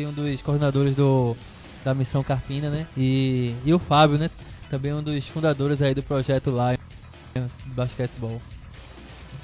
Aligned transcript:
um 0.00 0.12
dos 0.12 0.42
coordenadores 0.42 0.94
do, 0.94 1.36
da 1.84 1.94
Missão 1.94 2.22
Carpina, 2.22 2.70
né? 2.70 2.86
E, 2.96 3.54
e 3.64 3.72
o 3.72 3.78
Fábio, 3.78 4.18
né? 4.18 4.30
Também 4.70 4.92
um 4.92 5.02
dos 5.02 5.26
fundadores 5.28 5.82
aí 5.82 5.94
do 5.94 6.02
projeto 6.02 6.50
de 7.34 7.74
basquetebol. 7.74 8.40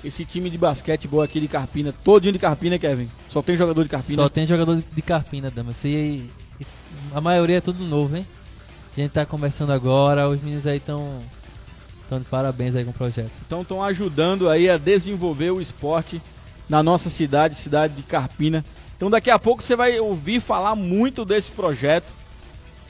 Esse 0.02 0.24
time 0.24 0.48
de 0.48 0.56
basquetebol 0.56 1.22
aqui 1.22 1.40
de 1.40 1.48
Carpina, 1.48 1.92
todinho 2.04 2.32
de 2.32 2.38
Carpina, 2.38 2.78
Kevin. 2.78 3.08
Só 3.28 3.42
tem 3.42 3.56
jogador 3.56 3.82
de 3.82 3.88
Carpina. 3.88 4.22
Só 4.22 4.28
tem 4.28 4.46
jogador 4.46 4.82
de 4.92 5.02
Carpina, 5.02 5.50
Damas. 5.50 5.84
E, 5.84 6.30
e 6.60 6.66
a 7.12 7.20
maioria 7.20 7.58
é 7.58 7.60
tudo 7.60 7.84
novo, 7.84 8.16
hein? 8.16 8.26
A 8.96 9.00
gente 9.00 9.12
tá 9.12 9.26
começando 9.26 9.70
agora, 9.70 10.28
os 10.28 10.40
meninos 10.40 10.66
aí 10.66 10.78
estão 10.78 11.20
estão 12.02 12.18
de 12.18 12.24
parabéns 12.24 12.74
aí 12.74 12.84
com 12.84 12.90
o 12.90 12.94
projeto. 12.94 13.30
Então 13.46 13.60
estão 13.60 13.82
ajudando 13.84 14.48
aí 14.48 14.68
a 14.68 14.78
desenvolver 14.78 15.50
o 15.50 15.60
esporte 15.60 16.22
na 16.68 16.82
nossa 16.82 17.10
cidade, 17.10 17.54
cidade 17.54 17.94
de 17.94 18.02
Carpina. 18.02 18.64
Então 18.98 19.08
daqui 19.08 19.30
a 19.30 19.38
pouco 19.38 19.62
você 19.62 19.76
vai 19.76 19.98
ouvir 20.00 20.40
falar 20.40 20.74
muito 20.74 21.24
desse 21.24 21.52
projeto. 21.52 22.12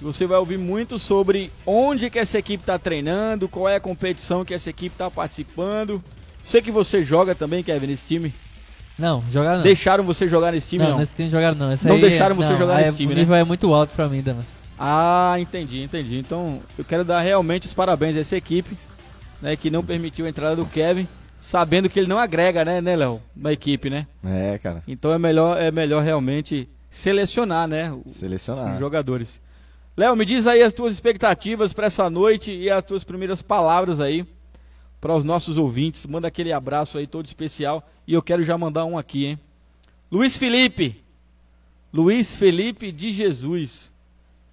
Você 0.00 0.26
vai 0.26 0.38
ouvir 0.38 0.56
muito 0.56 0.98
sobre 0.98 1.52
onde 1.66 2.08
que 2.08 2.18
essa 2.18 2.38
equipe 2.38 2.62
está 2.62 2.78
treinando, 2.78 3.46
qual 3.46 3.68
é 3.68 3.76
a 3.76 3.80
competição 3.80 4.42
que 4.42 4.54
essa 4.54 4.70
equipe 4.70 4.94
está 4.94 5.10
participando. 5.10 6.02
Sei 6.42 6.62
que 6.62 6.70
você 6.70 7.02
joga 7.02 7.34
também, 7.34 7.62
Kevin, 7.62 7.88
nesse 7.88 8.06
time. 8.06 8.32
Não, 8.98 9.22
jogar 9.30 9.56
não. 9.56 9.62
Deixaram 9.62 10.02
você 10.02 10.26
jogar 10.26 10.52
nesse 10.52 10.70
time, 10.70 10.84
não? 10.84 10.92
Não, 10.92 10.98
nesse 10.98 11.14
time 11.14 11.28
jogaram 11.28 11.56
não. 11.58 11.72
Esse 11.72 11.86
não 11.86 12.00
deixaram 12.00 12.34
você 12.34 12.52
não, 12.52 12.58
jogar 12.58 12.76
nesse 12.78 12.96
time, 12.96 13.12
O 13.12 13.14
né? 13.14 13.20
nível 13.20 13.36
é 13.36 13.44
muito 13.44 13.74
alto 13.74 13.90
pra 13.94 14.08
mim, 14.08 14.22
Damas. 14.22 14.46
Ah, 14.78 15.36
entendi, 15.38 15.82
entendi. 15.82 16.18
Então 16.18 16.60
eu 16.78 16.84
quero 16.84 17.04
dar 17.04 17.20
realmente 17.20 17.66
os 17.66 17.74
parabéns 17.74 18.16
a 18.16 18.20
essa 18.20 18.36
equipe, 18.36 18.78
né, 19.42 19.56
que 19.56 19.70
não 19.70 19.84
permitiu 19.84 20.24
a 20.24 20.28
entrada 20.28 20.56
do 20.56 20.64
Kevin, 20.64 21.06
sabendo 21.40 21.88
que 21.88 21.98
ele 21.98 22.08
não 22.08 22.18
agrega, 22.18 22.64
né, 22.64 22.80
né, 22.80 22.96
Léo, 22.96 23.22
na 23.34 23.52
equipe, 23.52 23.88
né? 23.90 24.06
É, 24.24 24.58
cara. 24.58 24.82
Então 24.86 25.12
é 25.12 25.18
melhor, 25.18 25.60
é 25.60 25.70
melhor 25.70 26.02
realmente 26.02 26.68
selecionar, 26.90 27.66
né, 27.68 27.92
o- 27.92 28.02
Selecionar. 28.10 28.72
os 28.74 28.78
jogadores. 28.78 29.40
Léo, 29.96 30.14
me 30.16 30.24
diz 30.24 30.46
aí 30.46 30.62
as 30.62 30.72
tuas 30.74 30.92
expectativas 30.92 31.72
para 31.72 31.86
essa 31.86 32.08
noite 32.08 32.52
e 32.52 32.70
as 32.70 32.84
tuas 32.84 33.02
primeiras 33.04 33.42
palavras 33.42 34.00
aí 34.00 34.24
para 35.00 35.14
os 35.14 35.24
nossos 35.24 35.58
ouvintes. 35.58 36.06
Manda 36.06 36.28
aquele 36.28 36.52
abraço 36.52 36.98
aí 36.98 37.06
todo 37.06 37.26
especial 37.26 37.86
e 38.06 38.14
eu 38.14 38.22
quero 38.22 38.42
já 38.42 38.56
mandar 38.56 38.84
um 38.84 38.96
aqui, 38.96 39.26
hein? 39.26 39.38
Luiz 40.10 40.36
Felipe. 40.36 41.02
Luiz 41.92 42.34
Felipe 42.34 42.92
de 42.92 43.10
Jesus. 43.10 43.90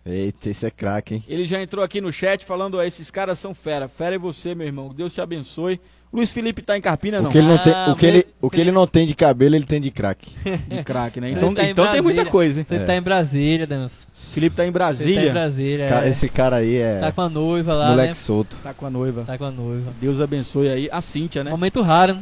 Eita, 0.05 0.49
esse 0.49 0.65
é 0.67 0.71
craque, 0.71 1.15
hein? 1.15 1.23
Ele 1.27 1.45
já 1.45 1.61
entrou 1.61 1.83
aqui 1.83 1.99
no 1.99 2.11
chat 2.11 2.45
falando, 2.45 2.75
ó, 2.77 2.83
esses 2.83 3.09
caras 3.11 3.39
são 3.39 3.53
fera. 3.53 3.87
Fera 3.87 4.15
é 4.15 4.19
você, 4.19 4.53
meu 4.55 4.65
irmão. 4.67 4.89
Deus 4.93 5.13
te 5.13 5.21
abençoe. 5.21 5.79
Luiz 6.13 6.31
Felipe 6.31 6.61
tá 6.61 6.77
em 6.77 6.81
Carpina, 6.81 7.19
não? 7.21 7.29
O 7.29 7.31
que, 7.31 7.37
ele 7.37 7.47
não 7.47 7.57
tem, 7.57 7.73
Ah, 7.73 7.91
o, 7.91 7.95
que 7.95 8.05
ele, 8.05 8.25
o 8.41 8.49
que 8.49 8.61
ele 8.61 8.71
não 8.71 8.87
tem 8.87 9.05
de 9.05 9.13
cabelo, 9.13 9.53
ele 9.55 9.65
tem 9.65 9.81
de 9.81 9.91
craque. 9.91 10.31
De 10.69 10.81
craque, 10.83 11.19
né? 11.19 11.29
Então, 11.31 11.53
tá 11.53 11.63
então 11.65 11.85
tem 11.91 12.01
muita 12.01 12.21
Brasília. 12.21 12.31
coisa, 12.31 12.59
hein? 12.61 12.65
Você 12.69 12.75
É. 12.75 12.79
tá 12.79 12.95
em 12.95 13.01
Brasília, 13.01 13.67
Damas. 13.67 13.99
Felipe 14.13 14.55
tá 14.55 14.65
em 14.65 14.71
Brasília. 14.71 15.21
tá 15.23 15.27
em 15.29 15.33
Brasília. 15.33 15.83
Esse 15.85 15.89
cara, 15.93 16.05
é. 16.05 16.09
esse 16.09 16.29
cara 16.29 16.55
aí 16.57 16.75
é 16.77 16.99
Tá 17.01 17.11
com 17.11 17.21
a 17.21 17.29
noiva 17.29 17.73
lá, 17.73 17.89
moleque 17.89 18.07
né? 18.09 18.13
solto. 18.13 18.55
Tá 18.63 18.73
com 18.73 18.85
a 18.85 18.89
noiva. 18.89 19.23
Tá 19.27 19.37
com 19.37 19.43
a 19.43 19.51
noiva. 19.51 19.91
Deus 19.99 20.21
abençoe 20.21 20.69
aí. 20.69 20.89
A 20.89 21.01
Cíntia, 21.01 21.43
né? 21.43 21.51
Momento 21.51 21.81
raro, 21.81 22.13
né? 22.15 22.21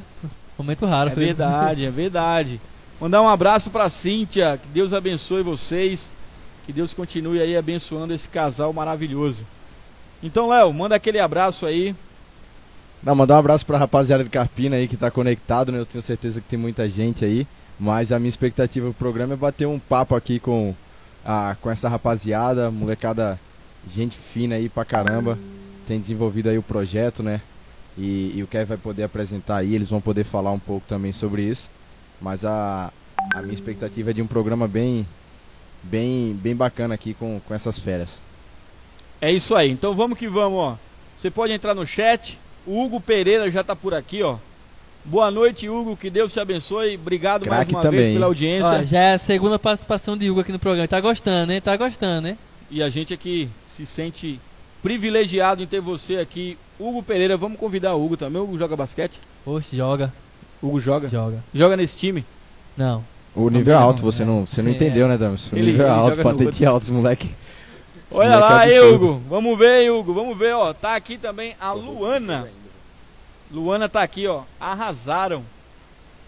Momento 0.58 0.86
raro. 0.88 1.10
É 1.12 1.14
Felipe. 1.14 1.34
verdade, 1.34 1.86
é 1.86 1.92
verdade. 1.92 2.62
Mandar 3.00 3.22
um 3.22 3.28
abraço 3.28 3.70
pra 3.70 3.90
Cíntia. 3.90 4.60
Que 4.62 4.68
Deus 4.74 4.92
abençoe 4.92 5.44
vocês. 5.44 6.12
Que 6.66 6.74
Deus 6.74 6.94
continue 6.96 7.40
aí 7.42 7.56
abençoando 7.56 8.12
esse 8.14 8.28
casal 8.30 8.74
maravilhoso. 8.74 9.46
Então, 10.24 10.48
Léo, 10.48 10.74
manda 10.74 10.96
aquele 10.96 11.20
abraço 11.20 11.66
aí. 11.66 11.94
Não, 13.04 13.14
mandar 13.14 13.36
um 13.36 13.40
abraço 13.40 13.66
pra 13.66 13.78
rapaziada 13.78 14.24
de 14.24 14.30
Carpina 14.30 14.78
aí 14.78 14.88
que 14.88 14.96
tá 14.96 15.12
conectado, 15.12 15.72
né? 15.72 15.80
Eu 15.80 15.86
tenho 15.86 16.02
certeza 16.02 16.40
que 16.40 16.48
tem 16.48 16.58
muita 16.58 16.90
gente 16.90 17.26
aí. 17.26 17.46
Mas 17.80 18.12
a 18.12 18.20
minha 18.20 18.30
expectativa 18.30 18.86
pro 18.88 18.94
programa 18.94 19.34
é 19.34 19.38
bater 19.38 19.68
um 19.68 19.78
papo 19.78 20.16
aqui 20.16 20.40
com, 20.40 20.74
a, 21.26 21.58
com 21.60 21.70
essa 21.70 21.90
rapaziada, 21.90 22.72
molecada, 22.72 23.38
gente 23.88 24.18
fina 24.18 24.56
aí 24.56 24.70
pra 24.70 24.86
caramba. 24.86 25.38
Tem 25.86 26.00
desenvolvido 26.00 26.50
aí 26.50 26.58
o 26.58 26.64
projeto, 26.64 27.22
né? 27.22 27.42
E, 27.98 28.32
e 28.36 28.44
o 28.44 28.48
Kevin 28.48 28.66
vai 28.66 28.78
poder 28.78 29.04
apresentar 29.04 29.58
aí, 29.58 29.76
eles 29.76 29.90
vão 29.90 30.00
poder 30.00 30.24
falar 30.24 30.52
um 30.52 30.60
pouco 30.60 30.88
também 30.88 31.12
sobre 31.12 31.44
isso. 31.44 31.70
Mas 32.22 32.46
a, 32.46 32.92
a 33.34 33.42
minha 33.42 33.54
expectativa 33.54 34.12
é 34.12 34.14
de 34.14 34.22
um 34.22 34.28
programa 34.28 34.68
bem, 34.68 35.06
bem, 35.84 36.34
bem 36.42 36.56
bacana 36.56 36.96
aqui 36.96 37.14
com, 37.14 37.42
com 37.46 37.54
essas 37.54 37.78
férias. 37.78 38.22
É 39.20 39.32
isso 39.32 39.56
aí. 39.56 39.70
Então 39.72 39.94
vamos 39.94 40.18
que 40.18 40.28
vamos, 40.28 40.58
ó. 40.58 40.78
Você 41.18 41.30
pode 41.30 41.52
entrar 41.52 41.74
no 41.74 41.86
chat. 41.86 42.40
O 42.66 42.84
Hugo 42.84 43.00
Pereira 43.02 43.50
já 43.52 43.64
tá 43.64 43.76
por 43.76 43.94
aqui, 43.94 44.22
ó. 44.24 44.38
Boa 45.06 45.30
noite, 45.30 45.68
Hugo. 45.68 45.98
Que 45.98 46.10
Deus 46.10 46.32
te 46.32 46.40
abençoe. 46.40 46.96
Obrigado 46.96 47.46
mais 47.46 47.60
Craque 47.60 47.74
uma 47.76 47.82
também, 47.82 48.00
vez 48.00 48.14
pela 48.14 48.26
audiência. 48.28 48.80
Ó, 48.80 48.84
já 48.84 49.00
é 49.00 49.14
a 49.16 49.18
segunda 49.18 49.60
participação 49.60 50.18
de 50.18 50.30
Hugo 50.30 50.40
aqui 50.40 50.52
no 50.52 50.60
programa. 50.60 50.88
Tá 50.88 51.02
gostando, 51.02 51.52
hein? 51.52 51.60
Tá 51.62 51.76
gostando, 51.76 52.30
hein? 52.30 52.38
E 52.72 52.82
a 52.82 52.88
gente 52.88 53.14
aqui 53.14 53.50
se 53.68 53.86
sente 53.86 54.40
privilegiado 54.82 55.62
em 55.62 55.68
ter 55.68 55.82
você 55.82 56.18
aqui. 56.18 56.58
Hugo 56.80 57.04
Pereira, 57.04 57.36
vamos 57.36 57.60
convidar 57.60 57.94
o 57.96 58.04
Hugo 58.06 58.16
também. 58.16 58.42
O 58.42 58.46
Hugo 58.46 58.58
joga 58.58 58.78
basquete? 58.78 59.20
Oxe, 59.46 59.76
joga, 59.76 60.12
Hugo 60.62 60.80
joga. 60.80 61.10
joga. 61.10 61.44
Joga 61.54 61.76
nesse 61.76 61.98
time. 61.98 62.24
Não. 62.78 63.04
O 63.36 63.50
nível 63.50 63.74
é 63.74 63.78
Não, 63.78 63.84
alto, 63.84 64.02
você 64.02 64.24
é. 64.24 64.26
não, 64.26 64.46
você 64.46 64.62
não 64.62 64.70
entendeu, 64.72 65.06
é. 65.06 65.10
né, 65.10 65.18
Damas? 65.18 65.52
O 65.52 65.56
Ele- 65.56 65.68
nível 65.72 65.86
é 65.86 65.90
ele 65.90 65.98
alto, 66.00 66.18
no 66.18 66.24
patente 66.24 66.46
outro. 66.46 66.70
alto, 66.70 66.94
moleque. 66.94 67.30
Esse 68.14 68.22
Olha 68.22 68.34
é 68.34 68.38
lá, 68.38 68.60
aí, 68.60 68.78
absurdo. 68.78 69.06
Hugo. 69.12 69.22
Vamos 69.28 69.58
ver, 69.58 69.92
Hugo. 69.92 70.14
Vamos 70.14 70.38
ver, 70.38 70.54
ó. 70.54 70.72
Tá 70.74 70.96
aqui 70.96 71.18
também 71.18 71.56
a 71.60 71.72
Luana. 71.74 72.48
Luana 73.52 73.90
tá 73.90 74.02
aqui, 74.04 74.28
ó. 74.28 74.44
Arrasaram. 74.60 75.44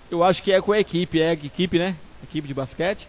Eu 0.10 0.24
acho 0.24 0.42
que 0.44 0.52
é 0.52 0.62
com 0.62 0.72
a 0.72 0.80
equipe, 0.80 1.20
é 1.22 1.30
a 1.30 1.34
equipe, 1.34 1.78
né? 1.80 1.96
Equipe 2.24 2.48
de 2.48 2.54
basquete. 2.54 3.08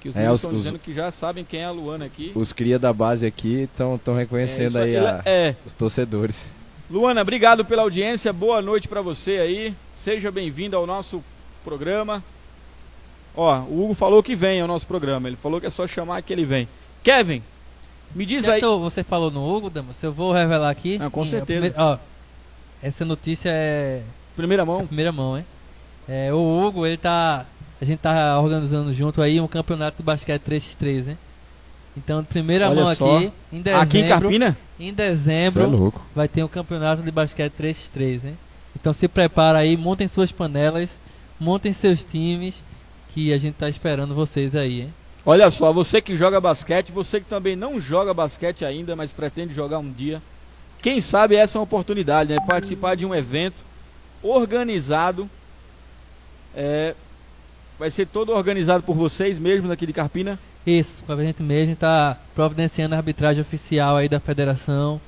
Que 0.00 0.08
os 0.08 0.14
É, 0.16 0.18
meninos 0.20 0.36
os- 0.36 0.40
estão 0.44 0.56
os- 0.56 0.62
dizendo 0.62 0.78
que 0.78 0.92
já 0.94 1.10
sabem 1.10 1.44
quem 1.44 1.60
é 1.60 1.64
a 1.66 1.70
Luana 1.70 2.04
aqui. 2.04 2.32
Os 2.34 2.52
cria 2.52 2.78
da 2.78 2.92
base 2.92 3.26
aqui 3.26 3.62
estão 3.72 4.00
É, 4.14 4.18
reconhecendo 4.18 4.68
isso 4.70 4.78
aí 4.78 4.96
a- 4.96 5.22
É. 5.26 5.54
os 5.66 5.74
torcedores. 5.74 6.48
Luana, 6.90 7.20
obrigado 7.22 7.64
pela 7.64 7.82
audiência. 7.82 8.32
Boa 8.32 8.62
noite 8.62 8.88
pra 8.88 9.02
você 9.02 9.32
aí. 9.38 9.74
Seja 9.92 10.30
bem-vindo 10.30 10.76
ao 10.76 10.86
nosso 10.86 11.22
programa. 11.64 12.22
Ó, 13.36 13.58
o 13.60 13.84
Hugo 13.84 13.94
falou 13.94 14.22
que 14.22 14.34
vem 14.34 14.60
ao 14.60 14.66
nosso 14.66 14.86
programa. 14.86 15.28
Ele 15.28 15.36
falou 15.36 15.60
que 15.60 15.66
é 15.66 15.70
só 15.70 15.86
chamar 15.86 16.22
que 16.22 16.32
ele 16.32 16.44
vem. 16.44 16.66
Kevin, 17.02 17.42
me 18.14 18.26
diz 18.26 18.44
Já 18.44 18.54
aí. 18.54 18.60
que 18.60 18.64
eu- 18.66 18.78
você 18.80 19.02
falou 19.02 19.30
no 19.30 19.46
Hugo, 19.48 19.70
Damas, 19.70 20.02
eu 20.02 20.12
vou 20.12 20.32
revelar 20.32 20.70
aqui. 20.70 20.98
Ah, 21.00 21.10
com 21.10 21.24
Sim, 21.24 21.30
certeza. 21.30 21.74
ó, 21.76 21.98
essa 22.82 23.04
notícia 23.04 23.50
é 23.50 24.02
Primeira 24.36 24.64
mão. 24.64 24.86
primeira 24.86 25.12
mão, 25.12 25.38
hein? 25.38 25.44
É, 26.08 26.32
o 26.32 26.38
Hugo, 26.38 26.86
ele 26.86 26.96
tá. 26.96 27.46
A 27.80 27.84
gente 27.84 27.98
tá 28.00 28.38
organizando 28.40 28.92
junto 28.92 29.22
aí 29.22 29.40
um 29.40 29.46
campeonato 29.48 29.96
de 29.98 30.02
basquete 30.02 30.42
3x3, 30.42 31.08
hein? 31.08 31.18
Então, 31.96 32.20
de 32.20 32.28
primeira 32.28 32.68
Olha 32.68 32.84
mão 32.84 32.94
só. 32.94 33.16
aqui, 33.16 33.32
em 33.52 33.60
dezembro. 33.62 33.82
Aqui 33.82 33.98
em 33.98 34.08
Carpina? 34.08 34.58
Em 34.78 34.88
é 34.88 34.92
dezembro 34.92 35.68
louco. 35.68 36.02
vai 36.14 36.28
ter 36.28 36.44
um 36.44 36.48
campeonato 36.48 37.02
de 37.02 37.10
basquete 37.10 37.52
3x3, 37.58 38.24
hein? 38.26 38.38
Então 38.78 38.92
se 38.92 39.08
prepara 39.08 39.58
aí, 39.58 39.76
montem 39.76 40.06
suas 40.08 40.30
panelas, 40.30 40.90
montem 41.38 41.72
seus 41.72 42.04
times, 42.04 42.62
que 43.08 43.32
a 43.32 43.38
gente 43.38 43.54
tá 43.54 43.68
esperando 43.68 44.14
vocês 44.14 44.54
aí, 44.54 44.82
hein? 44.82 44.94
Olha 45.24 45.50
só, 45.50 45.72
você 45.72 46.00
que 46.00 46.16
joga 46.16 46.40
basquete, 46.40 46.90
você 46.92 47.20
que 47.20 47.26
também 47.26 47.54
não 47.54 47.80
joga 47.80 48.14
basquete 48.14 48.64
ainda, 48.64 48.96
mas 48.96 49.12
pretende 49.12 49.52
jogar 49.54 49.78
um 49.78 49.90
dia. 49.90 50.22
Quem 50.82 51.00
sabe 51.00 51.36
essa 51.36 51.56
é 51.56 51.58
uma 51.58 51.64
oportunidade, 51.64 52.32
né? 52.32 52.38
Participar 52.46 52.94
de 52.94 53.04
um 53.04 53.14
evento 53.14 53.62
organizado. 54.22 55.28
É, 56.54 56.94
vai 57.78 57.90
ser 57.90 58.06
todo 58.06 58.32
organizado 58.32 58.82
por 58.82 58.96
vocês 58.96 59.38
mesmos 59.38 59.70
aqui 59.70 59.86
de 59.86 59.92
Carpina. 59.92 60.38
Isso, 60.66 61.04
com 61.04 61.12
a 61.12 61.22
gente 61.24 61.42
mesmo, 61.42 61.62
a 61.64 61.66
gente 61.66 61.78
tá 61.78 62.18
providenciando 62.34 62.94
a 62.94 62.98
arbitragem 62.98 63.40
oficial 63.42 63.96
aí 63.96 64.08
da 64.08 64.20
federação. 64.20 65.00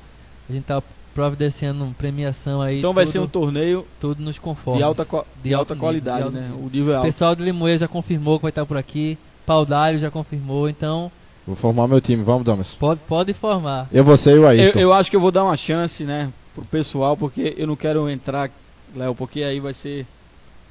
A 0.48 0.52
gente 0.52 0.64
tá 0.64 0.82
providenciando 1.14 1.94
premiação 1.98 2.60
aí. 2.62 2.78
Então 2.78 2.92
vai 2.92 3.04
tudo, 3.04 3.12
ser 3.12 3.18
um 3.18 3.26
torneio 3.26 3.86
tudo 4.00 4.22
nos 4.22 4.38
conformes. 4.38 4.78
de 4.78 4.84
alta, 4.84 5.04
de 5.04 5.48
De 5.48 5.54
alta 5.54 5.72
alto 5.74 5.80
qualidade, 5.80 6.24
nível, 6.24 6.30
de 6.32 6.38
né? 6.40 6.48
alto 6.52 6.66
O 6.66 6.70
nível 6.70 6.92
é 6.92 6.96
O 6.96 6.98
alto. 6.98 7.06
pessoal 7.06 7.34
de 7.34 7.42
Limoeiro 7.42 7.80
já 7.80 7.88
confirmou 7.88 8.38
que 8.38 8.42
vai 8.42 8.50
estar 8.50 8.64
por 8.66 8.76
aqui. 8.76 9.18
Paudalho 9.46 9.98
já 9.98 10.10
confirmou, 10.10 10.68
então 10.68 11.10
Vou 11.46 11.56
formar 11.56 11.88
meu 11.88 12.00
time, 12.00 12.22
vamos, 12.22 12.44
Damas. 12.44 12.70
pode, 12.74 13.00
pode 13.08 13.34
formar. 13.34 13.88
Eu 13.92 14.04
vou 14.04 14.16
ser 14.16 14.38
o 14.38 14.42
Eu, 14.42 14.46
Ayrton. 14.48 14.78
eu 14.78 14.92
acho 14.92 15.10
que 15.10 15.16
eu 15.16 15.20
vou 15.20 15.32
dar 15.32 15.42
uma 15.44 15.56
chance, 15.56 16.04
né? 16.04 16.30
Pro 16.54 16.64
pessoal, 16.64 17.16
porque 17.16 17.54
eu 17.58 17.66
não 17.66 17.74
quero 17.74 18.08
entrar, 18.08 18.48
Léo, 18.94 19.14
porque 19.14 19.42
aí 19.42 19.58
vai 19.58 19.72
ser. 19.74 20.06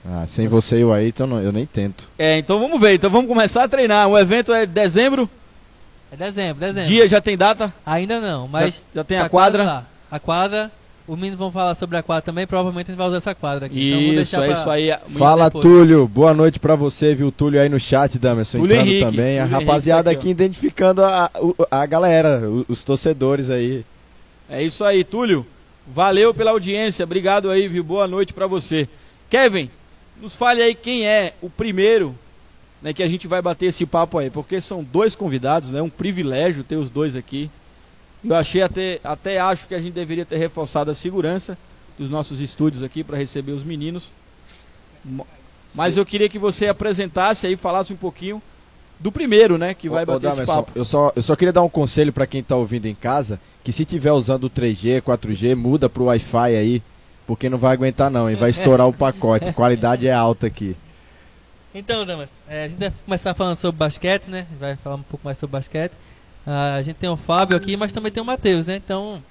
Ah, 0.05 0.23
sem 0.25 0.47
você 0.47 0.79
e 0.79 0.85
o 0.85 0.93
Ayrton, 0.93 1.27
não- 1.27 1.41
eu 1.41 1.51
nem 1.51 1.65
tento. 1.65 2.09
É, 2.17 2.37
então 2.37 2.59
vamos 2.59 2.79
ver. 2.79 2.93
Então 2.95 3.09
vamos 3.09 3.27
começar 3.27 3.63
a 3.63 3.67
treinar. 3.67 4.07
O 4.07 4.17
evento 4.17 4.53
é 4.53 4.65
dezembro. 4.65 5.29
É 6.11 6.15
dezembro, 6.15 6.59
dezembro. 6.59 6.87
Dia 6.89 7.07
já 7.07 7.19
tem 7.21 7.37
data? 7.37 7.73
Ainda 7.85 8.19
não, 8.21 8.47
mas 8.47 8.75
já, 8.75 8.81
já 8.95 9.03
tem 9.03 9.17
tá 9.19 9.25
a 9.25 9.29
quadra? 9.29 9.63
quase 9.63 9.75
lá. 9.75 9.85
A 10.09 10.19
quadra, 10.19 10.71
os 11.07 11.15
meninos 11.17 11.37
vão 11.37 11.51
falar 11.51 11.75
sobre 11.75 11.97
a 11.97 12.03
quadra 12.03 12.21
também, 12.21 12.45
provavelmente 12.47 12.87
a 12.87 12.91
gente 12.91 12.97
vai 12.97 13.07
usar 13.07 13.17
essa 13.17 13.35
quadra 13.35 13.65
aqui. 13.65 13.89
Então, 13.89 14.01
Isso, 14.01 14.15
deixar 14.15 14.43
é 14.43 14.47
pra- 14.49 14.59
isso 14.59 14.69
aí. 14.69 14.97
Fala, 15.17 15.45
depois. 15.45 15.61
Túlio. 15.63 16.07
Boa 16.07 16.33
noite 16.33 16.59
pra 16.59 16.75
você, 16.75 17.13
viu? 17.13 17.31
Túlio 17.31 17.59
aí 17.59 17.67
no 17.69 17.79
chat, 17.79 18.17
Damerson. 18.17 18.59
Túlio 18.59 18.73
Entrando 18.75 18.87
Henrique, 18.89 19.05
também. 19.05 19.39
a 19.39 19.43
Túlio 19.47 19.59
rapaziada 19.59 20.09
Henrique 20.11 20.15
tá 20.15 20.21
aqui 20.21 20.29
identificando 20.29 21.03
a, 21.03 21.29
a 21.69 21.85
galera, 21.85 22.41
os 22.67 22.83
torcedores 22.83 23.49
aí. 23.49 23.83
É 24.49 24.63
isso 24.63 24.83
aí, 24.83 25.03
Túlio. 25.03 25.45
Valeu 25.87 26.33
pela 26.33 26.51
audiência. 26.51 27.03
Obrigado 27.03 27.49
aí, 27.49 27.67
viu? 27.67 27.83
Boa 27.83 28.07
noite 28.07 28.33
pra 28.33 28.47
você. 28.47 28.87
Kevin, 29.29 29.69
nos 30.21 30.35
fale 30.35 30.61
aí 30.61 30.75
quem 30.75 31.07
é 31.07 31.33
o 31.41 31.49
primeiro 31.49 32.15
né, 32.81 32.93
que 32.93 33.03
a 33.03 33.07
gente 33.07 33.27
vai 33.27 33.41
bater 33.41 33.67
esse 33.67 33.85
papo 33.85 34.17
aí, 34.17 34.29
porque 34.29 34.59
são 34.59 34.83
dois 34.83 35.15
convidados, 35.15 35.69
né? 35.71 35.81
Um 35.81 35.89
privilégio 35.89 36.63
ter 36.63 36.75
os 36.75 36.89
dois 36.89 37.15
aqui. 37.15 37.49
Eu 38.23 38.35
achei 38.35 38.61
até, 38.61 38.99
até 39.03 39.39
acho 39.39 39.67
que 39.67 39.75
a 39.75 39.81
gente 39.81 39.93
deveria 39.93 40.25
ter 40.25 40.37
reforçado 40.37 40.91
a 40.91 40.93
segurança 40.93 41.57
dos 41.97 42.09
nossos 42.09 42.39
estúdios 42.39 42.83
aqui 42.83 43.03
para 43.03 43.17
receber 43.17 43.51
os 43.51 43.63
meninos. 43.63 44.09
Mas 45.73 45.93
Sim. 45.93 45.99
eu 45.99 46.05
queria 46.05 46.29
que 46.29 46.37
você 46.37 46.67
apresentasse 46.67 47.47
aí, 47.47 47.55
falasse 47.55 47.91
um 47.91 47.97
pouquinho 47.97 48.41
do 48.99 49.11
primeiro, 49.11 49.57
né, 49.57 49.73
que 49.73 49.89
vai 49.89 50.03
ô, 50.03 50.05
bater 50.05 50.27
ô, 50.27 50.29
esse 50.29 50.45
papo. 50.45 50.71
Eu 50.75 50.85
só, 50.85 51.11
eu 51.15 51.21
só 51.21 51.35
queria 51.35 51.51
dar 51.51 51.63
um 51.63 51.69
conselho 51.69 52.13
para 52.13 52.27
quem 52.27 52.41
está 52.41 52.55
ouvindo 52.55 52.85
em 52.85 52.93
casa, 52.93 53.39
que 53.63 53.71
se 53.71 53.83
tiver 53.83 54.11
usando 54.11 54.49
3G, 54.49 55.01
4G, 55.01 55.55
muda 55.55 55.89
pro 55.89 56.05
Wi-Fi 56.05 56.55
aí, 56.55 56.83
porque 57.25 57.49
não 57.49 57.57
vai 57.57 57.73
aguentar 57.73 58.11
não, 58.11 58.29
e 58.29 58.35
vai 58.35 58.51
estourar 58.51 58.87
o 58.87 58.93
pacote. 58.93 59.49
A 59.49 59.53
qualidade 59.53 60.07
é 60.07 60.13
alta 60.13 60.45
aqui. 60.47 60.75
Então, 61.73 62.05
Damas, 62.05 62.29
é, 62.47 62.65
a 62.65 62.67
gente 62.67 62.79
vai 62.79 62.93
começar 63.05 63.33
falando 63.33 63.55
sobre 63.55 63.79
basquete, 63.79 64.27
né? 64.27 64.39
A 64.39 64.51
gente 64.51 64.59
vai 64.59 64.75
falar 64.75 64.97
um 64.97 65.03
pouco 65.03 65.25
mais 65.25 65.37
sobre 65.37 65.53
basquete. 65.53 65.93
Ah, 66.45 66.75
a 66.75 66.81
gente 66.81 66.95
tem 66.95 67.09
o 67.09 67.17
Fábio 67.17 67.55
aqui, 67.55 67.77
mas 67.77 67.91
também 67.91 68.11
tem 68.11 68.21
o 68.21 68.25
Matheus, 68.25 68.65
né? 68.65 68.75
Então, 68.75 69.21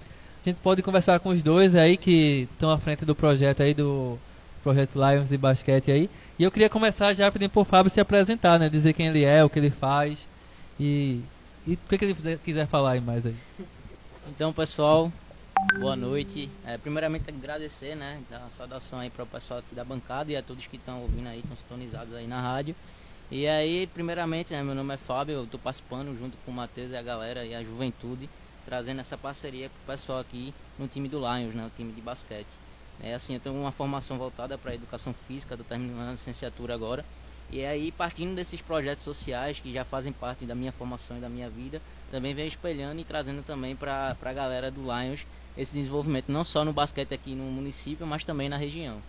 a 0.44 0.48
gente 0.48 0.58
pode 0.58 0.82
conversar 0.82 1.18
com 1.20 1.30
os 1.30 1.42
dois 1.42 1.74
aí 1.74 1.96
que 1.96 2.48
estão 2.52 2.70
à 2.70 2.78
frente 2.78 3.04
do 3.04 3.14
projeto 3.14 3.62
aí 3.62 3.74
do 3.74 4.18
projeto 4.62 4.94
Lions 4.94 5.28
de 5.28 5.36
basquete 5.36 5.90
aí. 5.90 6.10
E 6.38 6.44
eu 6.44 6.50
queria 6.50 6.68
começar 6.68 7.12
já 7.14 7.30
pedindo 7.30 7.50
pro 7.50 7.64
Fábio 7.64 7.90
se 7.90 8.00
apresentar, 8.00 8.58
né? 8.58 8.68
Dizer 8.68 8.92
quem 8.92 9.08
ele 9.08 9.24
é, 9.24 9.44
o 9.44 9.50
que 9.50 9.58
ele 9.58 9.70
faz 9.70 10.28
e, 10.78 11.20
e 11.66 11.74
o 11.74 11.76
que, 11.76 12.04
ele 12.04 12.38
quiser 12.38 12.66
falar 12.66 12.92
aí 12.92 13.00
mais 13.00 13.26
aí. 13.26 13.34
Então, 14.28 14.52
pessoal, 14.52 15.12
boa 15.78 15.96
noite. 15.96 16.48
É, 16.64 16.78
primeiramente, 16.78 17.28
agradecer, 17.28 17.94
né? 17.96 18.20
Uma 18.30 18.48
saudação 18.48 19.00
aí 19.00 19.10
para 19.10 19.24
o 19.24 19.26
pessoal 19.26 19.62
da 19.72 19.84
bancada 19.84 20.30
e 20.30 20.36
a 20.36 20.42
todos 20.42 20.66
que 20.66 20.76
estão 20.76 21.02
ouvindo 21.02 21.28
aí, 21.28 21.40
estão 21.40 21.56
sintonizados 21.56 22.14
aí 22.14 22.26
na 22.26 22.40
rádio. 22.40 22.74
E 23.30 23.46
aí, 23.46 23.86
primeiramente, 23.86 24.52
né, 24.52 24.60
meu 24.60 24.74
nome 24.74 24.92
é 24.92 24.96
Fábio, 24.96 25.34
eu 25.36 25.44
estou 25.44 25.60
participando 25.60 26.18
junto 26.18 26.36
com 26.38 26.50
o 26.50 26.54
Matheus 26.54 26.90
e 26.90 26.96
a 26.96 27.02
galera 27.02 27.44
e 27.44 27.54
a 27.54 27.62
juventude, 27.62 28.28
trazendo 28.66 29.00
essa 29.00 29.16
parceria 29.16 29.70
para 29.70 29.78
o 29.84 29.96
pessoal 29.96 30.18
aqui 30.18 30.52
no 30.76 30.88
time 30.88 31.08
do 31.08 31.18
Lions, 31.18 31.54
né? 31.54 31.64
O 31.64 31.70
time 31.70 31.92
de 31.92 32.00
basquete. 32.00 32.58
É 33.00 33.14
assim, 33.14 33.34
eu 33.34 33.40
tenho 33.40 33.54
uma 33.54 33.70
formação 33.70 34.18
voltada 34.18 34.58
para 34.58 34.72
a 34.72 34.74
educação 34.74 35.14
física, 35.28 35.54
estou 35.54 35.64
terminando 35.64 36.08
a 36.08 36.12
licenciatura 36.12 36.74
agora. 36.74 37.04
E 37.52 37.64
aí, 37.64 37.92
partindo 37.92 38.34
desses 38.34 38.60
projetos 38.60 39.04
sociais 39.04 39.60
que 39.60 39.72
já 39.72 39.84
fazem 39.84 40.12
parte 40.12 40.44
da 40.44 40.54
minha 40.56 40.72
formação 40.72 41.16
e 41.16 41.20
da 41.20 41.28
minha 41.28 41.48
vida, 41.48 41.80
também 42.10 42.34
venho 42.34 42.48
espelhando 42.48 43.00
e 43.00 43.04
trazendo 43.04 43.44
também 43.44 43.76
para 43.76 44.16
a 44.20 44.32
galera 44.32 44.72
do 44.72 44.82
Lions 44.82 45.24
esse 45.56 45.76
desenvolvimento, 45.76 46.32
não 46.32 46.42
só 46.42 46.64
no 46.64 46.72
basquete 46.72 47.14
aqui 47.14 47.36
no 47.36 47.44
município, 47.44 48.04
mas 48.08 48.24
também 48.24 48.48
na 48.48 48.56
região. 48.56 49.00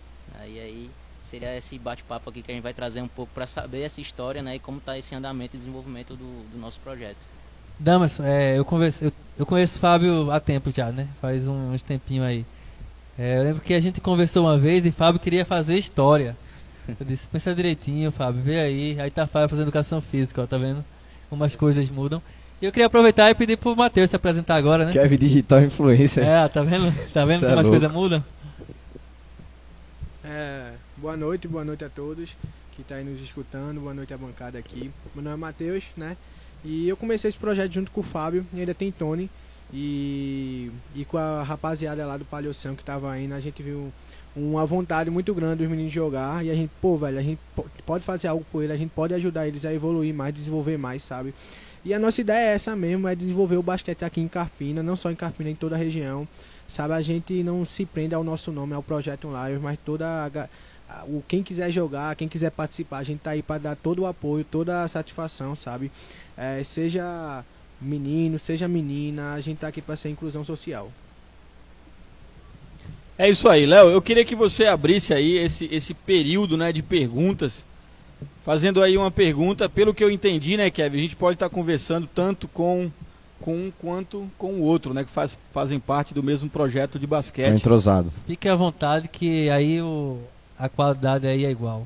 E 0.46 0.60
aí 0.60 0.90
seria 1.22 1.56
esse 1.56 1.78
bate-papo 1.78 2.28
aqui 2.28 2.42
que 2.42 2.50
a 2.50 2.54
gente 2.54 2.62
vai 2.62 2.74
trazer 2.74 3.00
um 3.00 3.08
pouco 3.08 3.32
para 3.34 3.46
saber 3.46 3.82
essa 3.82 4.00
história 4.00 4.42
né, 4.42 4.56
e 4.56 4.58
como 4.58 4.78
está 4.78 4.98
esse 4.98 5.14
andamento 5.14 5.56
e 5.56 5.58
desenvolvimento 5.58 6.14
do, 6.14 6.44
do 6.50 6.58
nosso 6.58 6.80
projeto. 6.80 7.16
Damas, 7.78 8.20
é, 8.20 8.58
eu, 8.58 8.64
converso, 8.64 9.04
eu, 9.04 9.12
eu 9.38 9.46
conheço 9.46 9.76
o 9.76 9.80
Fábio 9.80 10.30
há 10.30 10.38
tempo 10.38 10.70
já, 10.70 10.92
né? 10.92 11.08
Faz 11.20 11.48
um, 11.48 11.72
uns 11.72 11.82
tempinho 11.82 12.22
aí. 12.22 12.44
É, 13.18 13.38
eu 13.38 13.42
lembro 13.42 13.62
que 13.62 13.74
a 13.74 13.80
gente 13.80 14.00
conversou 14.00 14.44
uma 14.44 14.58
vez 14.58 14.84
e 14.86 14.92
Fábio 14.92 15.20
queria 15.20 15.44
fazer 15.44 15.78
história. 15.78 16.36
Eu 16.88 17.06
disse, 17.06 17.28
pensa 17.28 17.54
direitinho, 17.54 18.10
Fábio, 18.12 18.42
vê 18.42 18.60
aí. 18.60 19.00
Aí 19.00 19.10
tá 19.10 19.26
Fábio 19.26 19.48
fazendo 19.48 19.64
educação 19.64 20.00
física, 20.00 20.42
ó, 20.42 20.46
tá 20.46 20.58
vendo? 20.58 20.84
Como 21.30 21.42
as 21.44 21.56
coisas 21.56 21.90
mudam. 21.90 22.22
E 22.60 22.64
eu 22.64 22.70
queria 22.70 22.86
aproveitar 22.86 23.30
e 23.30 23.34
pedir 23.34 23.56
pro 23.56 23.74
Matheus 23.74 24.10
se 24.10 24.16
apresentar 24.16 24.54
agora, 24.54 24.84
né? 24.84 24.92
Kevin 24.92 25.18
Digital 25.18 25.62
Influencer. 25.62 26.24
É, 26.24 26.46
tá 26.48 26.62
vendo? 26.62 26.92
Tá 27.12 27.24
vendo 27.24 27.40
Cê 27.40 27.46
como 27.46 27.58
é 27.58 27.60
as 27.60 27.68
coisas 27.68 27.92
mudam? 27.92 28.24
É, 30.24 30.71
boa 31.02 31.16
noite, 31.16 31.48
boa 31.48 31.64
noite 31.64 31.84
a 31.84 31.88
todos 31.88 32.36
que 32.70 32.84
tá 32.84 32.94
aí 32.94 33.02
nos 33.04 33.20
escutando, 33.20 33.80
boa 33.80 33.92
noite 33.92 34.14
à 34.14 34.16
bancada 34.16 34.56
aqui. 34.56 34.88
Meu 35.16 35.24
nome 35.24 35.34
é 35.34 35.36
Matheus, 35.36 35.84
né? 35.96 36.16
E 36.64 36.88
eu 36.88 36.96
comecei 36.96 37.28
esse 37.28 37.38
projeto 37.38 37.72
junto 37.72 37.90
com 37.90 38.00
o 38.00 38.04
Fábio, 38.04 38.46
ainda 38.56 38.72
tem 38.72 38.92
Tony. 38.92 39.28
E, 39.74 40.70
e 40.94 41.04
com 41.04 41.18
a 41.18 41.42
rapaziada 41.42 42.06
lá 42.06 42.16
do 42.16 42.24
Palhoção 42.24 42.76
que 42.76 42.84
tava 42.84 43.18
indo, 43.18 43.34
a 43.34 43.40
gente 43.40 43.60
viu 43.64 43.92
uma 44.36 44.64
vontade 44.64 45.10
muito 45.10 45.34
grande 45.34 45.56
dos 45.56 45.68
meninos 45.68 45.92
jogar. 45.92 46.44
E 46.44 46.50
a 46.52 46.54
gente, 46.54 46.70
pô, 46.80 46.96
velho, 46.96 47.18
a 47.18 47.22
gente 47.22 47.40
pode 47.84 48.04
fazer 48.04 48.28
algo 48.28 48.46
por 48.52 48.62
eles, 48.62 48.76
a 48.76 48.78
gente 48.78 48.90
pode 48.90 49.12
ajudar 49.12 49.48
eles 49.48 49.66
a 49.66 49.74
evoluir 49.74 50.14
mais, 50.14 50.32
desenvolver 50.32 50.78
mais, 50.78 51.02
sabe? 51.02 51.34
E 51.84 51.92
a 51.92 51.98
nossa 51.98 52.20
ideia 52.20 52.52
é 52.52 52.54
essa 52.54 52.76
mesmo, 52.76 53.08
é 53.08 53.14
desenvolver 53.16 53.56
o 53.56 53.62
basquete 53.62 54.04
aqui 54.04 54.20
em 54.20 54.28
Carpina, 54.28 54.84
não 54.84 54.94
só 54.94 55.10
em 55.10 55.16
Carpina, 55.16 55.50
em 55.50 55.56
toda 55.56 55.74
a 55.74 55.78
região. 55.78 56.28
Sabe, 56.68 56.94
a 56.94 57.02
gente 57.02 57.42
não 57.42 57.66
se 57.66 57.84
prende 57.84 58.14
ao 58.14 58.24
nosso 58.24 58.50
nome, 58.50 58.72
ao 58.72 58.82
Projeto 58.82 59.28
Live, 59.28 59.58
mas 59.60 59.78
toda 59.84 60.06
a, 60.06 60.48
o 61.06 61.22
quem 61.26 61.42
quiser 61.42 61.70
jogar, 61.70 62.14
quem 62.16 62.28
quiser 62.28 62.50
participar, 62.50 62.98
a 62.98 63.02
gente 63.02 63.20
tá 63.20 63.30
aí 63.30 63.42
para 63.42 63.58
dar 63.58 63.76
todo 63.76 64.02
o 64.02 64.06
apoio, 64.06 64.44
toda 64.44 64.82
a 64.82 64.88
satisfação, 64.88 65.54
sabe? 65.54 65.90
É, 66.36 66.62
seja 66.64 67.44
menino, 67.80 68.38
seja 68.38 68.68
menina, 68.68 69.34
a 69.34 69.40
gente 69.40 69.58
tá 69.58 69.68
aqui 69.68 69.82
para 69.82 69.96
ser 69.96 70.08
inclusão 70.08 70.44
social. 70.44 70.90
É 73.18 73.28
isso 73.28 73.48
aí, 73.48 73.66
Léo. 73.66 73.90
Eu 73.90 74.00
queria 74.00 74.24
que 74.24 74.34
você 74.34 74.66
abrisse 74.66 75.12
aí 75.12 75.36
esse, 75.36 75.68
esse 75.70 75.92
período 75.92 76.56
né, 76.56 76.72
de 76.72 76.82
perguntas. 76.82 77.66
Fazendo 78.44 78.82
aí 78.82 78.96
uma 78.96 79.10
pergunta, 79.10 79.68
pelo 79.68 79.94
que 79.94 80.02
eu 80.02 80.10
entendi, 80.10 80.56
né, 80.56 80.70
Kevin? 80.70 80.98
A 80.98 81.02
gente 81.02 81.16
pode 81.16 81.36
estar 81.36 81.48
tá 81.48 81.54
conversando 81.54 82.08
tanto 82.12 82.48
com, 82.48 82.90
com 83.40 83.54
um 83.54 83.72
quanto 83.80 84.28
com 84.36 84.54
o 84.54 84.62
outro, 84.62 84.92
né? 84.92 85.04
Que 85.04 85.10
faz, 85.10 85.38
fazem 85.50 85.78
parte 85.78 86.12
do 86.12 86.22
mesmo 86.22 86.50
projeto 86.50 86.98
de 86.98 87.06
basquete. 87.06 87.52
É 87.52 87.54
entrosado. 87.54 88.12
Fique 88.26 88.48
à 88.48 88.56
vontade 88.56 89.06
que 89.06 89.48
aí 89.50 89.80
o, 89.80 90.18
a 90.62 90.68
qualidade 90.68 91.26
aí 91.26 91.44
é 91.44 91.50
igual. 91.50 91.84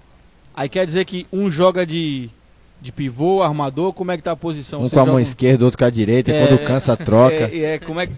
Aí 0.54 0.68
quer 0.68 0.84
dizer 0.84 1.06
que 1.06 1.26
um 1.32 1.50
joga 1.50 1.86
de 1.86 2.28
de 2.78 2.92
pivô, 2.92 3.42
armador, 3.42 3.90
como 3.94 4.12
é 4.12 4.18
que 4.18 4.22
tá 4.22 4.32
a 4.32 4.36
posição? 4.36 4.82
Um 4.82 4.82
Você 4.82 4.94
com 4.94 5.00
a 5.00 5.06
mão 5.06 5.18
esquerda, 5.18 5.64
outro 5.64 5.78
com 5.78 5.86
a 5.86 5.90
direita, 5.90 6.30
é, 6.30 6.44
e 6.44 6.46
quando 6.46 6.62
cansa, 6.62 6.94
troca. 6.94 7.48
É, 7.56 7.74
é, 7.74 7.78
como 7.78 7.98
é 7.98 8.06
que... 8.06 8.12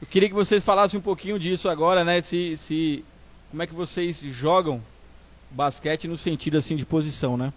Eu 0.00 0.06
queria 0.08 0.28
que 0.28 0.34
vocês 0.34 0.62
falassem 0.62 1.00
um 1.00 1.02
pouquinho 1.02 1.36
disso 1.36 1.68
agora, 1.68 2.04
né? 2.04 2.20
Se, 2.20 2.56
se, 2.56 3.04
como 3.50 3.60
é 3.60 3.66
que 3.66 3.74
vocês 3.74 4.20
jogam 4.30 4.80
basquete 5.50 6.06
no 6.06 6.16
sentido 6.16 6.56
assim 6.56 6.76
de 6.76 6.86
posição, 6.86 7.36
né? 7.36 7.52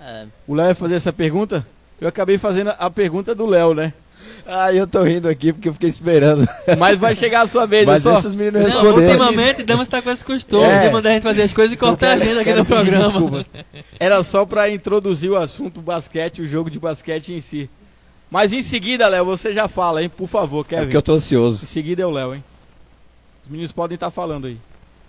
É. 0.00 0.26
O 0.46 0.54
Léo 0.54 0.68
ia 0.68 0.74
fazer 0.74 0.96
essa 0.96 1.12
pergunta? 1.12 1.64
Eu 2.00 2.08
acabei 2.08 2.36
fazendo 2.36 2.74
a 2.76 2.90
pergunta 2.90 3.32
do 3.32 3.46
Léo, 3.46 3.74
né? 3.74 3.94
Ah, 4.46 4.72
eu 4.72 4.86
tô 4.86 5.02
rindo 5.02 5.28
aqui 5.28 5.52
porque 5.52 5.68
eu 5.68 5.72
fiquei 5.72 5.88
esperando. 5.88 6.46
Mas 6.78 6.98
vai 6.98 7.16
chegar 7.16 7.42
a 7.42 7.46
sua 7.46 7.66
vez, 7.66 7.86
Mas 7.86 8.02
só. 8.02 8.18
essas 8.18 8.34
meninas 8.34 8.68
não, 8.68 8.94
ultimamente, 8.94 9.62
Damas 9.62 9.88
tá 9.88 10.02
com 10.02 10.10
esse 10.10 10.24
costume 10.24 10.64
é. 10.64 10.86
de 10.86 10.92
mandar 10.92 11.10
a 11.10 11.12
gente 11.14 11.22
fazer 11.22 11.42
as 11.42 11.52
coisas 11.52 11.72
e 11.72 11.76
cortar 11.76 12.12
a 12.12 12.18
gente 12.18 12.38
aqui 12.38 12.52
no 12.52 12.64
programa. 12.64 13.04
Desculpa. 13.04 13.46
Era 13.98 14.22
só 14.22 14.44
para 14.44 14.68
introduzir 14.70 15.30
o 15.30 15.36
assunto 15.36 15.80
basquete, 15.80 16.42
o 16.42 16.46
jogo 16.46 16.70
de 16.70 16.78
basquete 16.78 17.32
em 17.32 17.40
si. 17.40 17.70
Mas 18.30 18.52
em 18.52 18.62
seguida, 18.62 19.08
Léo, 19.08 19.24
você 19.24 19.52
já 19.52 19.66
fala, 19.68 20.02
hein? 20.02 20.10
Por 20.10 20.28
favor, 20.28 20.66
Kevin. 20.66 20.82
É 20.82 20.84
porque 20.86 20.96
eu 20.96 21.02
tô 21.02 21.14
ansioso. 21.14 21.64
Em 21.64 21.68
seguida 21.68 22.02
é 22.02 22.06
o 22.06 22.10
Léo, 22.10 22.34
hein? 22.34 22.44
Os 23.44 23.50
meninos 23.50 23.72
podem 23.72 23.94
estar 23.94 24.08
tá 24.08 24.10
falando 24.10 24.46
aí. 24.46 24.58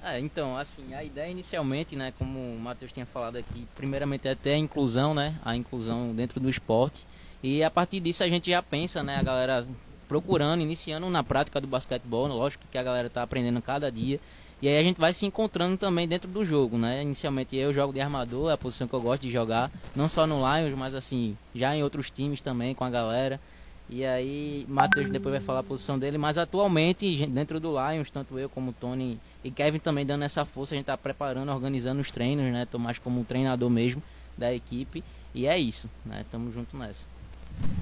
É, 0.04 0.20
então, 0.20 0.56
assim, 0.56 0.94
a 0.94 1.04
ideia 1.04 1.32
inicialmente, 1.32 1.96
né, 1.96 2.13
como 2.20 2.38
o 2.38 2.60
Matheus 2.60 2.92
tinha 2.92 3.08
falado 3.08 3.38
aqui, 3.38 3.65
primeiramente 3.75 4.27
é 4.27 4.32
até 4.32 4.54
a 4.54 4.58
inclusão, 4.58 5.15
né, 5.15 5.34
a 5.44 5.56
inclusão 5.56 6.13
dentro 6.13 6.39
do 6.39 6.48
esporte. 6.48 7.08
E 7.46 7.64
a 7.64 7.70
partir 7.70 8.00
disso 8.00 8.24
a 8.24 8.28
gente 8.28 8.50
já 8.50 8.60
pensa, 8.60 9.04
né, 9.04 9.18
a 9.18 9.22
galera 9.22 9.64
procurando, 10.08 10.64
iniciando 10.64 11.08
na 11.12 11.24
prática 11.24 11.62
do 11.62 11.68
basquetebol, 11.68 12.25
lógico 12.25 12.64
que 12.72 12.75
a 12.75 12.82
galera 12.82 13.06
está 13.06 13.22
aprendendo 13.22 13.62
cada 13.62 13.92
dia. 13.92 14.20
E 14.60 14.68
aí 14.68 14.80
a 14.80 14.82
gente 14.82 15.00
vai 15.00 15.14
se 15.14 15.28
encontrando 15.28 15.78
também 15.78 16.08
dentro 16.08 16.28
do 16.28 16.44
jogo, 16.44 16.75
né? 16.75 17.04
Inicialmente 17.04 17.56
eu 17.56 17.72
jogo 17.72 17.94
de 17.94 18.02
armador, 18.02 18.50
é 18.50 18.54
a 18.54 18.58
posição 18.58 18.88
que 18.88 18.96
eu 18.96 19.00
gosto 19.00 19.22
de 19.22 19.30
jogar, 19.30 19.70
não 19.96 20.08
só 20.08 20.25
no 20.25 20.40
Lions, 20.40 20.75
mas 20.75 20.96
assim, 20.96 21.38
já 21.54 21.75
em 21.75 21.84
outros 21.84 22.10
times 22.10 22.42
também 22.42 22.74
com 22.74 22.84
a 22.84 22.90
galera. 22.90 23.40
E 23.88 24.04
aí, 24.04 24.66
Matheus 24.68 25.12
depois 25.12 25.34
vai 25.34 25.42
falar 25.42 25.60
a 25.60 25.64
posição 25.64 26.00
dele, 26.00 26.18
mas 26.18 26.40
atualmente, 26.40 27.28
dentro 27.28 27.60
do 27.60 27.74
Lions, 27.74 28.10
tanto 28.10 28.40
eu 28.40 28.50
como 28.50 28.72
o 28.72 28.74
Tony 28.74 29.20
e 29.44 29.52
Kevin 29.52 29.78
também 29.78 30.04
dando 30.04 30.24
essa 30.24 30.46
força, 30.46 30.74
a 30.74 30.78
gente 30.78 30.88
tá 30.88 30.98
preparando, 30.98 31.52
organizando 31.52 32.02
os 32.02 32.10
treinos, 32.10 32.52
né? 32.52 32.66
Tô 32.66 32.80
mais 32.80 32.98
como 32.98 33.20
um 33.20 33.24
treinador 33.24 33.70
mesmo 33.70 34.02
da 34.36 34.52
equipe. 34.52 35.04
E 35.32 35.46
é 35.46 35.60
isso, 35.60 35.88
né? 36.04 36.25
Tamo 36.32 36.52
junto 36.52 36.75
nessa. 36.75 37.14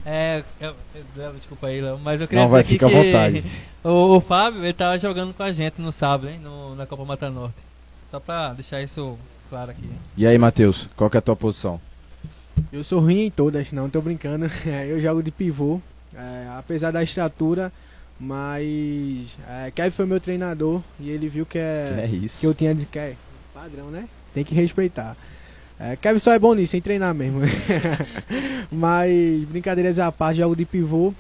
É, 0.06 0.44
eu, 0.60 0.76
eu, 1.16 1.34
desculpa 1.34 1.68
aí, 1.68 1.82
Léo, 1.82 1.98
mas 2.00 2.20
eu 2.20 2.28
queria 2.28 2.44
Não, 2.44 2.50
vai 2.50 2.64
ficar 2.64 2.88
à 2.88 2.90
vontade. 2.90 3.44
O, 3.84 4.16
o, 4.16 4.20
Fábio, 4.22 4.64
ele 4.64 4.72
tava 4.72 4.98
jogando 4.98 5.34
com 5.34 5.44
a 5.44 5.52
gente 5.52 5.82
no 5.82 5.92
sábado, 5.92 6.30
hein, 6.30 6.40
no, 6.42 6.74
na 6.74 6.86
Copa 6.86 7.04
Mata 7.04 7.30
Norte. 7.30 7.58
Só 8.10 8.18
pra 8.18 8.54
deixar 8.54 8.82
isso 8.82 9.18
claro 9.50 9.72
aqui. 9.72 9.90
E 10.16 10.26
aí, 10.26 10.38
Matheus, 10.38 10.90
qual 10.96 11.10
que 11.10 11.18
é 11.18 11.20
a 11.20 11.22
tua 11.22 11.36
posição? 11.36 11.82
Eu 12.72 12.82
sou 12.82 13.02
ruim 13.02 13.26
em 13.26 13.30
todas, 13.30 13.74
não, 13.74 13.90
tô 13.90 14.02
brincando. 14.02 14.50
É, 14.66 14.90
eu 14.90 15.02
jogo 15.02 15.22
de 15.22 15.32
pivô, 15.32 15.82
é, 16.16 16.48
apesar 16.58 16.92
da 16.92 17.04
estatura, 17.04 17.74
mas 18.18 19.38
é, 19.50 19.70
Kevin 19.72 19.92
foi 19.92 20.06
meu 20.06 20.20
treinador 20.20 20.82
e 20.98 21.10
ele 21.10 21.28
viu 21.28 21.46
que 21.46 21.58
é, 21.58 21.92
que, 21.94 22.02
é 22.02 22.08
isso? 22.08 22.40
que 22.40 22.48
eu 22.48 22.54
tinha 22.54 22.74
de 22.74 22.86
que 22.86 22.98
é 22.98 23.16
padrão, 23.54 23.92
né? 23.92 24.08
Tem 24.34 24.46
que 24.46 24.56
respeitar. 24.56 25.18
É, 25.86 25.98
Kevin 25.98 26.20
só 26.20 26.32
é 26.32 26.40
bom 26.40 26.54
nisso, 26.54 26.78
em 26.78 26.82
treinar 26.82 27.14
mesmo. 27.14 27.42
Mas, 28.72 29.44
brincadeiras 29.44 30.00
à 30.00 30.10
parte, 30.14 30.38
jogo 30.38 30.56
de 30.56 30.66
pivô. 30.66 31.14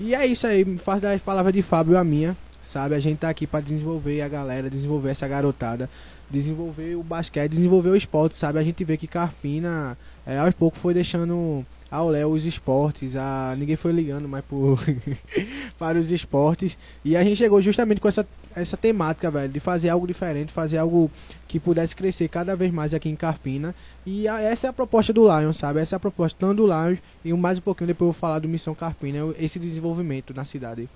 E 0.00 0.14
é 0.14 0.26
isso 0.26 0.46
aí, 0.46 0.64
faço 0.78 1.02
das 1.02 1.20
palavras 1.20 1.52
de 1.52 1.60
Fábio 1.60 1.98
a 1.98 2.02
minha. 2.02 2.34
sabe? 2.62 2.94
A 2.94 2.98
gente 2.98 3.18
tá 3.18 3.28
aqui 3.28 3.46
para 3.46 3.60
desenvolver 3.60 4.22
a 4.22 4.28
galera, 4.28 4.70
desenvolver 4.70 5.10
essa 5.10 5.28
garotada, 5.28 5.90
desenvolver 6.30 6.96
o 6.96 7.02
basquete, 7.02 7.50
desenvolver 7.50 7.90
o 7.90 7.96
esporte, 7.96 8.36
sabe? 8.36 8.58
A 8.58 8.62
gente 8.62 8.82
vê 8.84 8.96
que 8.96 9.06
Carpina, 9.06 9.98
é, 10.26 10.38
aos 10.38 10.54
poucos, 10.54 10.80
foi 10.80 10.94
deixando 10.94 11.62
ao 11.90 12.08
Léo 12.08 12.30
os 12.30 12.46
esportes, 12.46 13.16
a... 13.16 13.54
ninguém 13.58 13.76
foi 13.76 13.92
ligando 13.92 14.26
mais 14.26 14.44
por... 14.46 14.80
para 15.78 15.98
os 15.98 16.10
esportes. 16.10 16.78
E 17.04 17.18
a 17.18 17.22
gente 17.22 17.36
chegou 17.36 17.60
justamente 17.60 18.00
com 18.00 18.08
essa, 18.08 18.26
essa 18.56 18.76
temática, 18.76 19.30
velho, 19.30 19.52
de 19.52 19.60
fazer 19.60 19.90
algo 19.90 20.06
diferente, 20.06 20.50
fazer 20.50 20.78
algo 20.78 21.10
que 21.46 21.60
pudesse 21.60 21.94
crescer 21.94 22.26
cada 22.28 22.56
vez 22.56 22.72
mais 22.72 22.94
aqui 22.94 23.08
em 23.08 23.14
Carpina. 23.14 23.74
E 24.04 24.26
a, 24.26 24.40
essa 24.40 24.66
é 24.66 24.70
a 24.70 24.72
proposta 24.72 25.12
do 25.12 25.24
Lion, 25.24 25.52
sabe? 25.52 25.80
Essa 25.80 25.94
é 25.94 25.98
a 25.98 26.00
proposta 26.00 26.36
tanto 26.40 26.56
do 26.56 26.66
Lion 26.66 26.96
e 27.24 27.32
mais 27.34 27.58
um 27.58 27.62
pouquinho 27.62 27.88
depois 27.88 28.08
eu 28.08 28.12
vou 28.12 28.18
falar 28.18 28.38
do 28.38 28.48
Missão 28.48 28.74
Carpina, 28.74 29.18
esse 29.38 29.58
desenvolvimento 29.58 30.32
na 30.32 30.44
cidade. 30.44 30.88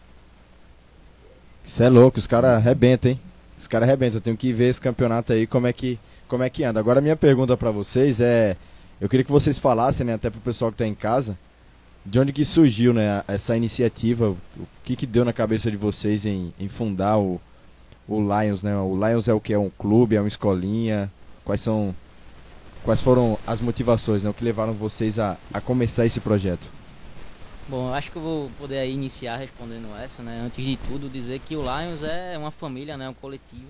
Isso 1.62 1.82
é 1.82 1.88
louco, 1.88 2.18
os 2.18 2.26
caras 2.26 2.56
arrebentam, 2.56 3.10
hein? 3.10 3.20
Os 3.58 3.68
caras 3.68 3.86
arrebentam. 3.86 4.16
Eu 4.16 4.22
tenho 4.22 4.36
que 4.36 4.52
ver 4.52 4.70
esse 4.70 4.80
campeonato 4.80 5.32
aí, 5.34 5.46
como 5.46 5.66
é 5.66 5.72
que, 5.72 5.98
como 6.26 6.42
é 6.42 6.48
que 6.48 6.64
anda. 6.64 6.80
Agora, 6.80 7.00
minha 7.02 7.16
pergunta 7.16 7.56
para 7.56 7.70
vocês 7.70 8.20
é: 8.20 8.56
eu 8.98 9.08
queria 9.08 9.22
que 9.22 9.30
vocês 9.30 9.58
falassem, 9.58 10.06
né, 10.06 10.14
até 10.14 10.30
pro 10.30 10.40
pessoal 10.40 10.72
que 10.72 10.78
tá 10.78 10.86
em 10.86 10.94
casa, 10.94 11.38
de 12.04 12.18
onde 12.18 12.32
que 12.32 12.44
surgiu, 12.44 12.94
né, 12.94 13.22
essa 13.28 13.54
iniciativa, 13.54 14.30
o 14.30 14.38
que 14.82 14.96
que 14.96 15.06
deu 15.06 15.24
na 15.24 15.32
cabeça 15.32 15.70
de 15.70 15.76
vocês 15.76 16.24
em, 16.24 16.54
em 16.58 16.68
fundar 16.68 17.18
o, 17.18 17.38
o 18.10 18.20
Lions, 18.20 18.62
né? 18.62 18.76
O 18.76 18.94
Lions 18.94 19.28
é 19.28 19.32
o 19.32 19.40
que? 19.40 19.52
É 19.52 19.58
um 19.58 19.70
clube, 19.70 20.16
é 20.16 20.20
uma 20.20 20.28
escolinha? 20.28 21.10
Quais 21.44 21.60
são. 21.60 21.94
Quais 22.82 23.02
foram 23.02 23.38
as 23.46 23.60
motivações, 23.60 24.24
né? 24.24 24.30
O 24.30 24.34
que 24.34 24.42
levaram 24.42 24.72
vocês 24.72 25.18
a, 25.18 25.36
a 25.52 25.60
começar 25.60 26.06
esse 26.06 26.18
projeto? 26.18 26.68
Bom, 27.68 27.88
eu 27.88 27.94
acho 27.94 28.10
que 28.10 28.16
eu 28.16 28.22
vou 28.22 28.50
poder 28.58 28.88
iniciar 28.88 29.36
respondendo 29.36 29.94
essa, 29.96 30.22
né? 30.22 30.40
Antes 30.44 30.64
de 30.64 30.76
tudo, 30.76 31.08
dizer 31.08 31.38
que 31.40 31.54
o 31.54 31.62
Lions 31.62 32.02
é 32.02 32.36
uma 32.36 32.50
família, 32.50 32.96
né? 32.96 33.08
Um 33.08 33.14
coletivo. 33.14 33.68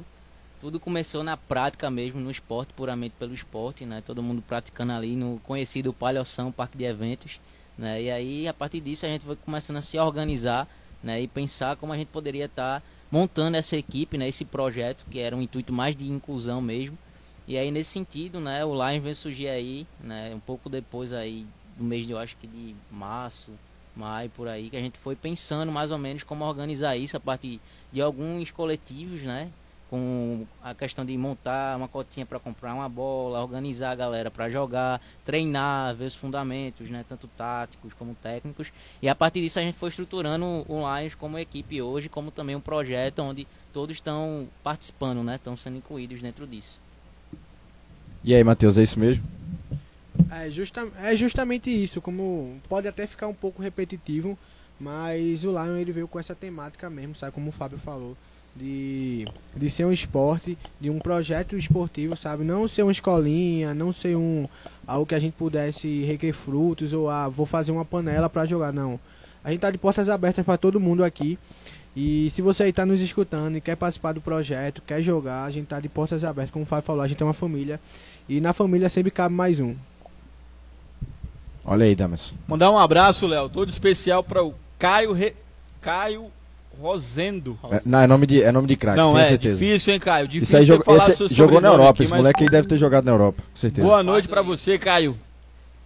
Tudo 0.60 0.80
começou 0.80 1.22
na 1.22 1.36
prática 1.36 1.90
mesmo, 1.90 2.20
no 2.20 2.30
esporte, 2.30 2.72
puramente 2.72 3.14
pelo 3.18 3.34
esporte, 3.34 3.84
né? 3.84 4.02
Todo 4.06 4.22
mundo 4.22 4.42
praticando 4.46 4.92
ali 4.92 5.16
no 5.16 5.38
conhecido 5.44 5.92
Palhoção, 5.92 6.52
Parque 6.52 6.78
de 6.78 6.84
Eventos, 6.84 7.40
né? 7.76 8.00
E 8.00 8.10
aí, 8.10 8.48
a 8.48 8.54
partir 8.54 8.80
disso, 8.80 9.04
a 9.04 9.08
gente 9.08 9.24
foi 9.24 9.36
começando 9.36 9.78
a 9.78 9.80
se 9.82 9.98
organizar, 9.98 10.68
né? 11.02 11.20
E 11.20 11.26
pensar 11.26 11.76
como 11.76 11.92
a 11.92 11.96
gente 11.96 12.08
poderia 12.08 12.46
estar 12.46 12.80
tá 12.80 12.86
montando 13.10 13.56
essa 13.56 13.76
equipe, 13.76 14.16
né? 14.16 14.28
Esse 14.28 14.44
projeto, 14.44 15.04
que 15.10 15.18
era 15.18 15.34
um 15.34 15.42
intuito 15.42 15.72
mais 15.72 15.96
de 15.96 16.06
inclusão 16.06 16.60
mesmo. 16.60 16.96
E 17.46 17.58
aí, 17.58 17.70
nesse 17.70 17.90
sentido, 17.90 18.38
né? 18.38 18.64
O 18.64 18.72
Lions 18.74 19.02
veio 19.02 19.14
surgir 19.14 19.48
aí, 19.48 19.86
né? 20.00 20.32
Um 20.34 20.40
pouco 20.40 20.68
depois 20.68 21.12
aí, 21.12 21.46
do 21.76 21.82
mês, 21.84 22.06
de, 22.06 22.12
eu 22.12 22.18
acho 22.18 22.36
que 22.36 22.46
de 22.46 22.74
março, 22.90 23.50
maio, 23.96 24.30
por 24.30 24.46
aí, 24.46 24.70
que 24.70 24.76
a 24.76 24.80
gente 24.80 24.98
foi 24.98 25.16
pensando 25.16 25.72
mais 25.72 25.90
ou 25.90 25.98
menos 25.98 26.22
como 26.22 26.44
organizar 26.44 26.96
isso 26.96 27.16
a 27.16 27.20
partir 27.20 27.60
de 27.92 28.00
alguns 28.00 28.50
coletivos, 28.50 29.22
né? 29.22 29.50
Com 29.90 30.46
a 30.62 30.72
questão 30.72 31.04
de 31.04 31.18
montar 31.18 31.76
uma 31.76 31.88
cotinha 31.88 32.24
para 32.24 32.38
comprar 32.38 32.72
uma 32.72 32.88
bola, 32.88 33.42
organizar 33.42 33.90
a 33.90 33.94
galera 33.96 34.30
para 34.30 34.48
jogar, 34.48 35.00
treinar, 35.24 35.96
ver 35.96 36.04
os 36.04 36.14
fundamentos, 36.14 36.88
né? 36.88 37.04
Tanto 37.08 37.26
táticos 37.26 37.92
como 37.92 38.14
técnicos. 38.14 38.72
E 39.02 39.08
a 39.08 39.14
partir 39.16 39.40
disso 39.40 39.58
a 39.58 39.62
gente 39.62 39.76
foi 39.76 39.88
estruturando 39.88 40.64
o 40.68 40.96
Lions 40.96 41.16
como 41.16 41.36
equipe 41.36 41.82
hoje, 41.82 42.08
como 42.08 42.30
também 42.30 42.54
um 42.54 42.60
projeto 42.60 43.18
onde 43.18 43.48
todos 43.72 43.96
estão 43.96 44.48
participando, 44.62 45.24
né? 45.24 45.34
Estão 45.34 45.56
sendo 45.56 45.78
incluídos 45.78 46.22
dentro 46.22 46.46
disso. 46.46 46.80
E 48.22 48.32
aí, 48.34 48.44
Matheus, 48.44 48.78
é 48.78 48.82
isso 48.82 49.00
mesmo? 49.00 49.24
É, 50.30 50.50
justa, 50.50 50.86
é 51.02 51.16
justamente 51.16 51.70
isso, 51.70 52.00
como 52.00 52.60
pode 52.68 52.86
até 52.86 53.06
ficar 53.06 53.26
um 53.26 53.34
pouco 53.34 53.62
repetitivo, 53.62 54.38
mas 54.78 55.44
o 55.44 55.50
Lion 55.50 55.76
ele 55.76 55.92
veio 55.92 56.06
com 56.06 56.20
essa 56.20 56.34
temática 56.34 56.88
mesmo, 56.90 57.14
sabe, 57.14 57.32
como 57.32 57.48
o 57.48 57.52
Fábio 57.52 57.78
falou, 57.78 58.16
de, 58.60 59.26
de 59.56 59.70
ser 59.70 59.86
um 59.86 59.92
esporte, 59.92 60.56
de 60.78 60.90
um 60.90 60.98
projeto 60.98 61.56
esportivo, 61.56 62.14
sabe, 62.14 62.44
não 62.44 62.68
ser 62.68 62.82
uma 62.82 62.92
escolinha, 62.92 63.72
não 63.72 63.90
ser 63.92 64.14
um 64.16 64.46
algo 64.86 65.06
que 65.06 65.14
a 65.14 65.20
gente 65.20 65.32
pudesse 65.32 66.04
requer 66.04 66.32
frutos 66.32 66.92
ou 66.92 67.08
ah, 67.08 67.28
vou 67.28 67.46
fazer 67.46 67.72
uma 67.72 67.84
panela 67.84 68.28
para 68.28 68.44
jogar, 68.44 68.72
não. 68.72 69.00
A 69.42 69.50
gente 69.50 69.60
tá 69.60 69.70
de 69.70 69.78
portas 69.78 70.08
abertas 70.08 70.44
para 70.44 70.58
todo 70.58 70.78
mundo 70.78 71.02
aqui. 71.02 71.38
E 71.96 72.28
se 72.30 72.42
você 72.42 72.64
aí 72.64 72.72
tá 72.72 72.84
nos 72.84 73.00
escutando 73.00 73.56
e 73.56 73.60
quer 73.60 73.76
participar 73.76 74.12
do 74.12 74.20
projeto, 74.20 74.82
quer 74.86 75.02
jogar, 75.02 75.44
a 75.44 75.50
gente 75.50 75.66
tá 75.66 75.80
de 75.80 75.88
portas 75.88 76.22
abertas, 76.22 76.52
como 76.52 76.64
o 76.64 76.68
Fábio 76.68 76.84
falou, 76.84 77.02
a 77.02 77.08
gente 77.08 77.22
é 77.22 77.24
uma 77.24 77.32
família. 77.32 77.80
E 78.28 78.40
na 78.40 78.52
família 78.52 78.88
sempre 78.88 79.10
cabe 79.10 79.34
mais 79.34 79.58
um. 79.58 79.74
Olha 81.64 81.86
aí, 81.86 81.94
Damas. 81.94 82.32
Mandar 82.46 82.70
um 82.70 82.78
abraço, 82.78 83.26
Léo, 83.26 83.48
todo 83.48 83.70
especial 83.70 84.22
para 84.22 84.44
o 84.44 84.54
Caio 84.78 85.12
Re... 85.12 85.34
Caio 85.80 86.30
Rosendo. 86.78 87.58
É, 87.70 87.80
não, 87.84 88.00
é 88.00 88.06
nome 88.06 88.26
de, 88.26 88.42
é 88.42 88.50
nome 88.52 88.66
de 88.68 88.76
craque, 88.76 88.96
Não, 88.96 89.12
tenho 89.12 89.22
é 89.22 89.28
certeza. 89.28 89.54
difícil, 89.58 89.92
hein, 89.94 90.00
Caio? 90.00 90.28
Difícil 90.28 90.42
Isso 90.42 90.56
aí 90.56 90.64
jogou, 90.64 90.96
esse, 90.96 91.34
jogou 91.34 91.60
na 91.60 91.68
Europa, 91.68 91.90
aqui, 91.90 92.02
esse 92.04 92.10
mas 92.12 92.20
moleque 92.20 92.44
aí 92.44 92.48
deve 92.50 92.68
ter 92.68 92.78
jogado 92.78 93.04
na 93.04 93.12
Europa, 93.12 93.42
com 93.52 93.58
certeza. 93.58 93.86
Boa 93.86 94.02
noite 94.02 94.28
pra 94.28 94.40
você, 94.42 94.78
Caio. 94.78 95.16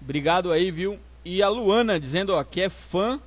Obrigado 0.00 0.52
aí, 0.52 0.70
viu? 0.70 0.98
E 1.24 1.42
a 1.42 1.48
Luana 1.48 1.98
dizendo, 1.98 2.34
ó, 2.34 2.44
que 2.44 2.60
é 2.60 2.68
fã 2.68 3.18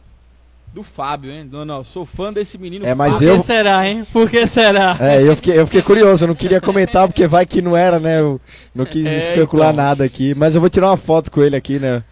do 0.73 0.83
Fábio, 0.83 1.31
hein? 1.31 1.49
Não, 1.51 1.65
não, 1.65 1.83
sou 1.83 2.05
fã 2.05 2.31
desse 2.31 2.57
menino. 2.57 2.85
É, 2.85 2.93
mas 2.93 3.13
Por 3.13 3.19
que 3.19 3.25
eu, 3.25 3.43
será, 3.43 3.87
hein? 3.87 4.05
Por 4.13 4.29
que 4.29 4.45
será? 4.47 4.95
é, 4.99 5.21
eu 5.23 5.35
fiquei, 5.35 5.59
eu 5.59 5.65
fiquei 5.65 5.81
curioso, 5.81 6.23
eu 6.23 6.27
não 6.27 6.35
queria 6.35 6.61
comentar 6.61 7.07
porque 7.07 7.25
vai 7.27 7.45
que 7.45 7.61
não 7.61 7.75
era, 7.75 7.99
né? 7.99 8.19
Eu 8.19 8.39
não 8.75 8.85
quis 8.85 9.05
É, 9.05 9.17
especular 9.17 9.73
então. 9.73 9.83
nada 9.83 10.03
aqui, 10.03 10.35
mas 10.35 10.53
eu 10.55 10.61
vou 10.61 10.69
tirar 10.69 10.87
uma 10.87 10.97
foto 10.97 11.31
com 11.31 11.41
ele 11.41 11.55
aqui, 11.55 11.79
né? 11.79 12.03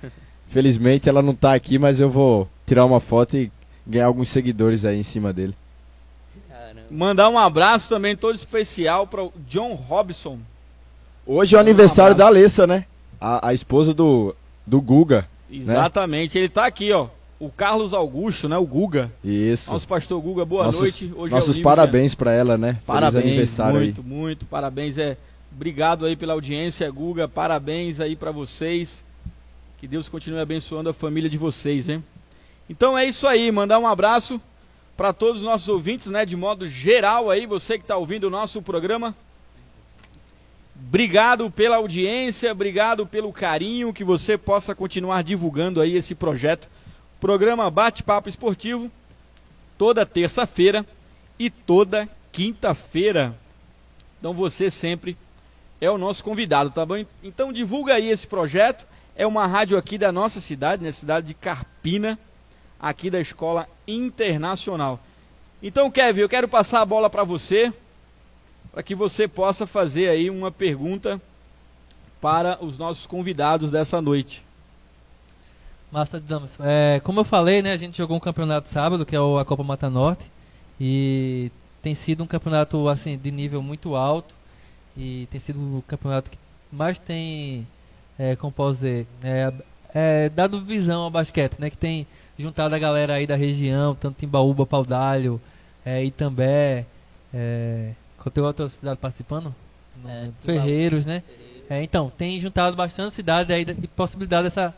Felizmente 0.47 1.07
ela 1.07 1.21
não 1.21 1.35
tá 1.35 1.53
aqui, 1.53 1.77
mas 1.77 1.99
eu 1.99 2.09
vou 2.09 2.49
tirar 2.65 2.85
uma 2.85 2.99
foto 2.99 3.37
e 3.37 3.51
ganhar 3.85 4.05
alguns 4.05 4.29
seguidores 4.29 4.83
aí 4.85 4.99
em 4.99 5.03
cima 5.03 5.31
dele. 5.33 5.55
Caramba. 6.49 6.81
Mandar 6.89 7.29
um 7.29 7.37
abraço 7.37 7.89
também 7.89 8.15
todo 8.15 8.35
especial 8.35 9.05
para 9.07 9.23
o 9.23 9.33
John 9.47 9.73
Robson. 9.73 10.39
Hoje 11.25 11.55
é 11.55 11.57
o 11.57 11.59
Manda 11.59 11.69
um 11.69 11.71
aniversário 11.71 12.15
da. 12.15 12.25
Alessa, 12.27 12.67
né? 12.67 12.85
A, 13.19 13.49
a 13.49 13.53
esposa 13.53 13.93
do, 13.93 14.35
do 14.65 14.79
Guga. 14.81 15.27
Exatamente, 15.49 16.37
ele 16.37 16.49
tá 16.49 16.65
aqui, 16.65 16.91
ó. 16.91 17.07
O 17.39 17.49
Carlos 17.49 17.93
Augusto, 17.93 18.47
né? 18.47 18.57
O 18.57 18.65
Guga. 18.65 19.11
Isso. 19.23 19.71
Nosso 19.71 19.87
pastor 19.87 20.21
Guga, 20.21 20.45
boa 20.45 20.65
Nossos- 20.65 20.81
noite. 20.81 21.11
Hoje 21.15 21.33
é 21.33 21.35
Nossos 21.35 21.55
de- 21.57 21.61
parabéns 21.61 22.15
pra 22.15 22.31
ela, 22.31 22.57
né? 22.57 22.77
Parabéns, 22.85 23.21
Feliz 23.21 23.29
aniversário 23.31 23.79
muito, 23.79 24.03
muito, 24.03 24.45
parabéns. 24.45 24.97
É, 24.97 25.17
obrigado 25.53 26.05
aí 26.05 26.15
pela 26.15 26.33
audiência, 26.33 26.89
Guga. 26.89 27.27
Parabéns 27.27 27.99
aí 27.99 28.15
pra 28.15 28.31
vocês. 28.31 29.03
Que 29.77 29.87
Deus 29.87 30.07
continue 30.07 30.39
abençoando 30.39 30.89
a 30.89 30.93
família 30.93 31.29
de 31.29 31.37
vocês, 31.37 31.89
hein? 31.89 32.03
Então 32.69 32.97
é 32.97 33.05
isso 33.05 33.27
aí, 33.27 33.51
mandar 33.51 33.79
um 33.79 33.87
abraço 33.87 34.41
pra 34.97 35.13
todos 35.13 35.41
os 35.41 35.47
nossos 35.47 35.67
ouvintes, 35.67 36.07
né, 36.07 36.25
de 36.25 36.35
modo 36.35 36.67
geral 36.67 37.29
aí, 37.29 37.45
você 37.45 37.77
que 37.77 37.85
tá 37.85 37.97
ouvindo 37.97 38.25
o 38.25 38.29
nosso 38.29 38.61
programa. 38.61 39.15
Obrigado 40.87 41.49
pela 41.51 41.77
audiência, 41.77 42.51
obrigado 42.51 43.05
pelo 43.05 43.31
carinho, 43.31 43.93
que 43.93 44.03
você 44.03 44.37
possa 44.37 44.73
continuar 44.75 45.23
divulgando 45.23 45.81
aí 45.81 45.95
esse 45.95 46.15
projeto. 46.15 46.67
Programa 47.19 47.69
Bate-Papo 47.71 48.29
Esportivo, 48.29 48.91
toda 49.77 50.05
terça-feira 50.05 50.85
e 51.39 51.49
toda 51.49 52.09
quinta-feira. 52.31 53.35
Então 54.19 54.33
você 54.33 54.69
sempre 54.69 55.17
é 55.79 55.89
o 55.89 55.97
nosso 55.97 56.23
convidado, 56.23 56.69
tá 56.71 56.85
bom? 56.85 57.05
Então 57.23 57.53
divulga 57.53 57.95
aí 57.95 58.09
esse 58.09 58.27
projeto. 58.27 58.85
É 59.15 59.25
uma 59.25 59.47
rádio 59.47 59.77
aqui 59.77 59.97
da 59.97 60.11
nossa 60.11 60.41
cidade, 60.41 60.83
na 60.83 60.91
cidade 60.91 61.27
de 61.27 61.33
Carpina, 61.33 62.19
aqui 62.79 63.09
da 63.09 63.19
Escola 63.19 63.67
Internacional. 63.87 64.99
Então, 65.61 65.89
Kevin, 65.89 66.21
eu 66.21 66.29
quero 66.29 66.47
passar 66.47 66.81
a 66.81 66.85
bola 66.85 67.09
para 67.09 67.23
você, 67.23 67.73
para 68.71 68.83
que 68.83 68.93
você 68.93 69.27
possa 69.27 69.65
fazer 69.65 70.09
aí 70.09 70.29
uma 70.29 70.51
pergunta 70.51 71.21
para 72.21 72.57
os 72.63 72.77
nossos 72.77 73.05
convidados 73.05 73.69
dessa 73.69 74.01
noite. 74.01 74.43
Massa 75.91 76.19
damas. 76.19 76.51
É, 76.59 76.99
como 77.03 77.19
eu 77.21 77.23
falei, 77.23 77.61
né, 77.61 77.71
a 77.71 77.77
gente 77.77 77.97
jogou 77.97 78.17
um 78.17 78.19
campeonato 78.19 78.67
sábado, 78.67 79.05
que 79.05 79.15
é 79.15 79.19
a 79.19 79.45
Copa 79.45 79.63
Mata 79.63 79.89
Norte, 79.89 80.29
e 80.79 81.51
tem 81.81 81.95
sido 81.95 82.23
um 82.23 82.27
campeonato 82.27 82.89
assim 82.89 83.17
de 83.17 83.31
nível 83.31 83.61
muito 83.61 83.95
alto 83.95 84.33
e 84.97 85.27
tem 85.31 85.39
sido 85.39 85.59
o 85.59 85.83
campeonato 85.87 86.31
que 86.31 86.37
mais 86.71 86.97
tem, 86.97 87.67
é, 88.17 88.35
como 88.35 88.51
posso 88.51 88.79
dizer, 88.79 89.07
é, 89.23 89.53
é, 89.93 90.29
dado 90.29 90.61
visão 90.61 91.03
ao 91.03 91.11
basquete, 91.11 91.59
né, 91.59 91.69
que 91.69 91.77
tem 91.77 92.07
juntado 92.37 92.75
a 92.75 92.79
galera 92.79 93.15
aí 93.15 93.27
da 93.27 93.35
região, 93.35 93.95
tanto 93.95 94.19
Timbaúba, 94.19 94.65
Paudalho, 94.65 95.41
é, 95.85 96.03
Itambé, 96.03 96.85
é, 97.33 97.91
qual 98.17 98.31
tem 98.31 98.43
outra 98.43 98.69
cidade 98.69 98.97
participando? 98.99 99.53
É. 100.05 100.29
Ferreiros, 100.41 101.05
né? 101.05 101.23
É, 101.69 101.81
então, 101.81 102.11
tem 102.17 102.39
juntado 102.39 102.75
bastante 102.75 103.15
cidade 103.15 103.51
aí 103.53 103.61
e 103.61 103.87
possibilidade 103.87 104.45
dessa 104.45 104.73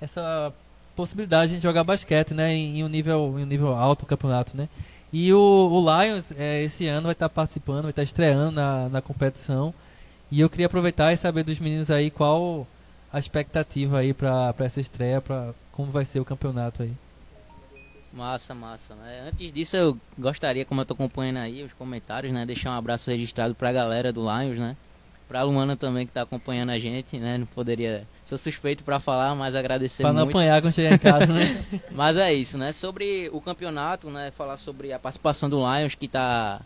essa 0.00 0.52
possibilidade 0.94 1.56
de 1.56 1.62
jogar 1.62 1.82
basquete, 1.82 2.34
né, 2.34 2.52
em, 2.52 2.78
em 2.78 2.84
um 2.84 2.88
nível 2.88 3.34
em 3.38 3.42
um 3.42 3.46
nível 3.46 3.74
alto 3.74 4.02
o 4.02 4.06
campeonato, 4.06 4.56
né? 4.56 4.68
E 5.12 5.32
o, 5.32 5.38
o 5.38 5.80
Lions 5.80 6.32
é, 6.36 6.62
esse 6.62 6.86
ano 6.88 7.04
vai 7.04 7.12
estar 7.12 7.28
participando, 7.28 7.82
vai 7.82 7.90
estar 7.90 8.02
estreando 8.02 8.50
na, 8.50 8.88
na 8.88 9.00
competição. 9.00 9.72
E 10.30 10.40
eu 10.40 10.50
queria 10.50 10.66
aproveitar 10.66 11.12
e 11.12 11.16
saber 11.16 11.44
dos 11.44 11.60
meninos 11.60 11.90
aí 11.90 12.10
qual 12.10 12.66
a 13.12 13.18
expectativa 13.18 13.98
aí 13.98 14.12
para 14.12 14.54
essa 14.58 14.80
estreia, 14.80 15.20
para 15.20 15.54
como 15.74 15.90
vai 15.90 16.04
ser 16.04 16.20
o 16.20 16.24
campeonato 16.24 16.82
aí. 16.84 16.92
Massa, 18.12 18.54
massa. 18.54 18.94
Né? 18.94 19.24
Antes 19.28 19.50
disso, 19.52 19.76
eu 19.76 19.98
gostaria, 20.16 20.64
como 20.64 20.80
eu 20.80 20.84
tô 20.86 20.94
acompanhando 20.94 21.38
aí 21.38 21.64
os 21.64 21.72
comentários, 21.72 22.32
né? 22.32 22.46
Deixar 22.46 22.70
um 22.70 22.74
abraço 22.78 23.10
registrado 23.10 23.54
pra 23.54 23.72
galera 23.72 24.12
do 24.12 24.20
Lions, 24.22 24.58
né? 24.58 24.76
Pra 25.26 25.42
Luana 25.42 25.76
também 25.76 26.06
que 26.06 26.12
tá 26.12 26.22
acompanhando 26.22 26.70
a 26.70 26.78
gente, 26.78 27.18
né? 27.18 27.38
Não 27.38 27.46
poderia. 27.46 28.06
Sou 28.22 28.38
suspeito 28.38 28.84
pra 28.84 29.00
falar, 29.00 29.34
mas 29.34 29.56
agradecer 29.56 30.02
Pra 30.04 30.12
não 30.12 30.20
muito. 30.26 30.36
apanhar 30.36 30.62
quando 30.62 30.72
chegar 30.74 30.92
em 30.94 30.98
casa, 30.98 31.32
né? 31.32 31.64
Mas 31.90 32.16
é 32.16 32.32
isso, 32.32 32.56
né? 32.56 32.70
Sobre 32.72 33.28
o 33.32 33.40
campeonato, 33.40 34.10
né? 34.10 34.30
Falar 34.30 34.56
sobre 34.58 34.92
a 34.92 34.98
participação 34.98 35.48
do 35.50 35.56
Lions 35.58 35.94
que 35.96 36.06
tá, 36.06 36.60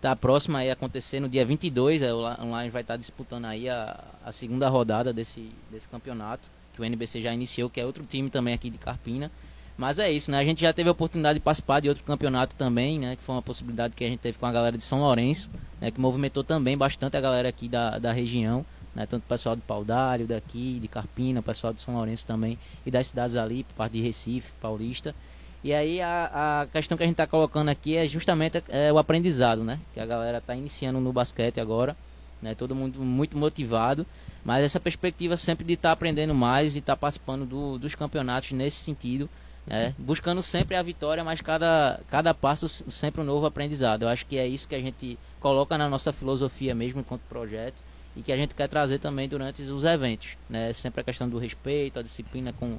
tá 0.00 0.14
próxima 0.14 0.58
aí 0.60 0.70
a 0.70 0.74
acontecer 0.74 1.18
no 1.20 1.28
dia 1.28 1.44
22. 1.44 2.02
é, 2.02 2.12
O 2.12 2.28
Li- 2.28 2.36
o 2.38 2.60
Lions 2.60 2.72
vai 2.72 2.82
estar 2.82 2.96
disputando 2.96 3.46
aí 3.46 3.68
a, 3.68 3.98
a 4.24 4.30
segunda 4.30 4.68
rodada 4.68 5.12
desse, 5.12 5.50
desse 5.70 5.88
campeonato, 5.88 6.48
que 6.76 6.82
o 6.82 6.84
NBC 6.84 7.20
já 7.22 7.32
iniciou, 7.32 7.70
que 7.70 7.80
é 7.80 7.86
outro 7.86 8.04
time 8.04 8.30
também 8.30 8.54
aqui 8.54 8.70
de 8.70 8.78
Carpina. 8.78 9.30
Mas 9.76 9.98
é 9.98 10.10
isso, 10.10 10.30
né? 10.30 10.38
A 10.38 10.44
gente 10.44 10.60
já 10.60 10.72
teve 10.72 10.88
a 10.88 10.92
oportunidade 10.92 11.38
de 11.38 11.42
participar 11.42 11.80
de 11.80 11.88
outro 11.88 12.02
campeonato 12.04 12.54
também, 12.56 12.98
né? 12.98 13.16
Que 13.16 13.22
foi 13.22 13.34
uma 13.34 13.42
possibilidade 13.42 13.94
que 13.94 14.04
a 14.04 14.08
gente 14.08 14.20
teve 14.20 14.38
com 14.38 14.46
a 14.46 14.52
galera 14.52 14.76
de 14.76 14.82
São 14.82 15.00
Lourenço, 15.00 15.50
né? 15.80 15.90
Que 15.90 16.00
movimentou 16.00 16.42
também 16.42 16.76
bastante 16.78 17.16
a 17.16 17.20
galera 17.20 17.48
aqui 17.48 17.68
da, 17.68 17.98
da 17.98 18.12
região, 18.12 18.64
né? 18.94 19.04
Tanto 19.04 19.24
o 19.24 19.28
pessoal 19.28 19.54
de 19.54 19.62
Paudalho, 19.62 20.26
daqui, 20.26 20.78
de 20.80 20.88
Carpina, 20.88 21.40
o 21.40 21.42
pessoal 21.42 21.74
de 21.74 21.82
São 21.82 21.94
Lourenço 21.94 22.26
também, 22.26 22.58
e 22.86 22.90
das 22.90 23.08
cidades 23.08 23.36
ali, 23.36 23.64
por 23.64 23.74
parte 23.74 23.92
de 23.92 24.00
Recife, 24.00 24.52
Paulista. 24.60 25.14
E 25.62 25.74
aí 25.74 26.00
a, 26.00 26.62
a 26.62 26.66
questão 26.68 26.96
que 26.96 27.02
a 27.02 27.06
gente 27.06 27.14
está 27.14 27.26
colocando 27.26 27.68
aqui 27.68 27.96
é 27.96 28.06
justamente 28.06 28.62
é, 28.68 28.90
o 28.90 28.98
aprendizado, 28.98 29.62
né? 29.62 29.78
Que 29.92 30.00
a 30.00 30.06
galera 30.06 30.38
está 30.38 30.54
iniciando 30.54 31.00
no 31.00 31.12
basquete 31.12 31.60
agora, 31.60 31.94
né? 32.40 32.54
Todo 32.54 32.74
mundo 32.74 33.00
muito 33.00 33.36
motivado, 33.36 34.06
mas 34.46 34.64
essa 34.64 34.78
perspectiva 34.78 35.36
sempre 35.36 35.64
de 35.64 35.72
estar 35.74 35.90
aprendendo 35.92 36.32
mais 36.34 36.76
e 36.76 36.78
estar 36.78 36.96
participando 36.96 37.44
do- 37.44 37.78
dos 37.78 37.94
campeonatos 37.96 38.52
nesse 38.52 38.76
sentido, 38.76 39.28
né? 39.66 39.92
Buscando 39.98 40.40
sempre 40.42 40.76
a 40.76 40.82
vitória, 40.82 41.24
mas 41.24 41.40
cada, 41.40 41.98
cada 42.08 42.32
passo 42.32 42.68
sempre 42.68 43.20
um 43.20 43.24
novo 43.24 43.44
aprendizado. 43.44 44.04
Eu 44.04 44.08
acho 44.08 44.24
que 44.24 44.38
é 44.38 44.46
isso 44.46 44.68
que 44.68 44.74
a 44.76 44.80
gente 44.80 45.18
coloca 45.40 45.76
na 45.76 45.88
nossa 45.88 46.12
filosofia 46.12 46.74
mesmo 46.74 47.00
enquanto 47.00 47.22
projeto 47.22 47.82
e 48.14 48.22
que 48.22 48.30
a 48.32 48.36
gente 48.36 48.54
quer 48.54 48.68
trazer 48.68 49.00
também 49.00 49.28
durante 49.28 49.60
os 49.62 49.84
eventos, 49.84 50.38
né? 50.48 50.72
Sempre 50.72 51.00
a 51.00 51.04
questão 51.04 51.28
do 51.28 51.38
respeito, 51.38 51.98
a 51.98 52.02
disciplina 52.02 52.52
com, 52.52 52.78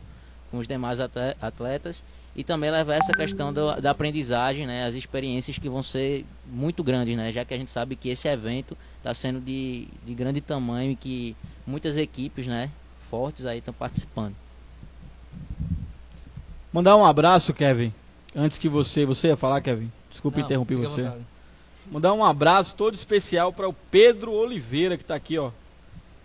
com 0.50 0.58
os 0.60 0.68
demais 0.70 1.02
atle- 1.02 1.36
atletas 1.42 2.02
e 2.34 2.44
também 2.46 2.72
levar 2.72 2.94
essa 2.96 3.12
questão 3.12 3.52
do- 3.52 3.82
da 3.82 3.92
aprendizagem, 3.92 4.66
né, 4.66 4.86
as 4.86 4.94
experiências 4.96 5.58
que 5.58 5.68
vão 5.68 5.82
ser 5.84 6.24
muito 6.46 6.84
grandes, 6.84 7.18
né, 7.18 7.32
já 7.34 7.44
que 7.44 7.54
a 7.54 7.58
gente 7.58 7.72
sabe 7.72 7.96
que 7.96 8.10
esse 8.10 8.28
evento 8.28 8.78
está 9.00 9.12
sendo 9.14 9.42
de, 9.42 9.88
de 10.06 10.14
grande 10.14 10.40
tamanho 10.40 10.92
e 10.92 10.96
que 10.96 11.36
muitas 11.68 11.98
equipes, 11.98 12.48
né, 12.48 12.70
fortes 13.12 13.46
aí 13.46 13.60
estão 13.60 13.74
participando. 13.74 14.34
Mandar 16.72 16.96
um 16.96 17.06
abraço, 17.06 17.54
Kevin. 17.54 17.94
Antes 18.36 18.58
que 18.58 18.70
você. 18.70 19.06
Você 19.06 19.28
ia 19.30 19.38
falar, 19.38 19.62
Kevin? 19.62 19.92
Desculpa 20.12 20.40
Não, 20.40 20.46
interromper 20.46 20.76
você. 20.76 21.04
vontade. 21.04 21.22
Mandar 21.92 22.14
um 22.14 22.24
abraço 22.24 22.76
todo 22.76 22.94
especial 22.96 23.52
para 23.54 23.68
o 23.68 23.74
Pedro 23.74 24.32
Oliveira, 24.34 24.98
que 24.98 25.04
tá 25.04 25.16
aqui, 25.16 25.38
ó. 25.38 25.52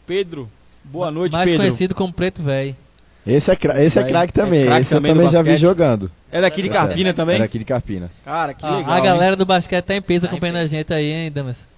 Pedro, 0.07 0.51
boa 0.85 1.11
noite, 1.11 1.33
Mais 1.33 1.49
Pedro. 1.49 1.65
conhecido 1.65 1.95
como 1.95 2.13
Preto 2.13 2.43
Velho. 2.43 2.77
Esse 3.25 3.53
é, 3.53 3.57
cra 3.57 3.83
esse 3.83 3.99
é 4.01 4.03
craque 4.03 4.33
É 4.39 4.43
também. 4.43 4.65
craque 4.67 4.81
esse 4.81 4.93
eu 4.95 4.99
também 4.99 5.13
no 5.13 5.19
também 5.19 5.33
já 5.33 5.43
vi 5.43 5.51
basquete. 5.51 5.61
jogando. 5.61 6.11
É 6.33 6.41
daqui 6.41 6.61
de 6.63 6.69
Carpina 6.69 7.15
também? 7.15 7.37
Era 7.37 7.45
aqui 7.45 7.59
de 7.61 7.65
Carpina. 7.65 8.11
Cara, 8.25 8.53
que 8.53 8.67
Ah, 8.67 8.77
legal. 8.79 8.93
a 8.93 8.97
hein? 8.99 9.05
galera 9.05 9.37
do 9.37 9.47
basquete 9.47 9.85
tá 9.85 9.95
em 9.95 10.03
peso 10.03 10.23
Tá 10.27 10.33
acompanhando 10.33 10.57
a 10.57 10.61
peso. 10.61 10.71
gente 10.75 10.93
aí, 10.93 11.07
hein, 11.07 11.31
Damas? 11.31 11.69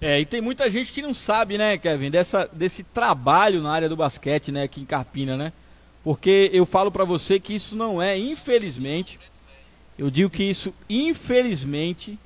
É, 0.00 0.20
e 0.20 0.26
tem 0.26 0.40
muita 0.40 0.68
gente 0.68 0.92
que 0.92 1.00
não 1.00 1.14
sabe, 1.14 1.56
né, 1.56 1.78
Kevin, 1.78 2.10
dessa, 2.10 2.48
desse 2.52 2.82
trabalho 2.82 3.62
na 3.62 3.72
área 3.72 3.88
do 3.88 3.96
basquete, 3.96 4.52
né, 4.52 4.64
aqui 4.64 4.80
em 4.80 4.84
Carpina, 4.84 5.36
né? 5.36 5.52
Porque 6.02 6.50
eu 6.52 6.66
falo 6.66 6.90
pra 6.90 7.04
você 7.04 7.40
que 7.40 7.54
isso 7.54 7.74
não 7.74 8.02
é, 8.02 8.18
infelizmente, 8.18 9.18
eu 9.98 10.10
digo 10.10 10.28
que 10.28 10.42
isso, 10.42 10.74
infelizmente, 10.90 12.18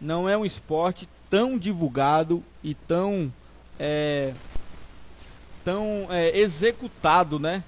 não 0.00 0.28
é 0.28 0.36
um 0.36 0.44
esporte 0.44 1.08
tão 1.28 1.58
divulgado 1.58 2.44
e 2.62 2.74
tão, 2.74 3.32
é, 3.78 4.32
tão 5.64 6.06
é, 6.10 6.38
executado, 6.38 7.40
né, 7.40 7.64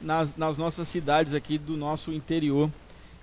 nas, 0.00 0.36
nas 0.36 0.56
nossas 0.56 0.86
cidades 0.86 1.34
aqui 1.34 1.58
do 1.58 1.76
nosso 1.76 2.12
interior 2.12 2.70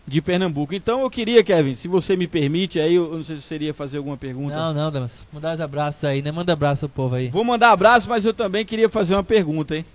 de 0.05 0.21
Pernambuco. 0.21 0.73
Então 0.75 1.01
eu 1.01 1.09
queria, 1.09 1.43
Kevin, 1.43 1.75
se 1.75 1.87
você 1.87 2.15
me 2.15 2.27
permite, 2.27 2.79
aí 2.79 2.95
eu, 2.95 3.05
eu 3.05 3.17
não 3.17 3.23
sei 3.23 3.39
se 3.39 3.55
iria 3.55 3.73
fazer 3.73 3.97
alguma 3.97 4.17
pergunta. 4.17 4.55
Não, 4.55 4.73
não, 4.73 4.91
Damas. 4.91 5.25
Mandar 5.31 5.55
os 5.55 5.61
abraços 5.61 6.03
aí, 6.03 6.21
né? 6.21 6.31
Manda 6.31 6.53
abraço 6.53 6.85
ao 6.85 6.89
povo 6.89 7.15
aí. 7.15 7.29
Vou 7.29 7.43
mandar 7.43 7.71
abraço, 7.71 8.09
mas 8.09 8.25
eu 8.25 8.33
também 8.33 8.65
queria 8.65 8.89
fazer 8.89 9.15
uma 9.15 9.23
pergunta, 9.23 9.77
hein? 9.77 9.85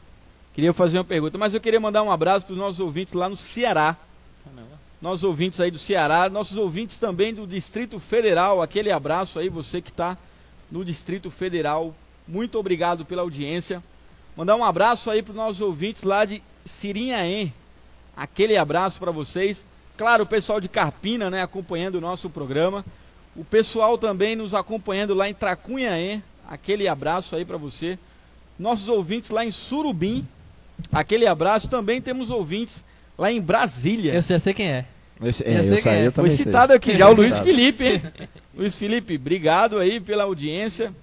Queria 0.54 0.72
fazer 0.72 0.98
uma 0.98 1.04
pergunta, 1.04 1.38
mas 1.38 1.54
eu 1.54 1.60
queria 1.60 1.78
mandar 1.78 2.02
um 2.02 2.10
abraço 2.10 2.46
para 2.46 2.52
os 2.54 2.58
nossos 2.58 2.80
ouvintes 2.80 3.14
lá 3.14 3.28
no 3.28 3.36
Ceará. 3.36 3.96
Nossos 5.00 5.22
ouvintes 5.22 5.60
aí 5.60 5.70
do 5.70 5.78
Ceará, 5.78 6.28
nossos 6.28 6.58
ouvintes 6.58 6.98
também 6.98 7.32
do 7.32 7.46
Distrito 7.46 8.00
Federal. 8.00 8.60
Aquele 8.60 8.90
abraço 8.90 9.38
aí, 9.38 9.48
você 9.48 9.80
que 9.80 9.90
está 9.90 10.18
no 10.70 10.84
Distrito 10.84 11.30
Federal. 11.30 11.94
Muito 12.26 12.58
obrigado 12.58 13.04
pela 13.04 13.22
audiência. 13.22 13.80
Mandar 14.36 14.56
um 14.56 14.64
abraço 14.64 15.08
aí 15.08 15.22
para 15.22 15.30
os 15.30 15.36
nossos 15.36 15.60
ouvintes 15.60 16.02
lá 16.02 16.24
de 16.24 16.42
Sirinhaém. 16.64 17.54
Aquele 18.16 18.56
abraço 18.56 18.98
para 18.98 19.12
vocês. 19.12 19.64
Claro, 19.98 20.22
o 20.22 20.26
pessoal 20.26 20.61
de 20.61 20.68
Carpina, 20.68 21.28
né, 21.28 21.42
acompanhando 21.42 21.96
o 21.96 22.00
nosso 22.00 22.30
programa. 22.30 22.84
O 23.34 23.44
pessoal 23.44 23.98
também 23.98 24.37
nos 24.37 24.54
acompanhando 24.54 25.12
lá 25.12 25.28
em 25.28 25.34
Tracunhaém. 25.34 26.22
Aquele 26.48 26.87
abraço 26.87 27.34
aí 27.34 27.44
para 27.44 27.56
você. 27.56 27.98
Nossos 28.56 28.88
ouvintes 28.88 29.30
lá 29.30 29.44
em 29.44 29.50
Surubim. 29.50 30.24
Aquele 30.92 31.26
abraço. 31.26 31.68
Também 31.68 32.00
temos 32.00 32.30
ouvintes 32.30 32.84
lá 33.18 33.30
em 33.32 33.40
Brasília. 33.40 34.14
Eu 34.14 34.22
já 34.22 34.38
sei 34.38 34.54
quem 34.54 34.70
é. 34.70 34.84
Esse, 35.20 35.42
Eu 35.42 35.50
é, 35.52 35.62
sei 35.64 35.78
eu, 35.78 35.82
quem 35.82 35.92
aí 35.92 35.98
é. 35.98 36.06
eu 36.06 36.12
Foi 36.12 36.12
também 36.12 36.30
sei. 36.30 36.44
citado 36.44 36.72
aqui 36.72 36.96
já 36.96 37.08
o 37.08 37.14
Luiz 37.14 37.34
citado. 37.34 37.50
Felipe, 37.50 37.84
hein? 37.84 38.02
Luiz 38.56 38.76
Felipe, 38.76 39.16
obrigado 39.16 39.78
aí 39.78 39.98
pela 39.98 40.22
audiência. 40.22 40.94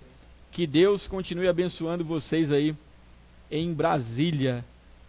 Que 0.54 0.66
Deus 0.66 1.06
continue 1.06 1.50
abençoando 1.50 2.06
vocês 2.06 2.50
aí 2.50 2.74
em 3.52 3.74
Brasília. 3.74 4.64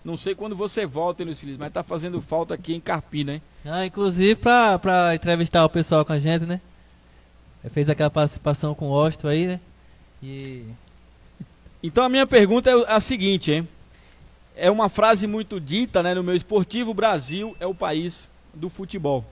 Não 0.05 0.17
sei 0.17 0.35
quando 0.35 0.57
você 0.57 0.85
volta, 0.85 1.23
hein, 1.23 1.27
Luiz 1.27 1.39
Felipe, 1.39 1.61
mas 1.61 1.73
tá 1.73 1.85
fazendo 1.85 2.21
falta 2.21 2.55
aqui 2.55 2.75
em 2.75 2.81
Carpina, 2.81 3.35
hein? 3.35 3.43
Ah, 3.69 3.85
inclusive 3.85 4.37
pra, 4.37 4.79
pra 4.79 5.15
entrevistar 5.15 5.65
o 5.65 5.69
pessoal 5.69 6.05
com 6.05 6.13
a 6.13 6.19
gente, 6.19 6.47
né? 6.47 6.61
Fez 7.71 7.89
aquela 7.89 8.11
participação 8.11 8.75
com 8.75 8.87
o 8.89 8.93
Osto 8.93 9.27
aí, 9.27 9.47
né? 9.47 9.61
E. 10.23 10.65
Então 11.83 12.05
a 12.05 12.09
minha 12.09 12.27
pergunta 12.27 12.71
é 12.71 12.93
a 12.95 13.01
seguinte, 13.01 13.53
hein? 13.53 13.69
É 14.55 14.71
uma 14.71 14.89
frase 14.89 15.27
muito 15.27 15.61
dita, 15.61 16.03
né, 16.03 16.15
no 16.15 16.23
meu 16.23 16.35
esportivo, 16.35 16.93
o 16.93 16.95
Brasil 16.95 17.55
é 17.61 17.67
o 17.67 17.75
país 17.75 18.31
do 18.55 18.71
futebol. 18.71 19.25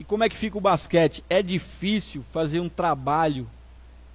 E 0.00 0.04
como 0.04 0.24
é 0.24 0.28
que 0.28 0.36
fica 0.36 0.56
o 0.56 0.60
basquete? 0.60 1.22
É 1.28 1.42
difícil 1.42 2.24
fazer 2.32 2.60
um 2.60 2.68
trabalho, 2.68 3.46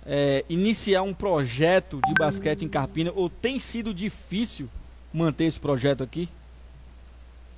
é, 0.05 0.43
iniciar 0.49 1.03
um 1.03 1.13
projeto 1.13 1.99
de 2.07 2.13
basquete 2.13 2.63
em 2.63 2.69
Carpina, 2.69 3.11
ou 3.15 3.29
tem 3.29 3.59
sido 3.59 3.93
difícil 3.93 4.67
manter 5.13 5.43
esse 5.43 5.59
projeto 5.59 6.01
aqui? 6.01 6.27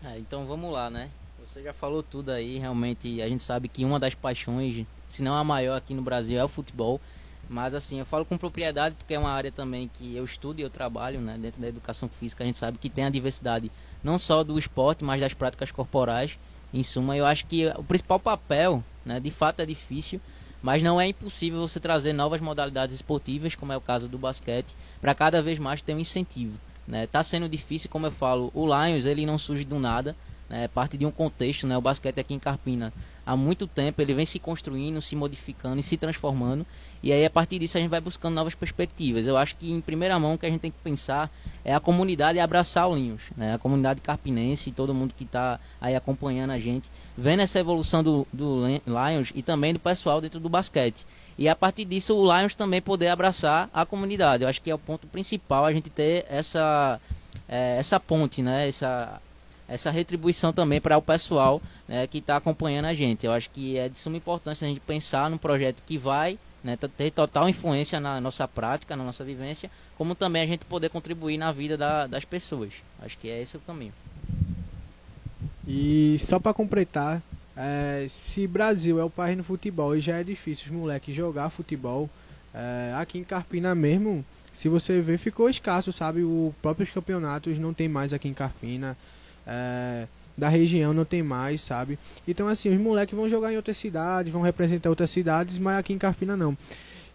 É, 0.04 0.18
então 0.18 0.46
vamos 0.46 0.72
lá, 0.72 0.90
né? 0.90 1.10
Você 1.46 1.62
já 1.62 1.74
falou 1.74 2.02
tudo 2.02 2.32
aí, 2.32 2.58
realmente 2.58 3.22
a 3.22 3.28
gente 3.28 3.44
sabe 3.44 3.68
que 3.68 3.84
uma 3.84 4.00
das 4.00 4.16
paixões, 4.16 4.86
se 5.06 5.22
não 5.22 5.36
a 5.36 5.44
maior 5.44 5.76
aqui 5.76 5.94
no 5.94 6.02
Brasil, 6.02 6.40
é 6.40 6.44
o 6.44 6.48
futebol. 6.48 7.02
Mas 7.50 7.76
assim, 7.76 8.00
eu 8.00 8.06
falo 8.06 8.24
com 8.24 8.38
propriedade 8.38 8.96
porque 8.96 9.14
é 9.14 9.20
uma 9.20 9.30
área 9.30 9.52
também 9.52 9.90
que 9.94 10.16
eu 10.16 10.24
estudo 10.24 10.60
e 10.60 10.62
eu 10.62 10.70
trabalho, 10.70 11.20
né? 11.20 11.38
Dentro 11.38 11.62
da 11.62 11.68
educação 11.68 12.08
física, 12.08 12.46
a 12.46 12.48
gente 12.48 12.58
sabe 12.58 12.78
que 12.78 12.90
tem 12.90 13.04
a 13.04 13.10
diversidade 13.10 13.70
não 14.02 14.18
só 14.18 14.42
do 14.42 14.58
esporte, 14.58 15.04
mas 15.04 15.20
das 15.20 15.34
práticas 15.34 15.70
corporais. 15.70 16.40
Em 16.74 16.82
suma, 16.82 17.18
eu 17.18 17.26
acho 17.26 17.46
que 17.46 17.68
o 17.78 17.84
principal 17.84 18.22
papel, 18.22 18.82
né, 19.06 19.20
de 19.20 19.30
fato 19.30 19.60
é 19.60 19.66
difícil, 19.66 20.22
mas 20.62 20.82
não 20.82 21.00
é 21.00 21.10
impossível 21.10 21.60
você 21.60 21.78
trazer 21.78 22.14
novas 22.14 22.40
modalidades 22.40 22.96
esportivas, 22.96 23.54
como 23.54 23.74
é 23.74 23.78
o 23.78 23.82
caso 23.82 24.08
do 24.08 24.18
basquete, 24.18 24.76
para 25.02 25.14
cada 25.14 25.42
vez 25.42 25.60
mais 25.60 25.82
ter 25.82 25.94
um 25.94 26.00
incentivo. 26.00 26.58
Né? 26.88 27.06
Tá 27.06 27.22
sendo 27.22 27.50
difícil, 27.50 27.90
como 27.90 28.08
eu 28.08 28.12
falo, 28.12 28.50
o 28.56 28.66
Lions 28.66 29.06
ele 29.06 29.26
não 29.26 29.38
surge 29.38 29.66
do 29.66 29.78
nada, 29.78 30.16
é 30.54 30.68
parte 30.68 30.98
de 30.98 31.06
um 31.06 31.12
contexto, 31.12 31.66
né? 31.66 31.76
O 31.76 31.82
basquete 31.82 32.20
aqui 32.20 32.34
em 32.34 32.40
Carpina 32.40 32.94
há 33.26 33.36
muito 33.36 33.66
tempo 33.66 34.02
ele 34.02 34.14
vem 34.14 34.26
se 34.26 34.38
construindo, 34.38 35.02
se 35.02 35.16
modificando 35.16 35.80
e 35.80 35.84
se 35.84 35.98
transformando. 35.98 36.66
E 37.02 37.12
aí 37.12 37.26
a 37.26 37.30
partir 37.30 37.58
disso 37.58 37.78
a 37.78 37.82
gente 37.82 37.90
vai 37.90 38.00
buscando 38.00 38.36
novas 38.36 38.54
perspectivas. 38.54 39.26
Eu 39.26 39.36
acho 39.36 39.56
que 39.56 39.72
em 39.72 39.82
primeira 39.82 40.18
mão 40.20 40.36
o 40.36 40.38
que 40.38 40.46
a 40.46 40.50
gente 40.50 40.62
tem 40.62 40.72
que 40.72 40.78
pensar 40.84 41.32
é 41.66 41.74
a 41.74 41.80
comunidade 41.80 42.40
abraçar 42.40 42.88
o 42.88 42.96
Linhos, 42.96 43.24
né? 43.36 43.56
A 43.56 43.58
comunidade 43.58 44.00
carpinense, 44.00 44.72
todo 44.72 44.94
mundo 44.94 45.14
que 45.18 45.24
está 45.24 45.60
aí 45.82 45.96
acompanhando 45.96 46.52
a 46.52 46.60
gente, 46.60 46.92
vendo 47.18 47.40
essa 47.40 47.60
evolução 47.60 48.04
do, 48.04 48.28
do 48.32 48.62
Lions 48.86 49.32
e 49.34 49.42
também 49.42 49.74
do 49.74 49.80
pessoal 49.80 50.22
dentro 50.22 50.40
do 50.40 50.50
basquete. 50.50 51.06
E 51.36 51.50
a 51.50 51.56
partir 51.56 51.86
disso 51.86 52.16
o 52.16 52.38
Lions 52.38 52.54
também 52.54 52.80
poder 52.80 53.08
abraçar 53.08 53.70
a 53.74 53.86
comunidade. 53.86 54.44
Eu 54.44 54.50
acho 54.50 54.62
que 54.62 54.70
é 54.70 54.76
o 54.76 54.80
ponto 54.80 55.08
principal 55.08 55.66
a 55.66 55.74
gente 55.74 55.90
ter 55.90 56.26
essa 56.30 57.02
é, 57.50 57.78
essa 57.78 58.00
ponte, 58.00 58.42
né? 58.42 58.68
Essa 58.68 59.20
essa 59.68 59.92
retribuição 59.92 60.52
também 60.52 60.82
para 60.82 60.98
o 60.98 61.02
pessoal 61.02 61.62
né, 61.88 62.06
que 62.08 62.18
está 62.18 62.38
acompanhando 62.38 62.86
a 62.86 62.94
gente. 62.94 63.26
Eu 63.26 63.32
acho 63.32 63.50
que 63.50 63.78
é 63.78 63.90
de 63.90 63.98
suma 63.98 64.18
importância 64.18 64.66
a 64.66 64.68
gente 64.68 64.80
pensar 64.80 65.30
num 65.30 65.38
projeto 65.38 65.82
que 65.84 65.98
vai 65.98 66.38
né, 66.64 66.78
ter 66.78 67.12
total 67.12 67.50
influência 67.50 68.00
na 68.00 68.22
nossa 68.22 68.48
prática, 68.48 68.96
na 68.96 69.04
nossa 69.04 69.24
vivência, 69.24 69.70
como 69.98 70.16
também 70.16 70.42
a 70.42 70.48
gente 70.48 70.66
poder 70.66 70.90
contribuir 70.90 71.38
na 71.38 71.52
vida 71.52 71.78
da, 71.78 72.08
das 72.08 72.26
pessoas. 72.26 72.74
Acho 73.02 73.18
que 73.18 73.30
é 73.30 73.42
esse 73.42 73.58
o 73.58 73.60
caminho. 73.60 73.94
E 75.68 76.18
só 76.20 76.40
para 76.40 76.54
completar, 76.54 77.22
é, 77.56 78.06
se 78.10 78.48
Brasil 78.48 79.00
é 79.00 79.04
o 79.04 79.10
país 79.10 79.38
no 79.38 79.44
futebol 79.44 79.96
e 79.96 80.02
já 80.02 80.18
é 80.18 80.24
difícil 80.24 80.66
os 80.68 80.72
moleques 80.72 81.16
jogar 81.16 81.50
futebol, 81.50 82.10
é, 82.54 82.94
aqui 82.96 83.18
em 83.18 83.24
Carpina 83.24 83.74
mesmo, 83.74 84.24
se 84.52 84.70
você 84.70 85.02
ver, 85.02 85.18
ficou 85.18 85.50
escasso, 85.50 85.92
sabe? 85.92 86.22
Os 86.22 86.54
próprios 86.62 86.92
campeonatos 86.92 87.58
não 87.58 87.74
tem 87.74 87.90
mais 87.90 88.14
aqui 88.14 88.28
em 88.28 88.34
Carpina. 88.34 88.96
É, 89.46 90.08
da 90.38 90.50
região 90.50 90.94
não 90.94 91.06
tem 91.06 91.22
mais, 91.22 91.62
sabe? 91.62 91.98
Então 92.28 92.48
assim, 92.48 92.70
os 92.70 92.80
moleques 92.80 93.16
vão 93.16 93.30
jogar 93.30 93.54
em 93.54 93.56
outras 93.56 93.78
cidades, 93.78 94.32
vão 94.32 94.42
representar 94.42 94.90
outras 94.90 95.10
cidades, 95.10 95.60
mas 95.60 95.78
aqui 95.78 95.94
em 95.94 95.98
Carpina 95.98 96.36
não. 96.36 96.58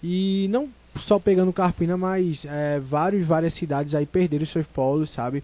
E 0.02 0.46
não 0.50 0.68
só 0.96 1.18
pegando 1.18 1.52
Carpina, 1.52 1.96
mas 1.96 2.44
é, 2.48 2.80
vários, 2.80 3.26
várias 3.26 3.54
cidades 3.54 3.94
aí 3.94 4.06
perderam 4.06 4.46
seus 4.46 4.66
polos, 4.66 5.10
sabe? 5.10 5.42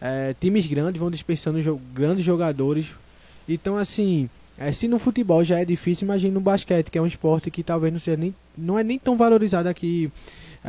É, 0.00 0.34
times 0.40 0.66
grandes 0.66 1.00
vão 1.00 1.10
dispensando 1.10 1.62
jo 1.62 1.80
grandes 1.92 2.24
jogadores. 2.24 2.94
Então 3.48 3.76
assim, 3.76 4.30
é, 4.56 4.70
se 4.70 4.86
no 4.86 4.98
futebol 4.98 5.42
já 5.42 5.58
é 5.58 5.64
difícil, 5.64 6.04
imagine 6.04 6.32
no 6.32 6.40
basquete, 6.40 6.90
que 6.90 6.98
é 6.98 7.02
um 7.02 7.06
esporte 7.06 7.50
que 7.50 7.62
talvez 7.62 7.92
não 7.92 8.00
seja 8.00 8.16
nem, 8.16 8.34
não 8.56 8.78
é 8.78 8.84
nem 8.84 8.98
tão 8.98 9.16
valorizado 9.16 9.68
aqui 9.68 10.10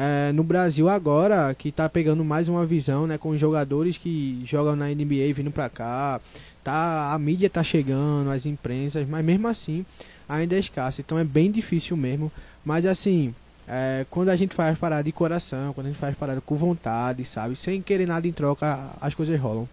é, 0.01 0.31
no 0.31 0.45
Brasil 0.45 0.87
agora, 0.87 1.53
que 1.53 1.67
está 1.67 1.89
pegando 1.89 2.23
mais 2.23 2.47
uma 2.47 2.65
visão, 2.65 3.05
né, 3.05 3.17
com 3.17 3.37
jogadores 3.37 3.97
que 3.97 4.41
jogam 4.45 4.73
na 4.73 4.87
NBA 4.87 5.33
vindo 5.35 5.51
para 5.51 5.67
cá, 5.67 6.21
tá, 6.63 7.11
a 7.13 7.19
mídia 7.19 7.49
tá 7.49 7.61
chegando, 7.61 8.29
as 8.29 8.45
imprensas, 8.45 9.05
mas 9.05 9.25
mesmo 9.25 9.49
assim 9.49 9.85
ainda 10.27 10.55
é 10.55 10.59
escasso, 10.59 11.01
então 11.01 11.19
é 11.19 11.25
bem 11.25 11.51
difícil 11.51 11.97
mesmo, 11.97 12.31
mas 12.63 12.85
assim, 12.85 13.35
é, 13.67 14.05
quando 14.09 14.29
a 14.29 14.37
gente 14.37 14.55
faz 14.55 14.77
parada 14.77 15.03
de 15.03 15.11
coração, 15.11 15.73
quando 15.73 15.87
a 15.87 15.89
gente 15.89 15.99
faz 15.99 16.15
parada 16.15 16.39
com 16.39 16.55
vontade, 16.55 17.25
sabe, 17.25 17.57
sem 17.57 17.81
querer 17.81 18.07
nada 18.07 18.25
em 18.25 18.31
troca, 18.31 18.91
as 19.01 19.13
coisas 19.13 19.37
rolam. 19.37 19.67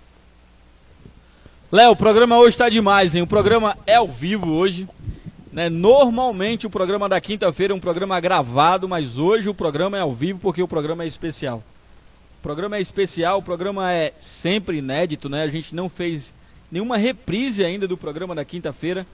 Léo, 1.71 1.93
o 1.93 1.97
programa 1.97 2.37
hoje 2.37 2.51
está 2.51 2.69
demais, 2.69 3.15
hein? 3.15 3.23
O 3.23 3.27
programa 3.29 3.77
é 3.87 3.95
ao 3.95 4.09
vivo 4.09 4.51
hoje. 4.51 4.89
Né? 5.57 5.71
Normalmente 5.71 6.66
o 6.66 6.71
programa 6.71 7.09
da 7.09 7.19
quinta-feira 7.19 7.73
é 7.73 7.75
um 7.75 7.81
programa 7.81 8.21
gravado, 8.21 8.87
mas 8.87 9.16
hoje 9.16 9.49
o 9.49 9.55
programa 9.55 9.97
é 9.97 10.03
ao 10.03 10.12
vivo 10.12 10.38
porque 10.38 10.62
o 10.62 10.69
programa 10.69 11.03
é 11.03 11.07
especial. 11.07 11.62
O 12.38 12.42
programa 12.42 12.77
é 12.77 12.81
especial, 12.83 13.38
o 13.38 13.42
programa 13.42 13.90
é 13.90 14.12
sempre 14.19 14.77
inédito, 14.77 15.31
né? 15.31 15.45
A 15.45 15.49
gente 15.49 15.75
não 15.75 15.88
fez 15.88 16.35
nenhuma 16.71 16.99
reprise 16.99 17.64
ainda 17.64 17.88
do 17.88 17.97
programa 17.97 18.35
da 18.35 18.45
quinta-feira. 18.45 19.07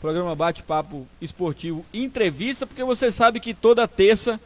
Programa 0.00 0.34
Bate-Papo 0.34 1.06
Esportivo 1.20 1.86
Entrevista, 1.94 2.66
porque 2.66 2.82
você 2.82 3.12
sabe 3.12 3.38
que 3.38 3.54
toda 3.54 3.86
terça 3.86 4.40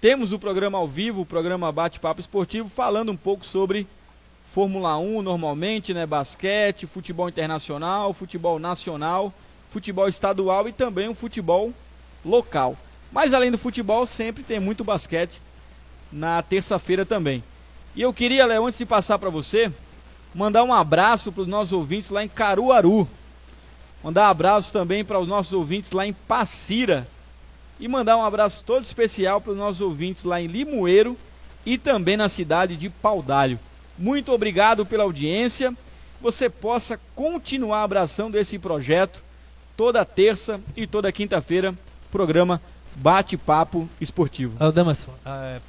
temos 0.00 0.32
o 0.32 0.38
programa 0.38 0.78
ao 0.78 0.88
vivo, 0.88 1.20
o 1.20 1.26
programa 1.26 1.70
Bate-Papo 1.70 2.22
Esportivo, 2.22 2.70
falando 2.70 3.12
um 3.12 3.16
pouco 3.16 3.44
sobre 3.44 3.86
Fórmula 4.54 4.96
1 4.96 5.20
normalmente, 5.20 5.92
né? 5.92 6.06
Basquete, 6.06 6.86
futebol 6.86 7.28
internacional, 7.28 8.14
futebol 8.14 8.58
nacional 8.58 9.34
futebol 9.74 10.06
estadual 10.06 10.68
e 10.68 10.72
também 10.72 11.08
o 11.08 11.16
futebol 11.16 11.72
local. 12.24 12.78
Mas 13.10 13.34
além 13.34 13.50
do 13.50 13.58
futebol, 13.58 14.06
sempre 14.06 14.44
tem 14.44 14.60
muito 14.60 14.84
basquete 14.84 15.42
na 16.12 16.40
terça-feira 16.42 17.04
também. 17.04 17.42
E 17.96 18.00
eu 18.00 18.14
queria, 18.14 18.46
Léo, 18.46 18.66
antes 18.66 18.78
de 18.78 18.86
passar 18.86 19.18
para 19.18 19.30
você, 19.30 19.72
mandar 20.32 20.62
um 20.62 20.72
abraço 20.72 21.32
para 21.32 21.42
os 21.42 21.48
nossos 21.48 21.72
ouvintes 21.72 22.10
lá 22.10 22.22
em 22.22 22.28
Caruaru. 22.28 23.08
Mandar 24.02 24.22
um 24.22 24.30
abraço 24.30 24.72
também 24.72 25.04
para 25.04 25.18
os 25.18 25.26
nossos 25.26 25.52
ouvintes 25.52 25.90
lá 25.90 26.06
em 26.06 26.12
Passira. 26.12 27.08
E 27.80 27.88
mandar 27.88 28.16
um 28.16 28.24
abraço 28.24 28.62
todo 28.64 28.84
especial 28.84 29.40
para 29.40 29.52
os 29.52 29.58
nossos 29.58 29.80
ouvintes 29.80 30.22
lá 30.22 30.40
em 30.40 30.46
Limoeiro 30.46 31.18
e 31.66 31.76
também 31.76 32.16
na 32.16 32.28
cidade 32.28 32.76
de 32.76 32.88
Paudalho. 32.88 33.58
Muito 33.98 34.30
obrigado 34.30 34.86
pela 34.86 35.02
audiência. 35.02 35.74
Você 36.20 36.48
possa 36.48 37.00
continuar 37.16 37.82
abraçando 37.82 38.36
esse 38.36 38.56
projeto 38.56 39.23
toda 39.76 40.04
terça 40.04 40.60
e 40.76 40.86
toda 40.86 41.10
quinta-feira, 41.12 41.74
programa 42.10 42.60
Bate-Papo 42.96 43.88
Esportivo. 44.00 44.56
Ô, 44.64 44.70
Damas, 44.70 45.08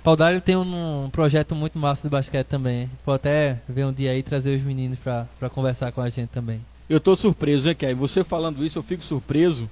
Paudalho 0.04 0.40
tem 0.40 0.56
um, 0.56 1.06
um, 1.06 1.10
projeto 1.10 1.56
muito 1.56 1.78
massa 1.78 2.04
de 2.04 2.10
basquete 2.10 2.48
também. 2.48 2.90
Pode 3.04 3.16
até 3.16 3.62
ver 3.68 3.86
um 3.86 3.94
dia 3.94 4.12
aí 4.12 4.20
e 4.20 4.24
trazer 4.24 4.56
os 4.56 4.64
meninos 4.64 5.00
para 5.00 5.50
conversar 5.50 5.92
com 5.92 6.02
a 6.02 6.10
gente 6.10 6.30
também. 6.30 6.64
Eu 6.88 7.00
tô 7.00 7.16
surpreso, 7.16 7.68
né, 7.68 7.74
Kay? 7.74 7.96
Você 7.96 8.24
falando 8.24 8.64
isso, 8.64 8.78
eu 8.78 8.84
fico 8.84 9.04
surpreso 9.04 9.70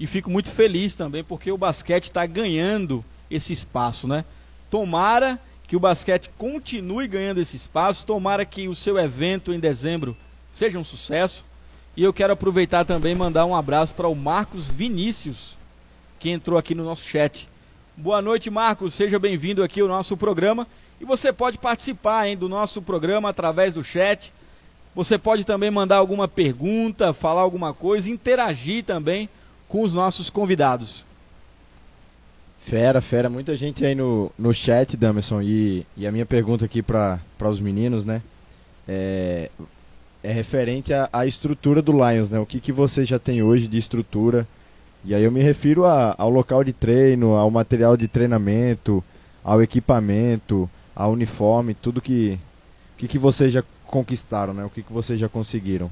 e 0.00 0.06
fico 0.06 0.30
muito 0.30 0.50
feliz 0.50 0.94
também, 0.94 1.22
porque 1.22 1.52
o 1.52 1.58
basquete 1.58 2.04
está 2.04 2.24
ganhando 2.24 3.04
esse 3.30 3.52
espaço, 3.52 4.08
né? 4.08 4.24
Tomara 4.70 5.38
que 5.66 5.76
o 5.76 5.80
basquete 5.80 6.30
continue 6.38 7.06
ganhando 7.06 7.40
esse 7.40 7.56
espaço, 7.56 8.06
tomara 8.06 8.46
que 8.46 8.66
o 8.66 8.74
seu 8.74 8.98
evento 8.98 9.52
em 9.52 9.60
dezembro 9.60 10.16
seja 10.50 10.78
um 10.78 10.84
sucesso. 10.84 11.44
E 11.98 12.04
eu 12.04 12.12
quero 12.12 12.32
aproveitar 12.32 12.84
também 12.84 13.10
e 13.10 13.16
mandar 13.16 13.44
um 13.44 13.56
abraço 13.56 13.92
para 13.92 14.06
o 14.06 14.14
Marcos 14.14 14.68
Vinícius, 14.68 15.56
que 16.20 16.30
entrou 16.30 16.56
aqui 16.56 16.72
no 16.72 16.84
nosso 16.84 17.02
chat. 17.02 17.48
Boa 17.96 18.22
noite, 18.22 18.48
Marcos. 18.48 18.94
Seja 18.94 19.18
bem-vindo 19.18 19.64
aqui 19.64 19.80
ao 19.80 19.88
nosso 19.88 20.16
programa. 20.16 20.64
E 21.00 21.04
você 21.04 21.32
pode 21.32 21.58
participar 21.58 22.28
hein, 22.28 22.36
do 22.36 22.48
nosso 22.48 22.80
programa 22.80 23.30
através 23.30 23.74
do 23.74 23.82
chat. 23.82 24.32
Você 24.94 25.18
pode 25.18 25.42
também 25.42 25.72
mandar 25.72 25.96
alguma 25.96 26.28
pergunta, 26.28 27.12
falar 27.12 27.40
alguma 27.40 27.74
coisa, 27.74 28.08
interagir 28.08 28.84
também 28.84 29.28
com 29.68 29.82
os 29.82 29.92
nossos 29.92 30.30
convidados. 30.30 31.04
Fera, 32.58 33.00
fera. 33.00 33.28
Muita 33.28 33.56
gente 33.56 33.84
aí 33.84 33.96
no, 33.96 34.30
no 34.38 34.54
chat, 34.54 34.96
Damerson. 34.96 35.42
E, 35.42 35.84
e 35.96 36.06
a 36.06 36.12
minha 36.12 36.24
pergunta 36.24 36.64
aqui 36.64 36.80
para 36.80 37.18
os 37.40 37.58
meninos, 37.58 38.04
né? 38.04 38.22
É, 38.86 39.50
é 40.22 40.32
referente 40.32 40.92
à, 40.92 41.08
à, 41.12 41.26
estrutura 41.26 41.80
do 41.80 41.92
Lions, 41.92 42.30
né? 42.30 42.38
O 42.38 42.46
que, 42.46 42.60
que 42.60 42.72
você 42.72 43.04
já 43.04 43.18
tem 43.18 43.42
hoje 43.42 43.68
de 43.68 43.78
estrutura? 43.78 44.46
E 45.04 45.14
aí 45.14 45.22
eu 45.22 45.30
me 45.30 45.42
refiro 45.42 45.84
a, 45.84 46.14
ao 46.18 46.28
local 46.28 46.64
de 46.64 46.72
treino, 46.72 47.34
ao 47.34 47.50
material 47.50 47.96
de 47.96 48.08
treinamento, 48.08 49.02
ao 49.44 49.62
equipamento, 49.62 50.68
ao 50.94 51.12
uniforme, 51.12 51.74
tudo 51.74 52.00
que 52.00 52.38
que, 52.98 53.06
que 53.06 53.18
vocês 53.18 53.52
já 53.52 53.62
conquistaram, 53.86 54.52
né? 54.52 54.64
O 54.64 54.70
que, 54.70 54.82
que 54.82 54.92
vocês 54.92 55.18
já 55.18 55.28
conseguiram? 55.28 55.90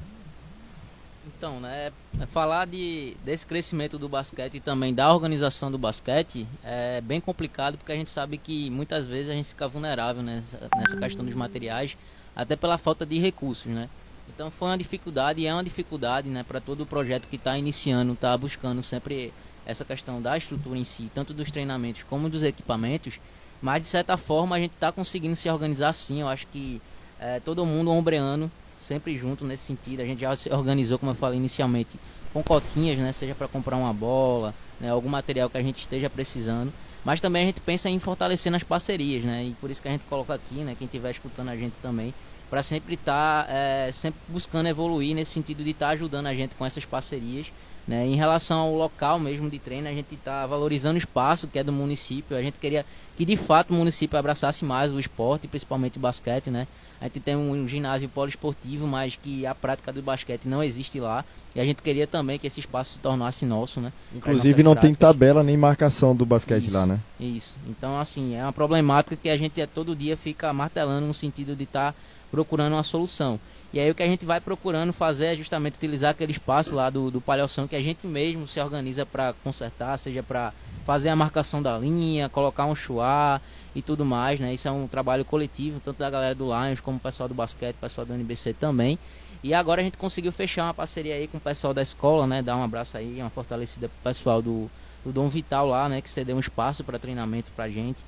Então, 1.25 1.59
né, 1.59 1.91
é 2.19 2.25
falar 2.25 2.65
de, 2.65 3.15
desse 3.23 3.45
crescimento 3.45 3.97
do 3.97 4.09
basquete 4.09 4.55
e 4.55 4.59
também 4.59 4.93
da 4.93 5.13
organização 5.13 5.69
do 5.69 5.77
basquete 5.77 6.47
é 6.63 6.99
bem 7.01 7.21
complicado 7.21 7.77
porque 7.77 7.91
a 7.91 7.95
gente 7.95 8.09
sabe 8.09 8.37
que 8.37 8.69
muitas 8.71 9.05
vezes 9.05 9.29
a 9.29 9.33
gente 9.33 9.49
fica 9.49 9.67
vulnerável 9.67 10.23
nessa, 10.23 10.67
nessa 10.75 10.97
questão 10.97 11.23
dos 11.23 11.35
materiais, 11.35 11.97
até 12.35 12.55
pela 12.55 12.77
falta 12.77 13.05
de 13.05 13.19
recursos, 13.19 13.67
né? 13.67 13.87
Então 14.33 14.51
foi 14.51 14.69
uma 14.69 14.77
dificuldade 14.77 15.41
e 15.41 15.47
é 15.47 15.53
uma 15.53 15.63
dificuldade 15.63 16.29
né, 16.29 16.43
para 16.43 16.59
todo 16.59 16.81
o 16.81 16.85
projeto 16.85 17.27
que 17.27 17.35
está 17.35 17.57
iniciando, 17.57 18.13
está 18.13 18.37
buscando 18.37 18.81
sempre 18.83 19.33
essa 19.65 19.83
questão 19.83 20.21
da 20.21 20.37
estrutura 20.37 20.77
em 20.77 20.83
si, 20.83 21.11
tanto 21.13 21.33
dos 21.33 21.51
treinamentos 21.51 22.03
como 22.03 22.29
dos 22.29 22.43
equipamentos. 22.43 23.19
Mas 23.61 23.81
de 23.81 23.87
certa 23.87 24.15
forma 24.17 24.55
a 24.55 24.59
gente 24.59 24.73
está 24.73 24.91
conseguindo 24.91 25.35
se 25.35 25.49
organizar 25.49 25.91
sim. 25.93 26.21
Eu 26.21 26.27
acho 26.27 26.47
que 26.47 26.81
é, 27.19 27.39
todo 27.39 27.65
mundo 27.65 27.91
ombreando, 27.91 28.51
sempre 28.79 29.17
junto 29.17 29.43
nesse 29.45 29.63
sentido. 29.63 30.01
A 30.01 30.05
gente 30.05 30.21
já 30.21 30.35
se 30.35 30.53
organizou, 30.53 30.99
como 30.99 31.11
eu 31.11 31.15
falei 31.15 31.37
inicialmente, 31.37 31.99
com 32.31 32.43
cotinhas, 32.43 32.97
né, 32.99 33.11
seja 33.11 33.33
para 33.33 33.47
comprar 33.47 33.75
uma 33.75 33.93
bola, 33.93 34.53
né, 34.79 34.89
algum 34.91 35.09
material 35.09 35.49
que 35.49 35.57
a 35.57 35.63
gente 35.63 35.81
esteja 35.81 36.09
precisando. 36.09 36.71
Mas 37.03 37.21
também 37.21 37.43
a 37.43 37.45
gente 37.45 37.61
pensa 37.61 37.89
em 37.89 37.99
fortalecer 37.99 38.51
nas 38.51 38.63
parcerias, 38.63 39.23
né? 39.23 39.45
E 39.45 39.53
por 39.61 39.71
isso 39.71 39.81
que 39.81 39.87
a 39.87 39.91
gente 39.91 40.03
coloca 40.05 40.33
aqui, 40.33 40.55
né? 40.55 40.75
Quem 40.77 40.83
estiver 40.85 41.09
escutando 41.09 41.47
a 41.47 41.55
gente 41.55 41.77
também, 41.79 42.13
para 42.49 42.63
sempre 42.63 42.95
estar 42.95 43.45
tá, 43.45 43.51
é, 43.51 43.91
sempre 43.91 44.19
buscando 44.27 44.67
evoluir 44.67 45.15
nesse 45.15 45.31
sentido 45.31 45.63
de 45.63 45.71
estar 45.71 45.87
tá 45.87 45.91
ajudando 45.93 46.27
a 46.27 46.33
gente 46.33 46.55
com 46.55 46.65
essas 46.65 46.85
parcerias. 46.85 47.51
Né? 47.87 48.05
Em 48.05 48.15
relação 48.15 48.59
ao 48.59 48.75
local 48.75 49.17
mesmo 49.17 49.49
de 49.49 49.57
treino, 49.59 49.87
a 49.87 49.93
gente 49.93 50.13
está 50.13 50.45
valorizando 50.45 50.95
o 50.95 50.97
espaço 50.97 51.47
que 51.47 51.57
é 51.57 51.63
do 51.63 51.71
município. 51.71 52.35
A 52.35 52.41
gente 52.41 52.59
queria 52.59 52.85
que 53.15 53.23
de 53.23 53.37
fato 53.37 53.71
o 53.71 53.73
município 53.73 54.19
abraçasse 54.19 54.65
mais 54.65 54.93
o 54.93 54.99
esporte, 54.99 55.47
principalmente 55.47 55.97
o 55.97 56.01
basquete. 56.01 56.51
Né? 56.51 56.67
A 56.99 57.05
gente 57.05 57.21
tem 57.21 57.37
um, 57.37 57.51
um 57.51 57.65
ginásio 57.65 58.09
poliesportivo, 58.09 58.85
mas 58.85 59.15
que 59.15 59.45
a 59.45 59.55
prática 59.55 59.93
do 59.93 60.01
basquete 60.01 60.49
não 60.49 60.61
existe 60.61 60.99
lá. 60.99 61.23
E 61.55 61.61
a 61.61 61.63
gente 61.63 61.81
queria 61.81 62.05
também 62.05 62.37
que 62.37 62.47
esse 62.47 62.59
espaço 62.59 62.93
se 62.93 62.99
tornasse 62.99 63.45
nosso. 63.45 63.79
Né? 63.79 63.93
Inclusive 64.13 64.63
não 64.63 64.73
práticas. 64.73 64.97
tem 64.97 65.07
tabela 65.07 65.41
nem 65.41 65.55
marcação 65.55 66.13
do 66.13 66.25
basquete 66.25 66.65
isso, 66.65 66.75
lá, 66.75 66.85
né? 66.85 66.99
Isso. 67.17 67.55
Então, 67.69 67.97
assim, 67.97 68.35
é 68.35 68.43
uma 68.43 68.53
problemática 68.53 69.15
que 69.15 69.29
a 69.29 69.37
gente 69.37 69.65
todo 69.67 69.95
dia 69.95 70.17
fica 70.17 70.51
martelando 70.51 71.07
no 71.07 71.13
sentido 71.13 71.55
de 71.55 71.63
estar. 71.63 71.93
Tá 71.93 71.99
procurando 72.31 72.73
uma 72.73 72.83
solução. 72.83 73.39
E 73.73 73.79
aí 73.79 73.91
o 73.91 73.95
que 73.95 74.03
a 74.03 74.07
gente 74.07 74.25
vai 74.25 74.39
procurando 74.39 74.93
fazer 74.93 75.27
é 75.27 75.35
justamente 75.35 75.75
utilizar 75.75 76.11
aquele 76.11 76.31
espaço 76.31 76.73
lá 76.73 76.89
do, 76.89 77.11
do 77.11 77.19
palhação 77.19 77.67
que 77.67 77.75
a 77.75 77.81
gente 77.81 78.07
mesmo 78.07 78.47
se 78.47 78.59
organiza 78.59 79.05
para 79.05 79.33
consertar, 79.43 79.97
seja 79.97 80.23
para 80.23 80.53
fazer 80.85 81.09
a 81.09 81.15
marcação 81.15 81.61
da 81.61 81.77
linha, 81.77 82.29
colocar 82.29 82.65
um 82.65 82.73
chuá 82.73 83.41
e 83.75 83.81
tudo 83.81 84.05
mais, 84.05 84.39
né? 84.39 84.53
Isso 84.53 84.67
é 84.67 84.71
um 84.71 84.87
trabalho 84.87 85.25
coletivo, 85.25 85.81
tanto 85.83 85.97
da 85.97 86.09
galera 86.09 86.33
do 86.33 86.45
Lions 86.45 86.79
como 86.79 86.97
o 86.97 86.99
pessoal 86.99 87.27
do 87.27 87.35
basquete, 87.35 87.75
pessoal 87.75 88.07
do 88.07 88.13
NBC 88.13 88.53
também. 88.53 88.97
E 89.43 89.53
agora 89.53 89.81
a 89.81 89.83
gente 89.83 89.97
conseguiu 89.97 90.31
fechar 90.31 90.63
uma 90.63 90.73
parceria 90.73 91.15
aí 91.15 91.27
com 91.27 91.37
o 91.37 91.41
pessoal 91.41 91.73
da 91.73 91.81
escola, 91.81 92.25
né? 92.25 92.41
Dar 92.41 92.55
um 92.55 92.63
abraço 92.63 92.97
aí, 92.97 93.17
uma 93.19 93.29
fortalecida 93.29 93.89
pro 93.89 93.97
pessoal 94.01 94.41
do, 94.41 94.69
do 95.05 95.11
Dom 95.11 95.27
Vital 95.27 95.67
lá, 95.67 95.87
né? 95.87 96.01
Que 96.01 96.09
cedeu 96.09 96.35
um 96.35 96.39
espaço 96.39 96.83
para 96.83 96.97
treinamento 96.97 97.51
pra 97.51 97.69
gente. 97.69 98.03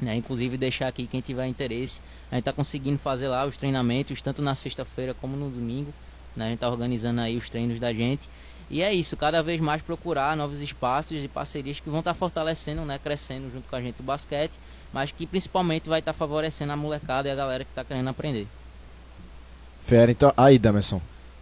Né? 0.00 0.16
Inclusive 0.16 0.56
deixar 0.56 0.88
aqui 0.88 1.06
quem 1.06 1.20
tiver 1.20 1.46
interesse, 1.46 2.00
a 2.30 2.36
gente 2.36 2.42
está 2.42 2.52
conseguindo 2.52 2.98
fazer 2.98 3.28
lá 3.28 3.44
os 3.44 3.56
treinamentos 3.56 4.22
tanto 4.22 4.42
na 4.42 4.54
sexta-feira 4.54 5.14
como 5.14 5.36
no 5.36 5.50
domingo. 5.50 5.92
Né? 6.36 6.44
A 6.44 6.48
gente 6.48 6.56
está 6.56 6.68
organizando 6.68 7.20
aí 7.20 7.36
os 7.36 7.48
treinos 7.48 7.80
da 7.80 7.92
gente. 7.92 8.28
E 8.70 8.82
é 8.82 8.92
isso, 8.92 9.16
cada 9.16 9.42
vez 9.42 9.60
mais 9.60 9.80
procurar 9.80 10.36
novos 10.36 10.60
espaços 10.60 11.24
e 11.24 11.28
parcerias 11.28 11.80
que 11.80 11.88
vão 11.88 12.00
estar 12.00 12.12
tá 12.12 12.18
fortalecendo, 12.18 12.84
né, 12.84 12.98
crescendo 13.02 13.50
junto 13.50 13.66
com 13.68 13.74
a 13.74 13.80
gente 13.80 14.00
o 14.00 14.02
basquete, 14.02 14.58
mas 14.92 15.10
que 15.10 15.26
principalmente 15.26 15.88
vai 15.88 16.00
estar 16.00 16.12
tá 16.12 16.18
favorecendo 16.18 16.72
a 16.72 16.76
molecada 16.76 17.28
e 17.28 17.30
a 17.30 17.34
galera 17.34 17.64
que 17.64 17.70
está 17.70 17.82
querendo 17.82 18.08
aprender. 18.08 18.46
Fera, 19.80 20.10
então, 20.10 20.34
aí, 20.36 20.58
Damerson, 20.58 21.00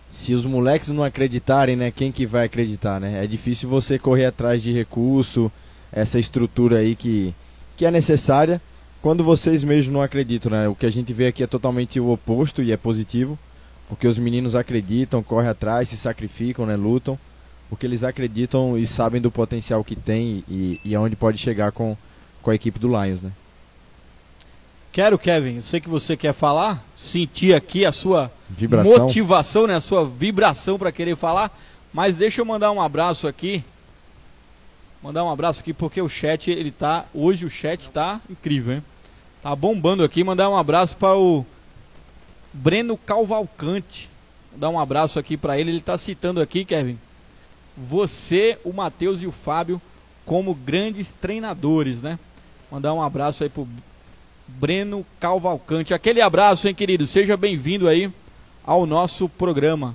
se 0.09 0.35
os 0.35 0.47
moleques 0.47 0.89
não 0.91 1.03
acreditarem, 1.03 1.75
né, 1.75 1.91
quem 1.91 2.13
que 2.13 2.25
vai 2.25 2.47
acreditar, 2.47 3.01
né? 3.01 3.25
É 3.25 3.27
difícil 3.27 3.69
você 3.69 3.99
correr 3.99 4.27
atrás 4.27 4.63
de 4.63 4.73
recurso, 4.73 5.51
essa 5.93 6.21
estrutura 6.21 6.79
aí 6.79 6.95
que, 6.95 7.35
que 7.77 7.85
é 7.85 7.91
necessária, 7.91 8.61
quando 9.03 9.23
vocês 9.23 9.63
mesmos 9.63 9.93
não 9.93 10.03
acreditam, 10.03 10.51
né? 10.51 10.69
O 10.69 10.75
que 10.75 10.87
a 10.87 10.91
gente 10.91 11.13
vê 11.13 11.29
aqui 11.29 11.43
é 11.43 11.47
totalmente 11.47 12.01
o 12.01 12.11
oposto 12.11 12.63
e 12.63 12.73
é 12.73 12.77
positivo. 12.77 13.39
Porque 13.89 14.07
os 14.07 14.19
meninos 14.19 14.57
acreditam, 14.57 15.23
correm 15.23 15.49
atrás, 15.49 15.89
se 15.89 15.97
sacrificam, 15.97 16.67
né, 16.67 16.75
lutam, 16.75 17.19
porque 17.71 17.87
eles 17.87 18.03
acreditam 18.03 18.77
e 18.77 18.85
sabem 18.85 19.21
do 19.21 19.31
potencial 19.31 19.85
que 19.85 19.95
tem 19.95 20.43
e, 20.49 20.81
e 20.85 20.95
aonde 20.95 21.15
pode 21.15 21.39
chegar 21.39 21.71
com, 21.73 21.97
com 22.43 22.51
a 22.51 22.55
equipe 22.55 22.79
do 22.79 22.89
Lions, 22.89 23.23
né? 23.23 23.31
Quero, 24.91 25.19
Kevin, 25.19 25.57
eu 25.57 25.63
sei 25.63 25.79
que 25.79 25.89
você 25.89 26.17
quer 26.17 26.33
falar, 26.33 26.83
sentir 26.97 27.55
aqui 27.55 27.85
a 27.85 27.93
sua 27.93 28.33
vibração. 28.49 29.01
motivação, 29.01 29.67
né, 29.67 29.75
a 29.75 29.81
sua 29.81 30.07
vibração 30.07 30.79
para 30.79 30.91
querer 30.91 31.17
falar, 31.17 31.57
mas 31.93 32.17
deixa 32.17 32.41
eu 32.41 32.45
mandar 32.47 32.73
um 32.73 32.81
abraço 32.81 33.29
aqui. 33.29 33.63
Mandar 35.03 35.25
um 35.25 35.31
abraço 35.31 35.61
aqui 35.61 35.73
porque 35.73 36.01
o 36.01 36.09
chat, 36.09 36.51
ele 36.51 36.71
tá, 36.71 37.05
hoje 37.15 37.45
o 37.47 37.51
chat 37.51 37.91
tá 37.91 38.21
incrível, 38.29 38.77
hein? 38.77 38.85
Tá 39.43 39.55
bombando 39.55 40.03
aqui, 40.03 40.25
mandar 40.25 40.51
um 40.51 40.57
abraço 40.57 40.97
para 40.97 41.17
o 41.17 41.47
Breno 42.53 42.97
Calvalcante. 42.97 44.11
Vou 44.51 44.61
dar 44.61 44.71
um 44.71 44.81
abraço 44.81 45.19
aqui 45.19 45.37
para 45.37 45.59
ele. 45.59 45.71
Ele 45.71 45.79
está 45.79 45.97
citando 45.97 46.41
aqui, 46.41 46.65
Kevin, 46.65 46.99
você, 47.77 48.59
o 48.65 48.73
Matheus 48.73 49.23
e 49.23 49.27
o 49.27 49.33
Fábio 49.33 49.81
como 50.25 50.55
grandes 50.55 51.13
treinadores, 51.13 52.03
né? 52.03 52.19
Mandar 52.71 52.93
um 52.95 53.03
abraço 53.03 53.45
aí 53.45 53.49
pro 53.49 53.69
Breno 54.49 55.07
Calvalcante. 55.21 55.95
Aquele 55.95 56.21
abraço, 56.21 56.67
hein, 56.67 56.75
querido? 56.75 57.07
Seja 57.07 57.37
bem-vindo 57.37 57.87
aí 57.87 58.11
ao 58.65 58.87
nosso 58.87 59.29
programa. 59.29 59.95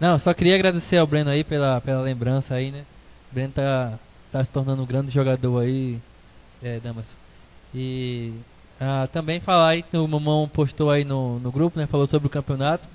Não, 0.00 0.18
só 0.18 0.32
queria 0.32 0.54
agradecer 0.54 0.96
ao 0.96 1.06
Breno 1.06 1.30
aí 1.30 1.44
pela, 1.44 1.80
pela 1.80 2.00
lembrança 2.00 2.54
aí, 2.54 2.70
né? 2.70 2.84
O 3.30 3.34
Breno 3.34 3.52
tá, 3.52 3.98
tá 4.32 4.42
se 4.42 4.50
tornando 4.50 4.82
um 4.82 4.86
grande 4.86 5.12
jogador 5.12 5.60
aí, 5.60 6.00
é, 6.62 6.80
Damas. 6.80 7.14
E 7.74 8.32
ah, 8.80 9.08
também 9.12 9.38
falar 9.38 9.68
aí 9.68 9.82
que 9.82 9.96
o 9.96 10.08
Mamão 10.08 10.48
postou 10.52 10.90
aí 10.90 11.04
no, 11.04 11.38
no 11.38 11.52
grupo, 11.52 11.78
né? 11.78 11.86
Falou 11.86 12.06
sobre 12.06 12.26
o 12.26 12.30
campeonato 12.30 12.88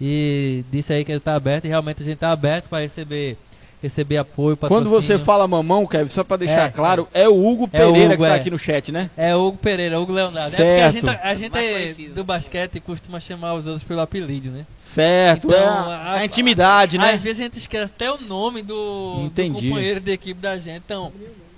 e 0.00 0.64
disse 0.70 0.92
aí 0.92 1.04
que 1.04 1.10
ele 1.10 1.18
está 1.18 1.34
aberto 1.34 1.64
e 1.64 1.68
realmente 1.68 2.02
a 2.02 2.04
gente 2.04 2.14
está 2.14 2.30
aberto 2.30 2.68
para 2.68 2.82
receber 2.82 3.36
receber 3.82 4.16
apoio, 4.16 4.56
patrocínio. 4.56 4.90
Quando 4.90 5.02
você 5.02 5.18
fala 5.18 5.46
mamão, 5.48 5.86
Kevin, 5.86 6.08
só 6.08 6.22
para 6.22 6.36
deixar 6.36 6.66
é, 6.66 6.70
claro, 6.70 7.08
é. 7.12 7.22
é 7.22 7.28
o 7.28 7.44
Hugo 7.44 7.64
é 7.72 7.78
Pereira 7.78 8.14
Hugo, 8.14 8.16
que 8.16 8.22
está 8.22 8.36
é. 8.36 8.38
aqui 8.38 8.50
no 8.50 8.58
chat, 8.58 8.92
né? 8.92 9.10
É 9.16 9.34
o 9.34 9.48
Hugo 9.48 9.58
Pereira, 9.58 9.98
Hugo 9.98 10.12
Leonardo. 10.12 10.50
Certo. 10.50 10.62
É 10.62 11.00
porque 11.00 11.08
a 11.26 11.34
gente, 11.34 11.52
a 11.52 11.74
gente 11.74 12.08
do 12.10 12.22
basquete 12.22 12.78
costuma 12.78 13.18
chamar 13.18 13.54
os 13.54 13.66
outros 13.66 13.82
pelo 13.82 14.00
apelido, 14.00 14.50
né? 14.50 14.64
Certo, 14.78 15.48
então, 15.48 15.58
é 15.58 15.66
a, 15.66 16.12
a, 16.12 16.24
intimidade, 16.24 16.96
né? 16.96 17.12
Às 17.12 17.20
vezes 17.20 17.40
a 17.40 17.44
gente 17.44 17.58
esquece 17.58 17.92
até 17.94 18.12
o 18.12 18.20
nome 18.20 18.62
do, 18.62 19.28
do 19.28 19.52
companheiro 19.52 19.98
de 19.98 20.12
equipe 20.12 20.40
da 20.40 20.56
gente. 20.56 20.82
Então, 20.84 21.12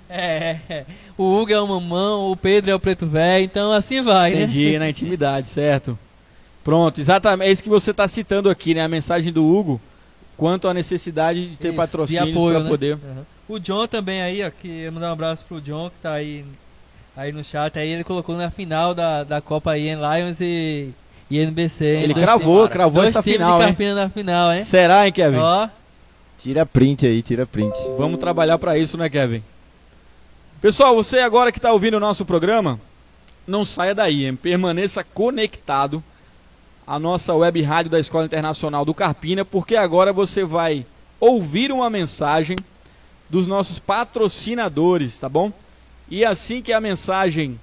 é, 0.09 0.57
é, 0.69 0.85
o 1.19 1.25
Hugo 1.25 1.53
é 1.53 1.61
o 1.61 1.69
mamão, 1.69 2.31
o 2.31 2.37
Pedro 2.37 2.71
é 2.71 2.75
o 2.75 2.81
preto 2.81 3.07
velho, 3.07 3.45
então 3.45 3.71
assim 3.71 4.01
vai, 4.01 4.31
Entendi, 4.31 4.41
né? 4.41 4.63
Entendi, 4.63 4.79
na 4.79 4.89
intimidade, 4.89 5.47
certo. 5.47 5.99
Pronto, 6.63 6.99
exatamente, 6.99 7.49
é 7.49 7.53
isso 7.53 7.63
que 7.63 7.69
você 7.69 7.91
está 7.91 8.09
citando 8.09 8.49
aqui, 8.49 8.75
né? 8.75 8.83
A 8.83 8.89
mensagem 8.89 9.31
do 9.31 9.45
Hugo, 9.47 9.79
quanto 10.37 10.69
à 10.69 10.75
necessidade 10.75 11.49
de 11.51 11.57
ter 11.57 11.69
isso, 11.69 11.77
patrocínios 11.77 12.51
para 12.51 12.61
né? 12.61 12.69
poder... 12.69 12.95
Uhum. 12.95 13.25
O 13.47 13.59
John 13.59 13.87
também 13.87 14.23
aí, 14.23 14.43
ó, 14.43 14.51
que 14.51 14.69
eu 14.69 14.93
mandar 14.93 15.11
um 15.11 15.13
abraço 15.13 15.45
pro 15.47 15.61
John, 15.61 15.91
que 15.91 15.99
tá 15.99 16.15
aí, 16.15 16.45
aí 17.15 17.31
no 17.31 17.45
chat, 17.45 17.79
aí 17.79 17.91
ele 17.91 18.03
colocou 18.03 18.35
na 18.37 18.51
final 18.51 18.95
da, 18.95 19.23
da 19.23 19.41
Copa 19.41 19.77
Ian 19.77 19.99
Lions 19.99 20.41
e, 20.41 20.89
e 21.31 21.39
NBC. 21.39 21.85
Ele 21.85 22.15
cravou, 22.15 22.61
times, 22.61 22.73
cravou 22.73 23.05
essa 23.05 23.23
final, 23.23 23.59
de 23.59 23.85
hein? 23.85 23.95
na 23.95 24.09
final, 24.09 24.53
hein? 24.53 24.65
Será, 24.65 25.07
hein, 25.07 25.13
Kevin? 25.13 25.37
Ó. 25.37 25.69
Tira 26.39 26.65
print 26.65 27.07
aí, 27.07 27.21
tira 27.21 27.47
print. 27.47 27.77
Vamos 27.99 28.19
trabalhar 28.19 28.59
para 28.59 28.79
isso, 28.79 28.97
né, 28.97 29.11
Kevin? 29.11 29.43
Pessoal, 30.61 30.95
você 30.95 31.19
agora 31.19 31.53
que 31.53 31.59
está 31.59 31.71
ouvindo 31.71 31.99
o 31.99 32.01
nosso 32.01 32.25
programa, 32.25 32.81
não 33.47 33.65
saia 33.65 33.95
daí, 33.95 34.25
hein? 34.25 34.35
permaneça 34.35 35.05
conectado 35.05 36.03
à 36.87 36.99
nossa 36.99 37.35
web 37.35 37.63
rádio 37.63 37.91
da 37.91 37.99
Escola 37.99 38.27
Internacional 38.27 38.85
do 38.85 38.95
Carpina, 38.95 39.45
porque 39.45 39.77
agora 39.77 40.13
você 40.13 40.45
vai 40.45 40.87
ouvir 41.19 41.73
uma 41.73 41.89
mensagem 41.89 42.57
dos 43.29 43.47
nossos 43.47 43.79
patrocinadores, 43.79 45.19
tá 45.19 45.29
bom? 45.29 45.53
E 46.09 46.25
assim 46.25 46.61
que 46.61 46.73
a 46.73 46.81
mensagem 46.81 47.59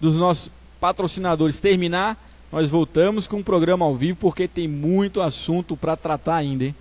dos 0.00 0.16
nossos 0.16 0.50
patrocinadores 0.80 1.60
terminar, 1.60 2.16
nós 2.50 2.70
voltamos 2.70 3.28
com 3.28 3.38
o 3.38 3.44
programa 3.44 3.84
ao 3.84 3.94
vivo, 3.94 4.18
porque 4.18 4.48
tem 4.48 4.66
muito 4.66 5.20
assunto 5.20 5.76
para 5.76 5.96
tratar 5.96 6.36
ainda, 6.36 6.64
hein? 6.64 6.74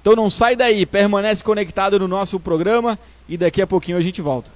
Então 0.00 0.16
não 0.16 0.30
sai 0.30 0.56
daí, 0.56 0.86
permanece 0.86 1.44
conectado 1.44 1.98
no 1.98 2.08
nosso 2.08 2.40
programa 2.40 2.98
e 3.28 3.36
daqui 3.36 3.60
a 3.60 3.66
pouquinho 3.66 3.98
a 3.98 4.00
gente 4.00 4.22
volta. 4.22 4.50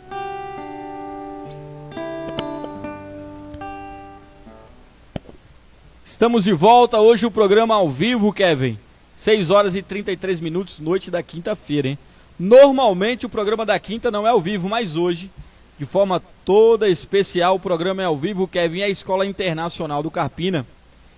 Estamos 6.04 6.44
de 6.44 6.52
volta 6.52 7.00
hoje 7.00 7.28
o 7.28 7.32
programa 7.32 7.76
ao 7.76 7.88
vivo, 7.88 8.34
Kevin. 8.34 8.78
6 9.16 9.52
horas 9.52 9.76
e 9.76 9.84
33 9.84 10.42
minutos, 10.42 10.80
noite 10.80 11.12
da 11.12 11.22
quinta-feira, 11.22 11.90
hein? 11.90 11.98
Normalmente 12.40 13.28
o 13.28 13.30
programa 13.30 13.64
da 13.64 13.80
quinta 13.80 14.10
não 14.10 14.26
é 14.26 14.32
ao 14.32 14.42
vivo, 14.42 14.68
mas 14.68 14.96
hoje, 14.96 15.30
de 15.78 15.86
forma 15.86 16.22
toda 16.44 16.90
especial, 16.90 17.56
o 17.56 17.60
programa 17.60 18.02
é 18.02 18.06
ao 18.06 18.18
vivo, 18.18 18.48
Kevin, 18.48 18.80
é 18.80 18.86
a 18.86 18.90
Escola 18.90 19.28
Internacional 19.28 20.02
do 20.02 20.10
Carpina, 20.10 20.66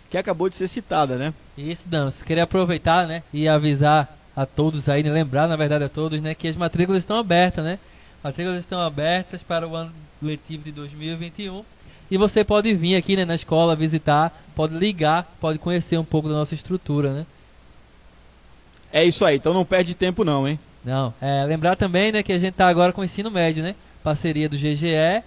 que 0.09 0.17
acabou 0.17 0.49
de 0.49 0.55
ser 0.55 0.67
citada, 0.67 1.15
né? 1.15 1.33
Isso, 1.57 1.87
Damos. 1.87 2.21
Queria 2.21 2.43
aproveitar, 2.43 3.07
né, 3.07 3.23
e 3.33 3.47
avisar 3.47 4.17
a 4.35 4.45
todos 4.45 4.89
aí, 4.89 5.01
né, 5.01 5.11
lembrar, 5.11 5.47
na 5.47 5.55
verdade, 5.55 5.85
a 5.85 5.89
todos, 5.89 6.19
né, 6.19 6.35
que 6.35 6.47
as 6.47 6.57
matrículas 6.57 6.99
estão 6.99 7.17
abertas, 7.17 7.63
né? 7.63 7.79
Matrículas 8.21 8.59
estão 8.59 8.81
abertas 8.81 9.41
para 9.41 9.65
o 9.65 9.75
ano 9.77 9.93
letivo 10.21 10.63
de 10.65 10.73
2021. 10.73 11.63
E 12.11 12.17
você 12.17 12.43
pode 12.43 12.73
vir 12.73 12.95
aqui 12.95 13.15
né, 13.15 13.23
na 13.25 13.35
escola 13.35 13.75
visitar, 13.75 14.42
pode 14.55 14.75
ligar, 14.75 15.35
pode 15.39 15.59
conhecer 15.59 15.97
um 15.97 16.03
pouco 16.03 16.27
da 16.27 16.35
nossa 16.35 16.55
estrutura, 16.55 17.13
né? 17.13 17.25
É 18.91 19.03
isso 19.03 19.25
aí, 19.25 19.37
então 19.37 19.53
não 19.53 19.65
perde 19.65 19.93
tempo 19.93 20.23
não, 20.23 20.47
hein? 20.47 20.59
Não, 20.83 21.13
é, 21.21 21.45
lembrar 21.45 21.75
também 21.75 22.11
né, 22.11 22.21
que 22.21 22.33
a 22.33 22.37
gente 22.37 22.51
está 22.51 22.67
agora 22.67 22.91
com 22.93 23.01
o 23.01 23.03
ensino 23.03 23.31
médio, 23.31 23.63
né? 23.63 23.75
Parceria 24.03 24.49
do 24.49 24.57
GGE. 24.57 25.23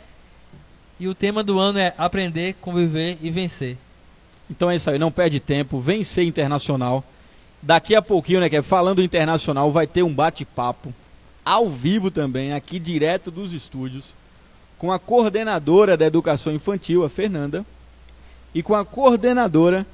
E 0.98 1.08
o 1.08 1.14
tema 1.14 1.42
do 1.42 1.58
ano 1.58 1.78
é 1.78 1.92
aprender, 1.98 2.54
conviver 2.60 3.18
e 3.20 3.30
vencer. 3.30 3.76
Então 4.50 4.70
é 4.70 4.76
isso 4.76 4.88
aí, 4.90 4.98
não 4.98 5.10
perde 5.10 5.40
tempo, 5.40 5.80
vencer 5.80 6.24
internacional. 6.24 7.04
Daqui 7.60 7.94
a 7.94 8.02
pouquinho, 8.02 8.40
né, 8.40 8.48
que 8.48 8.56
é 8.56 8.62
falando 8.62 9.02
internacional, 9.02 9.72
vai 9.72 9.86
ter 9.86 10.02
um 10.02 10.14
bate-papo 10.14 10.94
ao 11.44 11.68
vivo 11.68 12.10
também, 12.10 12.52
aqui 12.52 12.78
direto 12.78 13.30
dos 13.30 13.52
estúdios 13.52 14.14
com 14.78 14.92
a 14.92 14.98
coordenadora 14.98 15.96
da 15.96 16.06
educação 16.06 16.52
infantil, 16.52 17.04
a 17.04 17.08
Fernanda, 17.08 17.64
e 18.54 18.62
com 18.62 18.74
a 18.74 18.85
coordenadora 18.85 19.87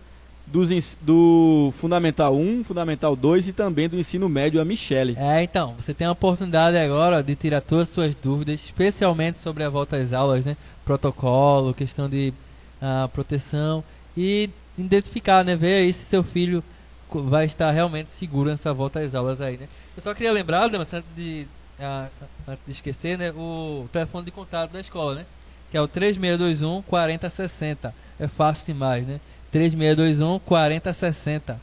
dos, 0.46 0.98
do 1.00 1.72
Fundamental 1.76 2.36
1, 2.36 2.64
Fundamental 2.64 3.16
2 3.16 3.48
e 3.48 3.52
também 3.52 3.88
do 3.88 3.98
ensino 3.98 4.28
médio, 4.28 4.60
a 4.60 4.64
Michele. 4.64 5.16
É, 5.18 5.42
então, 5.42 5.74
você 5.78 5.94
tem 5.94 6.06
a 6.06 6.12
oportunidade 6.12 6.76
agora 6.76 7.22
de 7.22 7.34
tirar 7.34 7.60
todas 7.60 7.88
as 7.88 7.94
suas 7.94 8.14
dúvidas, 8.14 8.64
especialmente 8.64 9.38
sobre 9.38 9.64
a 9.64 9.70
volta 9.70 9.96
às 9.96 10.12
aulas, 10.12 10.44
né? 10.44 10.56
Protocolo, 10.84 11.72
questão 11.72 12.08
de 12.08 12.32
uh, 12.80 13.08
proteção 13.08 13.82
e 14.16 14.50
identificar, 14.76 15.44
né? 15.44 15.56
Ver 15.56 15.74
aí 15.74 15.92
se 15.92 16.04
seu 16.04 16.22
filho 16.22 16.62
vai 17.10 17.46
estar 17.46 17.70
realmente 17.70 18.10
seguro 18.10 18.50
nessa 18.50 18.72
volta 18.72 19.00
às 19.00 19.14
aulas 19.14 19.40
aí, 19.40 19.56
né? 19.56 19.68
Eu 19.96 20.02
só 20.02 20.14
queria 20.14 20.32
lembrar, 20.32 20.68
Damas, 20.68 20.92
antes 20.92 21.08
de 21.16 21.46
ah, 21.80 22.08
antes 22.46 22.64
de 22.64 22.72
esquecer, 22.72 23.18
né, 23.18 23.32
o 23.32 23.88
telefone 23.90 24.24
de 24.24 24.30
contato 24.30 24.70
da 24.70 24.80
escola, 24.80 25.16
né? 25.16 25.26
Que 25.72 25.78
é 25.78 25.80
o 25.80 25.88
3621 25.88 26.82
4060. 26.82 27.94
É 28.20 28.28
fácil 28.28 28.66
demais, 28.66 29.06
né? 29.06 29.18
3621 29.50 30.38
4060. 30.40 31.58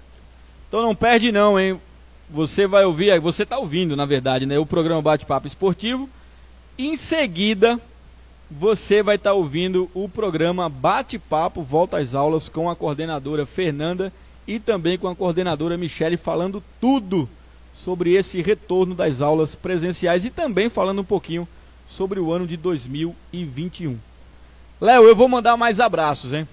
Então 0.67 0.81
não 0.81 0.95
perde 0.95 1.31
não, 1.31 1.59
hein? 1.59 1.79
Você 2.27 2.65
vai 2.65 2.85
ouvir, 2.85 3.19
você 3.19 3.43
está 3.43 3.59
ouvindo, 3.59 3.95
na 3.95 4.07
verdade, 4.07 4.47
né, 4.47 4.57
o 4.57 4.65
programa 4.65 4.99
Bate-Papo 4.99 5.45
Esportivo. 5.45 6.09
Em 6.75 6.95
seguida, 6.95 7.79
você 8.49 9.03
vai 9.03 9.15
estar 9.15 9.29
tá 9.29 9.35
ouvindo 9.35 9.87
o 9.93 10.09
programa 10.09 10.67
Bate-Papo 10.67 11.61
Volta 11.61 11.99
às 11.99 12.15
Aulas 12.15 12.49
com 12.49 12.67
a 12.67 12.75
coordenadora 12.75 13.45
Fernanda 13.45 14.11
e 14.47 14.57
também 14.57 14.97
com 14.97 15.07
a 15.07 15.15
coordenadora 15.15 15.77
Michele 15.77 16.17
falando 16.17 16.63
tudo 16.81 17.29
sobre 17.75 18.13
esse 18.13 18.41
retorno 18.41 18.95
das 18.95 19.21
aulas 19.21 19.53
presenciais 19.53 20.25
e 20.25 20.31
também 20.31 20.67
falando 20.67 21.01
um 21.01 21.05
pouquinho 21.05 21.47
sobre 21.89 22.19
o 22.19 22.31
ano 22.31 22.47
de 22.47 22.55
2021. 22.55 23.97
Léo, 24.79 25.03
eu 25.03 25.15
vou 25.15 25.27
mandar 25.27 25.57
mais 25.57 25.79
abraços, 25.79 26.31
hein? 26.31 26.47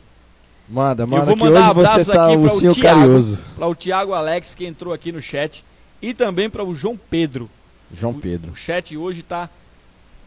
Manda, 0.68 1.06
manda, 1.06 1.22
eu 1.22 1.26
vou 1.26 1.36
mandar 1.36 1.72
que 1.72 1.80
hoje 1.80 2.04
você 2.04 2.12
tá 2.12 2.26
aqui 2.26 2.36
o 2.36 2.74
Thiago, 2.74 2.80
carinhoso. 2.80 3.44
Para 3.54 3.68
o 3.68 3.74
Thiago 3.74 4.12
Alex, 4.14 4.54
que 4.54 4.66
entrou 4.66 4.92
aqui 4.92 5.12
no 5.12 5.20
chat, 5.20 5.64
e 6.02 6.12
também 6.12 6.50
para 6.50 6.64
o 6.64 6.74
João 6.74 6.98
Pedro. 7.08 7.48
João 7.94 8.14
Pedro. 8.14 8.48
O, 8.50 8.52
o 8.52 8.56
chat 8.56 8.96
hoje 8.96 9.22
tá, 9.22 9.48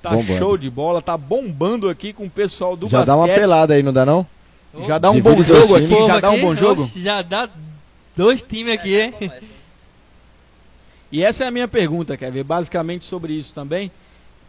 tá 0.01 0.11
show 0.37 0.57
de 0.57 0.69
bola, 0.69 1.01
tá 1.01 1.17
bombando 1.17 1.89
aqui 1.89 2.13
com 2.13 2.25
o 2.25 2.29
pessoal 2.29 2.77
do 2.77 2.87
já 2.87 2.99
basquete. 2.99 3.15
Já 3.15 3.17
dá 3.17 3.17
uma 3.17 3.35
pelada 3.35 3.73
aí, 3.73 3.83
não 3.83 3.91
dá 3.91 4.05
não? 4.05 4.25
Já 4.87 4.97
dá 4.97 5.11
um 5.11 5.19
bom 5.19 5.41
jogo 5.43 5.75
aqui, 5.75 6.07
já 6.07 6.19
dá 6.19 6.29
um 6.29 6.39
bom 6.39 6.55
jogo? 6.55 6.89
Já 6.95 7.21
dá 7.21 7.49
dois 8.15 8.41
times 8.41 8.73
aqui, 8.73 8.97
hein? 8.97 9.13
E 11.11 11.23
essa 11.23 11.43
é 11.43 11.47
a 11.47 11.51
minha 11.51 11.67
pergunta, 11.67 12.15
quer 12.15 12.31
ver? 12.31 12.43
Basicamente 12.43 13.03
sobre 13.03 13.33
isso 13.33 13.51
também. 13.53 13.91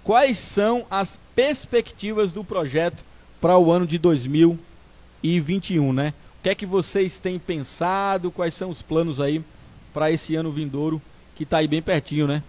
Quais 0.02 0.38
são 0.38 0.86
as 0.90 1.20
perspectivas 1.34 2.32
do 2.32 2.42
projeto 2.42 3.04
para 3.40 3.58
o 3.58 3.70
ano 3.70 3.86
de 3.86 3.98
2021, 3.98 5.92
né? 5.92 6.14
O 6.38 6.42
que 6.42 6.48
é 6.48 6.54
que 6.54 6.66
vocês 6.66 7.18
têm 7.18 7.38
pensado? 7.38 8.30
Quais 8.30 8.54
são 8.54 8.70
os 8.70 8.80
planos 8.80 9.20
aí 9.20 9.44
para 9.92 10.10
esse 10.10 10.34
ano 10.34 10.50
vindouro 10.50 11.00
que 11.36 11.42
está 11.42 11.58
aí 11.58 11.68
bem 11.68 11.82
pertinho, 11.82 12.26
né? 12.26 12.42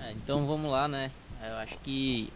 É, 0.00 0.12
então 0.12 0.46
vamos 0.46 0.70
lá, 0.70 0.88
né? 0.88 1.10
Eu 1.42 1.54
acho 1.56 1.76
que 1.78 2.32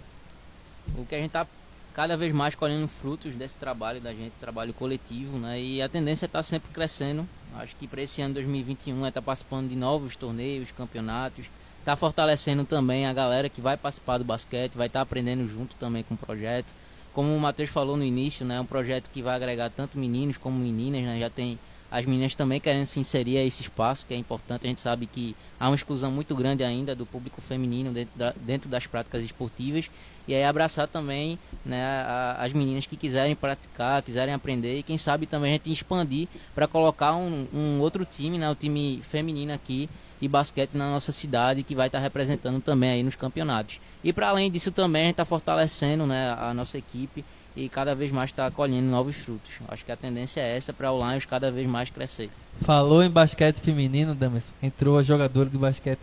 o 0.97 1.05
que 1.07 1.15
a 1.15 1.19
gente 1.19 1.29
está 1.29 1.47
cada 1.95 2.15
vez 2.15 2.31
mais 2.35 2.55
colhendo 2.55 2.87
frutos 2.87 3.35
desse 3.35 3.59
trabalho 3.59 4.01
da 4.03 4.13
gente, 4.13 4.33
trabalho 4.39 4.75
coletivo, 4.75 5.39
né? 5.39 5.59
E 5.59 5.81
a 5.81 5.89
tendência 5.89 6.27
está 6.27 6.43
sempre 6.43 6.71
crescendo. 6.71 7.27
Acho 7.55 7.75
que 7.77 7.89
para 7.89 8.03
esse 8.03 8.21
ano 8.21 8.35
2021 8.35 9.07
é 9.07 9.09
estar 9.09 9.23
tá 9.23 9.25
participando 9.25 9.71
de 9.71 9.77
novos 9.77 10.15
torneios, 10.17 10.71
campeonatos, 10.73 11.47
está 11.87 11.95
fortalecendo 11.95 12.65
também 12.65 13.07
a 13.07 13.13
galera 13.13 13.49
que 13.49 13.61
vai 13.61 13.77
participar 13.77 14.19
do 14.19 14.25
basquete, 14.25 14.75
vai 14.75 14.89
estar 14.89 14.99
tá 14.99 15.03
aprendendo 15.05 15.47
junto 15.47 15.77
também 15.77 16.03
com 16.03 16.15
o 16.15 16.17
projeto. 16.17 16.75
Como 17.15 17.33
o 17.35 17.39
Matheus 17.39 17.71
falou 17.71 17.97
no 17.97 18.03
início, 18.03 18.45
né, 18.45 18.57
é 18.57 18.61
um 18.61 18.67
projeto 18.67 19.09
que 19.09 19.23
vai 19.23 19.37
agregar 19.37 19.71
tanto 19.71 19.97
meninos 19.97 20.37
como 20.37 20.59
meninas, 20.59 21.03
né, 21.03 21.21
já 21.21 21.31
tem 21.31 21.57
as 21.89 22.05
meninas 22.05 22.35
também 22.35 22.59
querendo 22.59 22.87
se 22.87 22.99
inserir 22.99 23.39
a 23.39 23.45
esse 23.45 23.63
espaço, 23.63 24.05
que 24.05 24.13
é 24.13 24.17
importante. 24.17 24.67
A 24.67 24.69
gente 24.69 24.81
sabe 24.81 25.07
que 25.07 25.37
há 25.61 25.69
uma 25.69 25.77
exclusão 25.77 26.11
muito 26.11 26.35
grande 26.35 26.65
ainda 26.65 26.93
do 26.93 27.07
público 27.07 27.41
feminino 27.41 27.93
dentro, 27.93 28.19
da, 28.19 28.35
dentro 28.37 28.69
das 28.69 28.89
práticas 28.89 29.23
esportivas. 29.25 29.89
E 30.27 30.35
aí 30.35 30.43
abraçar 30.43 30.89
também 30.89 31.39
né, 31.65 31.85
a, 31.85 32.39
as 32.41 32.53
meninas 32.53 32.85
que 32.87 32.97
quiserem 32.97 33.37
praticar, 33.37 34.03
quiserem 34.03 34.35
aprender. 34.35 34.79
E 34.79 34.83
quem 34.83 34.99
sabe 34.99 35.25
também 35.25 35.51
a 35.51 35.53
gente 35.53 35.71
expandir 35.71 36.27
para 36.53 36.67
colocar 36.67 37.15
um, 37.15 37.47
um, 37.55 37.79
outro 37.79 38.05
time, 38.05 38.37
né, 38.37 38.51
o 38.51 38.57
time 38.57 39.01
feminino 39.03 39.53
aqui 39.53 39.89
de 40.21 40.29
basquete 40.29 40.75
na 40.75 40.91
nossa 40.91 41.13
cidade, 41.13 41.63
que 41.63 41.75
vai 41.75 41.89
estar 41.89 41.99
tá 41.99 42.03
representando 42.03 42.61
também 42.61 42.91
aí 42.91 43.03
nos 43.03 43.17
campeonatos. 43.17 43.81
E 44.03 44.13
para 44.13 44.29
além 44.29 44.51
disso 44.51 44.71
também 44.71 45.03
a 45.03 45.05
gente 45.07 45.15
está 45.15 45.25
fortalecendo 45.25 46.07
né, 46.07 46.37
a 46.39 46.55
nossa 46.55 46.79
equipe 46.79 47.25
e 47.55 47.69
cada 47.69 47.95
vez 47.95 48.13
mais 48.13 48.31
está 48.31 48.51
colhendo 48.51 48.89
novos 48.89 49.17
frutos. 49.17 49.61
Acho 49.69 49.85
que 49.85 49.93
a 49.93 49.97
tendência 49.97 50.41
é 50.41 50.57
essa 50.57 50.73
para 50.73 50.93
o 50.93 50.99
Lions 50.99 51.25
cada 51.25 51.51
vez 51.51 51.67
mais 51.69 51.91
crescer. 51.91 52.31
Falou 52.61 53.03
em 53.03 53.11
basquete 53.11 53.61
feminino, 53.61 54.15
Damas, 54.15 54.53
entrou 54.63 54.99
a 54.99 55.03
jogadora 55.03 55.49
de 55.49 55.59
basquete 55.59 56.01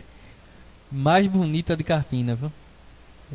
mais 0.90 1.26
bonita 1.26 1.76
de 1.76 1.82
Carpina, 1.82 2.34
viu? 2.34 2.52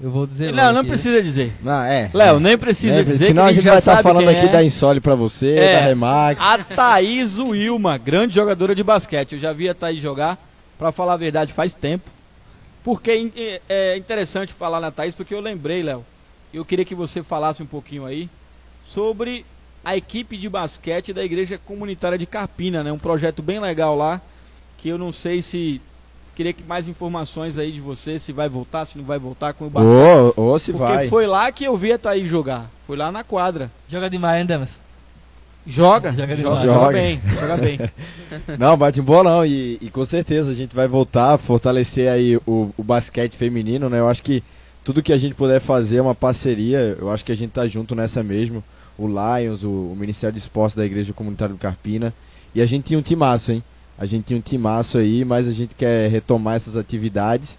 Eu 0.01 0.11
vou 0.11 0.25
dizer 0.25 0.53
Não, 0.53 0.71
não 0.71 0.85
precisa 0.85 1.21
dizer. 1.21 1.51
Não, 1.61 1.83
é. 1.83 2.09
Léo, 2.13 2.37
é. 2.37 2.39
nem 2.39 2.57
precisa 2.57 3.03
dizer. 3.03 3.27
Senão 3.27 3.45
a 3.45 3.51
gente 3.51 3.65
vai 3.65 3.77
estar 3.77 3.97
tá 3.97 4.03
falando 4.03 4.29
aqui 4.29 4.45
é. 4.45 4.47
da 4.47 4.63
Insole 4.63 5.01
para 5.01 5.15
você, 5.15 5.55
é. 5.55 5.73
da 5.73 5.87
Remax. 5.87 6.41
A 6.41 6.57
Thaís 6.59 7.37
Wilma, 7.37 7.97
grande 7.97 8.35
jogadora 8.35 8.73
de 8.73 8.83
basquete. 8.83 9.33
Eu 9.33 9.39
já 9.39 9.51
vi 9.51 9.67
a 9.67 9.73
Thaís 9.73 10.01
jogar, 10.01 10.37
para 10.79 10.93
falar 10.93 11.13
a 11.13 11.17
verdade, 11.17 11.51
faz 11.51 11.75
tempo. 11.75 12.09
Porque 12.83 13.29
é, 13.35 13.61
é 13.67 13.97
interessante 13.97 14.53
falar 14.53 14.79
na 14.79 14.89
Thaís, 14.89 15.13
porque 15.13 15.35
eu 15.35 15.41
lembrei, 15.41 15.83
Léo, 15.83 16.05
eu 16.53 16.63
queria 16.63 16.85
que 16.85 16.95
você 16.95 17.21
falasse 17.21 17.61
um 17.61 17.65
pouquinho 17.65 18.05
aí 18.05 18.29
sobre 18.87 19.45
a 19.83 19.95
equipe 19.97 20.37
de 20.37 20.47
basquete 20.49 21.13
da 21.13 21.23
Igreja 21.23 21.59
Comunitária 21.63 22.17
de 22.17 22.25
Carpina, 22.25 22.81
né? 22.83 22.91
Um 22.91 22.97
projeto 22.97 23.43
bem 23.43 23.59
legal 23.59 23.95
lá, 23.95 24.21
que 24.77 24.87
eu 24.87 24.97
não 24.97 25.11
sei 25.11 25.41
se 25.41 25.81
queria 26.33 26.53
que 26.53 26.63
mais 26.63 26.87
informações 26.87 27.57
aí 27.57 27.73
de 27.73 27.81
você, 27.81 28.17
se 28.17 28.31
vai 28.31 28.47
voltar, 28.47 28.85
se 28.85 28.97
não 28.97 29.03
vai 29.03 29.19
voltar 29.19 29.53
com 29.53 29.67
o 29.67 29.69
basquete. 29.69 30.33
Ou, 30.37 30.51
ou 30.51 30.59
se 30.59 30.71
Porque 30.71 30.83
vai. 30.83 30.93
Porque 30.93 31.09
foi 31.09 31.27
lá 31.27 31.51
que 31.51 31.65
eu 31.65 31.75
vi 31.75 31.91
a 31.91 31.97
Thaís 31.97 32.27
jogar. 32.27 32.69
Foi 32.87 32.95
lá 32.95 33.11
na 33.11 33.25
quadra. 33.25 33.69
Joga 33.89 34.09
demais, 34.09 34.39
hein? 34.39 34.65
Joga, 35.67 36.11
joga, 36.11 36.35
joga, 36.35 36.61
joga, 36.61 36.93
bem, 36.93 37.21
joga 37.39 37.57
bem. 37.57 37.79
não, 38.57 38.77
bate 38.77 39.01
bolão 39.01 39.45
e, 39.45 39.77
e 39.81 39.89
com 39.89 40.03
certeza 40.03 40.51
a 40.51 40.55
gente 40.55 40.75
vai 40.75 40.87
voltar 40.87 41.33
a 41.33 41.37
fortalecer 41.37 42.09
aí 42.09 42.37
o, 42.37 42.73
o 42.77 42.83
basquete 42.83 43.35
feminino, 43.35 43.89
né? 43.89 43.99
Eu 43.99 44.07
acho 44.07 44.23
que 44.23 44.43
tudo 44.83 45.03
que 45.03 45.13
a 45.13 45.17
gente 45.17 45.35
puder 45.35 45.59
fazer 45.59 45.97
é 45.97 46.01
uma 46.01 46.15
parceria, 46.15 46.97
eu 46.99 47.11
acho 47.11 47.23
que 47.23 47.31
a 47.31 47.35
gente 47.35 47.51
tá 47.51 47.67
junto 47.67 47.93
nessa 47.93 48.23
mesmo. 48.23 48.63
O 48.97 49.07
Lions, 49.07 49.63
o, 49.63 49.69
o 49.69 49.95
Ministério 49.95 50.33
de 50.33 50.39
Esportes 50.39 50.75
da 50.75 50.85
Igreja 50.85 51.13
Comunitária 51.13 51.53
do 51.53 51.59
Carpina. 51.59 52.13
E 52.53 52.61
a 52.61 52.65
gente 52.65 52.85
tinha 52.85 52.99
um 52.99 53.03
timaço, 53.03 53.51
hein? 53.51 53.63
A 53.97 54.05
gente 54.05 54.25
tinha 54.25 54.39
um 54.39 54.41
timaço 54.41 54.97
aí, 54.97 55.23
mas 55.23 55.47
a 55.47 55.51
gente 55.51 55.75
quer 55.75 56.09
retomar 56.09 56.55
essas 56.55 56.75
atividades. 56.75 57.57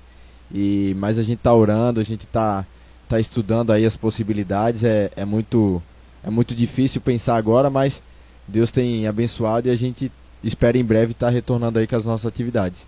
E 0.53 0.95
mas 0.99 1.18
a 1.18 1.22
gente 1.22 1.39
tá 1.39 1.55
orando, 1.55 2.01
a 2.01 2.03
gente 2.03 2.27
tá, 2.27 2.66
tá 3.09 3.20
estudando 3.20 3.72
aí 3.72 3.87
as 3.87 3.97
possibilidades. 3.97 4.83
É, 4.83 5.11
é 5.14 5.24
muito 5.24 5.81
é 6.25 6.31
muito 6.31 6.55
difícil 6.55 7.01
pensar 7.01 7.37
agora, 7.37 7.71
mas 7.71 8.03
Deus 8.47 8.71
tem 8.71 9.07
abençoado 9.07 9.68
e 9.68 9.71
a 9.71 9.77
gente 9.77 10.11
espera 10.43 10.77
em 10.77 10.85
breve 10.85 11.12
estar 11.12 11.27
tá 11.27 11.33
retornando 11.33 11.79
aí 11.79 11.87
com 11.87 11.97
as 11.97 12.05
nossas 12.05 12.27
atividades. 12.27 12.87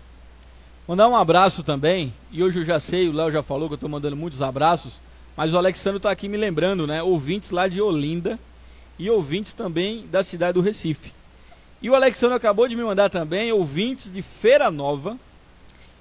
Mandar 0.87 1.07
um 1.07 1.15
abraço 1.15 1.63
também, 1.63 2.13
e 2.31 2.43
hoje 2.43 2.59
eu 2.59 2.65
já 2.65 2.79
sei, 2.79 3.07
o 3.07 3.13
Léo 3.13 3.31
já 3.31 3.41
falou 3.41 3.69
que 3.69 3.73
eu 3.73 3.75
estou 3.75 3.89
mandando 3.89 4.17
muitos 4.17 4.41
abraços, 4.41 4.99
mas 5.35 5.53
o 5.53 5.57
Alexandre 5.57 5.97
está 5.97 6.11
aqui 6.11 6.27
me 6.27 6.37
lembrando, 6.37 6.85
né? 6.85 7.01
Ouvintes 7.01 7.51
lá 7.51 7.67
de 7.67 7.81
Olinda 7.81 8.37
e 8.99 9.09
ouvintes 9.09 9.53
também 9.53 10.05
da 10.11 10.23
cidade 10.23 10.53
do 10.53 10.61
Recife. 10.61 11.11
E 11.81 11.89
o 11.89 11.95
Alexandre 11.95 12.35
acabou 12.35 12.67
de 12.67 12.75
me 12.75 12.83
mandar 12.83 13.09
também 13.09 13.51
ouvintes 13.51 14.11
de 14.11 14.21
Feira 14.21 14.69
Nova 14.69 15.17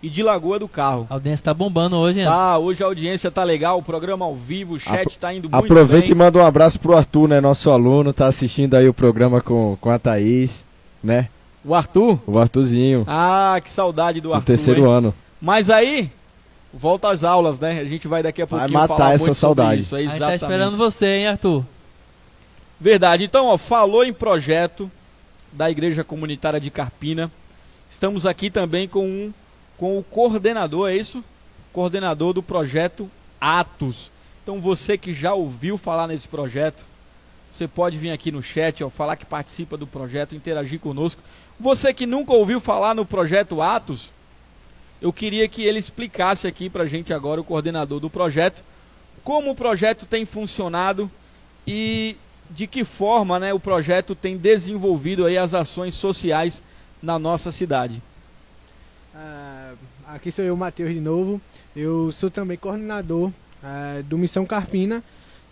e 0.02 0.10
de 0.10 0.22
Lagoa 0.22 0.58
do 0.58 0.66
Carro. 0.68 1.06
A 1.08 1.14
audiência 1.14 1.44
tá 1.44 1.54
bombando 1.54 1.96
hoje, 1.96 2.20
hein? 2.20 2.26
Tá, 2.26 2.58
hoje 2.58 2.82
a 2.82 2.86
audiência 2.86 3.30
tá 3.30 3.44
legal, 3.44 3.78
o 3.78 3.82
programa 3.82 4.24
ao 4.24 4.34
vivo, 4.34 4.74
o 4.74 4.78
chat 4.78 5.00
Apro- 5.02 5.12
tá 5.20 5.32
indo 5.32 5.48
muito 5.48 5.54
Aproveita 5.64 6.06
bem. 6.08 6.12
e 6.12 6.14
manda 6.18 6.38
um 6.38 6.44
abraço 6.44 6.80
pro 6.80 6.96
Arthur, 6.96 7.28
né? 7.28 7.40
Nosso 7.40 7.70
aluno, 7.70 8.12
tá 8.12 8.26
assistindo 8.26 8.74
aí 8.74 8.88
o 8.88 8.94
programa 8.94 9.40
com, 9.40 9.76
com 9.80 9.90
a 9.90 9.98
Thaís, 9.98 10.64
né? 11.02 11.28
O 11.64 11.74
Arthur? 11.74 12.18
O 12.26 12.38
Arthurzinho, 12.38 13.04
Ah, 13.06 13.60
que 13.62 13.70
saudade 13.70 14.20
do 14.20 14.30
no 14.30 14.34
Arthur. 14.34 14.46
terceiro 14.46 14.80
hein? 14.86 14.92
ano. 14.92 15.14
Mas 15.40 15.70
aí, 15.70 16.10
volta 16.74 17.08
às 17.08 17.22
aulas, 17.22 17.60
né? 17.60 17.78
A 17.80 17.84
gente 17.84 18.08
vai 18.08 18.22
daqui 18.22 18.42
a 18.42 18.44
Vai 18.46 18.58
pouquinho 18.60 18.80
matar 18.80 18.96
falar 18.96 19.12
essa 19.12 19.24
muito 19.24 19.34
sobre 19.36 19.62
saudade. 19.62 19.80
isso. 19.82 19.94
é 19.94 19.98
A 19.98 20.02
gente 20.02 20.10
tá 20.10 20.16
exatamente. 20.16 20.42
esperando 20.42 20.76
você, 20.76 21.06
hein, 21.06 21.26
Arthur? 21.28 21.64
Verdade. 22.80 23.24
Então, 23.24 23.46
ó, 23.46 23.56
falou 23.56 24.04
em 24.04 24.12
projeto 24.12 24.90
da 25.52 25.70
Igreja 25.70 26.02
Comunitária 26.02 26.58
de 26.58 26.70
Carpina. 26.70 27.30
Estamos 27.88 28.26
aqui 28.26 28.50
também 28.50 28.88
com, 28.88 29.04
um, 29.06 29.32
com 29.76 29.98
o 29.98 30.02
coordenador, 30.02 30.90
é 30.90 30.96
isso? 30.96 31.24
Coordenador 31.72 32.32
do 32.32 32.42
projeto 32.42 33.10
Atos. 33.40 34.10
Então, 34.42 34.60
você 34.60 34.98
que 34.98 35.12
já 35.12 35.34
ouviu 35.34 35.78
falar 35.78 36.06
nesse 36.06 36.28
projeto, 36.28 36.84
você 37.52 37.68
pode 37.68 37.98
vir 37.98 38.10
aqui 38.10 38.32
no 38.32 38.42
chat, 38.42 38.82
ó, 38.82 38.88
falar 38.88 39.16
que 39.16 39.26
participa 39.26 39.76
do 39.76 39.86
projeto, 39.86 40.34
interagir 40.34 40.80
conosco. 40.80 41.22
Você 41.60 41.92
que 41.92 42.06
nunca 42.06 42.32
ouviu 42.32 42.60
falar 42.60 42.94
no 42.94 43.04
projeto 43.04 43.60
Atos, 43.60 44.10
eu 45.00 45.12
queria 45.12 45.46
que 45.48 45.62
ele 45.62 45.78
explicasse 45.78 46.46
aqui 46.46 46.70
pra 46.70 46.86
gente 46.86 47.12
agora, 47.12 47.40
o 47.40 47.44
coordenador 47.44 48.00
do 48.00 48.08
projeto, 48.08 48.62
como 49.22 49.50
o 49.50 49.54
projeto 49.54 50.06
tem 50.06 50.24
funcionado 50.24 51.10
e 51.66 52.16
de 52.50 52.66
que 52.66 52.84
forma 52.84 53.38
né, 53.38 53.52
o 53.52 53.60
projeto 53.60 54.14
tem 54.14 54.36
desenvolvido 54.36 55.26
aí 55.26 55.38
as 55.38 55.54
ações 55.54 55.94
sociais 55.94 56.62
na 57.02 57.18
nossa 57.18 57.50
cidade. 57.50 58.02
Aqui 60.14 60.30
sou 60.30 60.44
eu, 60.44 60.54
Matheus, 60.54 60.92
de 60.92 61.00
novo. 61.00 61.40
Eu 61.74 62.12
sou 62.12 62.30
também 62.30 62.58
coordenador 62.58 63.32
ah, 63.64 64.02
do 64.04 64.18
Missão 64.18 64.44
Carpina, 64.44 65.02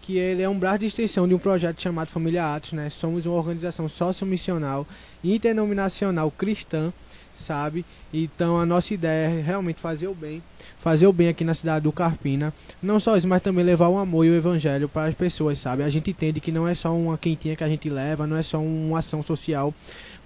que 0.03 0.19
ele 0.19 0.43
é 0.43 0.49
um 0.51 0.59
braço 0.59 0.81
de 0.81 0.87
extensão 0.87 1.27
de 1.27 1.33
um 1.33 1.39
projeto 1.39 1.81
chamado 1.81 2.09
Família 2.09 2.55
Atos. 2.55 2.73
Né? 2.73 2.91
Somos 2.91 3.25
uma 3.25 3.37
organização 3.37 3.89
sociomissional 3.89 4.87
interdenominacional 5.25 6.31
cristã, 6.31 6.93
sabe? 7.41 7.85
Então 8.13 8.59
a 8.59 8.67
nossa 8.67 8.95
ideia 8.95 9.29
é 9.29 9.43
realmente 9.43 9.81
fazer 9.81 10.09
o 10.09 10.15
bem, 10.15 10.43
fazer 10.79 11.07
o 11.07 11.13
bem 11.13 11.29
aqui 11.29 11.45
na 11.45 11.55
cidade 11.55 11.85
do 11.85 11.93
Carpina. 11.93 12.53
Não 12.83 13.01
só 13.01 13.17
isso, 13.17 13.27
mas 13.27 13.43
também 13.43 13.65
levar 13.65 13.89
o 13.89 13.99
amor 13.99 14.25
e 14.25 14.31
o 14.31 14.35
evangelho 14.35 14.89
para 14.89 15.09
as 15.09 15.15
pessoas, 15.15 15.59
sabe? 15.59 15.83
A 15.83 15.89
gente 15.89 16.11
entende 16.11 16.41
que 16.41 16.53
não 16.53 16.69
é 16.69 16.75
só 16.75 16.95
uma 16.95 17.19
quentinha 17.19 17.57
que 17.57 17.65
a 17.65 17.69
gente 17.69 17.89
leva, 17.89 18.27
não 18.27 18.37
é 18.37 18.43
só 18.43 18.59
uma 18.59 18.99
ação 18.99 19.23
social, 19.23 19.75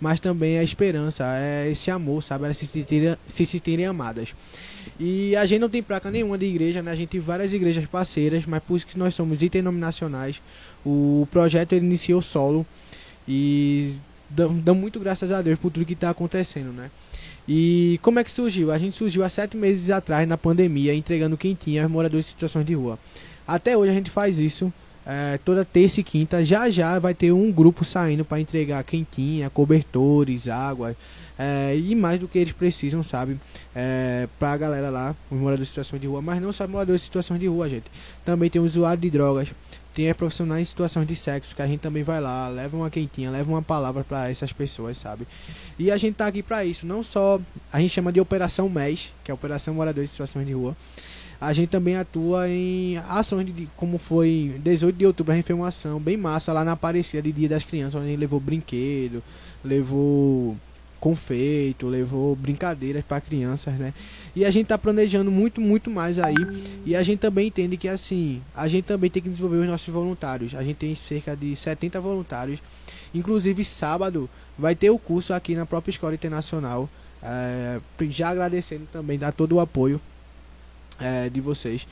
mas 0.01 0.21
também 0.21 0.57
é 0.57 0.61
a 0.61 0.62
esperança, 0.62 1.25
é 1.37 1.71
esse 1.71 1.91
amor, 1.91 2.23
sabe? 2.23 2.45
Elas 2.45 2.57
se 2.57 2.67
sentirem, 2.67 3.17
se 3.27 3.47
sentirem 3.47 3.87
amadas. 3.87 4.35
E 4.99 5.35
a 5.37 5.45
gente 5.47 5.61
não 5.61 5.69
tem 5.69 5.83
placa 5.83 6.11
nenhuma 6.11 6.37
de 6.37 6.47
igreja, 6.47 6.83
né? 6.83 6.91
A 6.91 6.95
gente 6.95 7.09
tem 7.09 7.21
várias 7.21 7.53
igrejas 7.53 7.87
parceiras, 7.87 8.45
mas 8.47 8.62
por 8.62 8.77
isso 8.77 8.87
que 8.87 8.99
nós 8.99 9.15
somos 9.15 9.43
interdenominacionais. 9.43 10.41
O 10.85 11.27
projeto 11.31 11.73
ele 11.73 11.87
iniciou 11.87 12.21
solo 12.21 12.67
e 13.27 13.95
damos 14.35 14.80
muito 14.80 14.99
graças 15.01 15.30
a 15.32 15.41
Deus 15.43 15.59
por 15.59 15.70
tudo 15.70 15.87
que 15.87 15.93
está 15.93 16.11
acontecendo, 16.11 16.72
né? 16.72 16.91
E 17.47 17.99
como 18.03 18.18
é 18.18 18.24
que 18.24 18.30
surgiu? 18.30 18.72
A 18.72 18.78
gente 18.78 18.97
surgiu 18.97 19.22
há 19.22 19.28
sete 19.28 19.57
meses 19.57 19.91
atrás, 19.91 20.26
na 20.26 20.39
pandemia, 20.39 20.95
entregando 20.95 21.37
quentinha 21.37 21.82
aos 21.82 21.91
moradores 21.91 22.26
em 22.26 22.30
situações 22.30 22.64
de 22.64 22.74
rua. 22.74 22.99
Até 23.47 23.76
hoje 23.76 23.91
a 23.91 23.95
gente 23.95 24.11
faz 24.11 24.41
isso, 24.41 24.72
é, 25.07 25.39
toda 25.45 25.64
terça 25.64 26.01
e 26.01 26.05
quinta. 26.05 26.43
Já 26.43 26.70
já 26.70 26.99
vai 26.99 27.12
ter 27.12 27.32
um 27.32 27.53
grupo 27.53 27.85
saindo 27.85 28.24
para 28.24 28.41
entregar 28.41 28.82
quentinha, 28.85 29.51
cobertores, 29.51 30.49
água 30.49 30.97
é, 31.39 31.76
e 31.76 31.95
mais 31.95 32.18
do 32.18 32.26
que 32.26 32.39
eles 32.39 32.53
precisam, 32.53 33.03
sabe? 33.03 33.39
É, 33.74 34.26
pra 34.39 34.57
galera 34.57 34.89
lá, 34.89 35.14
os 35.30 35.39
moradores 35.39 35.68
em 35.68 35.70
situação 35.70 35.99
de 35.99 36.07
rua. 36.07 36.22
Mas 36.22 36.41
não 36.41 36.53
só 36.53 36.66
moradores 36.66 37.03
em 37.03 37.05
situação 37.05 37.37
de 37.37 37.47
rua, 37.47 37.68
gente. 37.68 37.87
Também 38.24 38.49
tem 38.49 38.62
usuário 38.62 39.01
de 39.01 39.11
drogas, 39.11 39.53
tem 39.95 40.13
profissionais 40.13 40.63
em 40.63 40.65
situações 40.65 41.07
de 41.07 41.15
sexo, 41.15 41.55
que 41.55 41.63
a 41.63 41.67
gente 41.67 41.81
também 41.81 42.03
vai 42.03 42.21
lá, 42.21 42.49
leva 42.49 42.77
uma 42.77 42.91
quentinha, 42.91 43.31
leva 43.31 43.49
uma 43.49 43.63
palavra 43.63 44.03
para 44.03 44.29
essas 44.29 44.53
pessoas, 44.53 44.97
sabe? 44.97 45.27
E 45.79 45.91
a 45.91 45.97
gente 45.97 46.17
tá 46.17 46.27
aqui 46.27 46.43
para 46.43 46.65
isso, 46.65 46.85
não 46.85 47.03
só 47.03 47.41
a 47.73 47.81
gente 47.81 47.93
chama 47.93 48.13
de 48.13 48.21
Operação 48.21 48.69
MES, 48.69 49.13
que 49.23 49.31
é 49.31 49.35
Operação 49.35 49.73
Moradores 49.73 50.11
em 50.11 50.13
Situações 50.13 50.47
de 50.47 50.53
Rua. 50.53 50.77
A 51.41 51.53
gente 51.53 51.69
também 51.69 51.97
atua 51.97 52.49
em 52.49 52.97
ações 53.09 53.47
de, 53.47 53.69
como 53.77 53.99
foi 53.99 54.53
em 54.57 54.61
18 54.61 54.97
de 54.97 55.07
outubro, 55.07 55.33
a 55.33 55.37
gente 55.37 55.45
fez 55.45 55.59
uma 55.59 55.69
ação 55.69 56.01
bem 56.01 56.17
massa 56.17 56.53
lá 56.53 56.65
na 56.65 56.73
Aparecida 56.73 57.23
de 57.23 57.31
Dia 57.33 57.49
das 57.49 57.65
Crianças, 57.65 57.95
onde 57.95 58.07
a 58.07 58.11
gente 58.11 58.21
levou 58.21 58.41
brinquedo, 58.41 59.23
levou 59.65 60.57
confeito, 61.05 61.87
levou 61.87 62.35
brincadeiras 62.35 63.05
para 63.05 63.21
crianças, 63.21 63.75
né? 63.75 63.93
E 64.35 64.43
a 64.43 64.51
gente 64.51 64.69
tá 64.69 64.79
planejando 64.79 65.31
muito, 65.31 65.61
muito 65.61 65.91
mais 65.91 66.19
aí. 66.19 66.35
E 66.87 66.97
a 66.97 67.03
gente 67.03 67.19
também 67.19 67.49
entende 67.49 67.77
que 67.77 67.87
assim, 67.87 68.41
a 68.57 68.67
gente 68.67 68.87
também 68.87 69.11
tem 69.11 69.23
que 69.23 69.29
desenvolver 69.29 69.59
os 69.59 69.67
nossos 69.67 69.93
voluntários. 69.93 70.55
A 70.55 70.63
gente 70.63 70.77
tem 70.77 70.95
cerca 70.95 71.37
de 71.37 71.55
70 71.55 72.01
voluntários. 72.01 72.59
Inclusive 73.15 73.63
sábado 73.67 74.31
vai 74.59 74.75
ter 74.75 74.89
o 74.89 74.99
curso 74.99 75.35
aqui 75.35 75.55
na 75.55 75.67
própria 75.67 75.91
Escola 75.91 76.15
Internacional. 76.15 76.89
É, 77.23 77.79
já 78.09 78.31
agradecendo 78.31 78.89
também 78.91 79.23
a 79.23 79.31
todo 79.31 79.57
o 79.57 79.61
apoio 79.61 80.01
é, 80.99 81.29
de 81.29 81.41
vocês. 81.43 81.87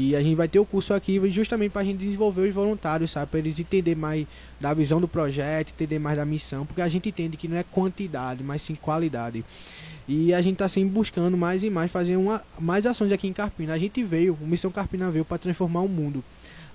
E 0.00 0.14
a 0.14 0.22
gente 0.22 0.36
vai 0.36 0.46
ter 0.46 0.60
o 0.60 0.64
curso 0.64 0.94
aqui 0.94 1.20
justamente 1.28 1.72
para 1.72 1.82
a 1.82 1.84
gente 1.84 1.98
desenvolver 1.98 2.48
os 2.48 2.54
voluntários, 2.54 3.10
sabe? 3.10 3.32
Para 3.32 3.40
eles 3.40 3.58
entender 3.58 3.96
mais 3.96 4.28
da 4.60 4.72
visão 4.72 5.00
do 5.00 5.08
projeto, 5.08 5.70
entender 5.70 5.98
mais 5.98 6.16
da 6.16 6.24
missão, 6.24 6.64
porque 6.64 6.80
a 6.80 6.88
gente 6.88 7.08
entende 7.08 7.36
que 7.36 7.48
não 7.48 7.56
é 7.56 7.64
quantidade, 7.64 8.44
mas 8.44 8.62
sim 8.62 8.76
qualidade. 8.76 9.44
E 10.06 10.32
a 10.32 10.40
gente 10.40 10.52
está 10.52 10.68
sempre 10.68 10.90
buscando 10.90 11.36
mais 11.36 11.64
e 11.64 11.68
mais 11.68 11.90
fazer 11.90 12.16
uma, 12.16 12.40
mais 12.60 12.86
ações 12.86 13.10
aqui 13.10 13.26
em 13.26 13.32
Carpina. 13.32 13.74
A 13.74 13.78
gente 13.78 14.00
veio, 14.04 14.38
o 14.40 14.46
Missão 14.46 14.70
Carpina 14.70 15.10
veio 15.10 15.24
para 15.24 15.36
transformar 15.36 15.80
o 15.80 15.88
mundo. 15.88 16.22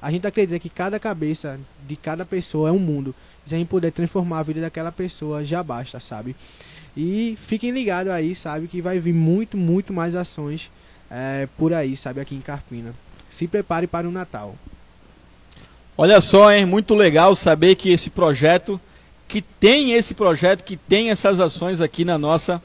A 0.02 0.12
gente 0.12 0.28
acredita 0.28 0.60
que 0.60 0.68
cada 0.68 1.00
cabeça 1.00 1.58
de 1.88 1.96
cada 1.96 2.26
pessoa 2.26 2.68
é 2.68 2.72
um 2.74 2.80
mundo. 2.80 3.16
Se 3.46 3.56
a 3.56 3.58
gente 3.58 3.70
puder 3.70 3.94
transformar 3.94 4.40
a 4.40 4.44
vida 4.44 4.60
daquela 4.60 4.92
pessoa, 4.92 5.46
já 5.46 5.64
basta, 5.64 5.98
sabe? 5.98 6.36
E 6.96 7.38
fiquem 7.40 7.72
ligados 7.72 8.12
aí, 8.12 8.36
sabe? 8.36 8.68
Que 8.68 8.82
vai 8.82 9.00
vir 9.00 9.14
muito, 9.14 9.56
muito 9.56 9.94
mais 9.94 10.14
ações 10.14 10.70
é, 11.10 11.48
por 11.58 11.74
aí, 11.74 11.96
sabe? 11.96 12.20
Aqui 12.20 12.36
em 12.36 12.42
Carpina. 12.42 12.94
Se 13.34 13.48
prepare 13.48 13.88
para 13.88 14.08
o 14.08 14.12
Natal. 14.12 14.56
Olha 15.98 16.22
só, 16.22 16.52
hein? 16.52 16.68
Muito 16.68 16.94
legal 16.94 17.34
saber 17.34 17.74
que 17.74 17.90
esse 17.90 18.12
projeto, 18.12 18.80
que 19.28 19.42
tem 19.42 19.94
esse 19.94 20.14
projeto, 20.14 20.64
que 20.64 20.78
tem 20.78 21.10
essas 21.10 21.40
ações 21.40 21.82
aqui 21.82 22.06
na 22.06 22.16
nossa, 22.16 22.62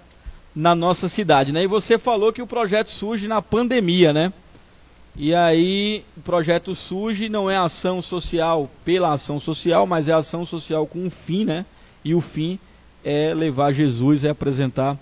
na 0.55 0.75
nossa 0.75 1.09
cidade, 1.09 1.53
né? 1.53 1.62
E 1.62 1.66
você 1.66 1.97
falou 1.97 2.35
que 2.35 2.43
o 2.43 2.47
projeto 2.47 2.91
surge 2.91 3.27
na 3.27 3.41
pandemia, 3.41 4.12
né? 4.12 4.31
E 5.16 5.35
aí 5.35 6.05
o 6.14 6.21
projeto 6.21 6.75
surge, 6.75 7.31
não 7.31 7.51
é 7.51 7.57
ação 7.57 8.03
social 8.03 8.71
pela 8.85 9.14
ação 9.14 9.41
social, 9.41 9.87
mas 9.87 10.07
é 10.07 10.12
ação 10.12 10.45
social 10.45 10.87
com 10.87 10.99
um 10.99 11.11
fim, 11.11 11.47
né? 11.47 11.64
E 12.05 12.14
o 12.14 12.21
fim 12.21 12.59
é 13.03 13.33
levar 13.33 13.73
Jesus, 13.73 14.23
é 14.23 14.29
apresentar 14.29 14.99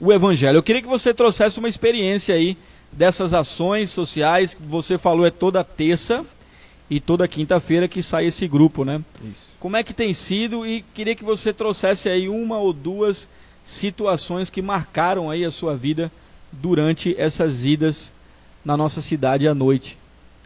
o 0.00 0.10
evangelho. 0.10 0.56
Eu 0.56 0.62
queria 0.62 0.80
que 0.80 0.88
você 0.88 1.12
trouxesse 1.12 1.58
uma 1.58 1.68
experiência 1.68 2.34
aí 2.34 2.56
dessas 2.92 3.32
ações 3.32 3.90
sociais 3.90 4.54
que 4.54 4.62
você 4.62 4.98
falou 4.98 5.26
é 5.26 5.30
toda 5.30 5.64
terça 5.64 6.24
e 6.90 7.00
toda 7.00 7.26
quinta-feira 7.26 7.88
que 7.88 8.02
sai 8.02 8.26
esse 8.26 8.46
grupo, 8.46 8.84
né? 8.84 9.02
Isso. 9.24 9.52
Como 9.58 9.76
é 9.76 9.82
que 9.82 9.94
tem 9.94 10.12
sido 10.12 10.66
e 10.66 10.84
queria 10.94 11.14
que 11.14 11.24
você 11.24 11.52
trouxesse 11.52 12.08
aí 12.08 12.28
uma 12.28 12.58
ou 12.58 12.72
duas 12.72 13.28
situações 13.64 14.50
que 14.50 14.60
marcaram 14.60 15.30
aí 15.30 15.44
a 15.44 15.50
sua 15.50 15.76
vida 15.76 16.10
durante 16.50 17.14
essas 17.18 17.64
idas 17.64 18.12
na 18.64 18.76
nossa 18.76 19.00
cidade 19.00 19.48
à 19.48 19.54
noite. 19.54 19.98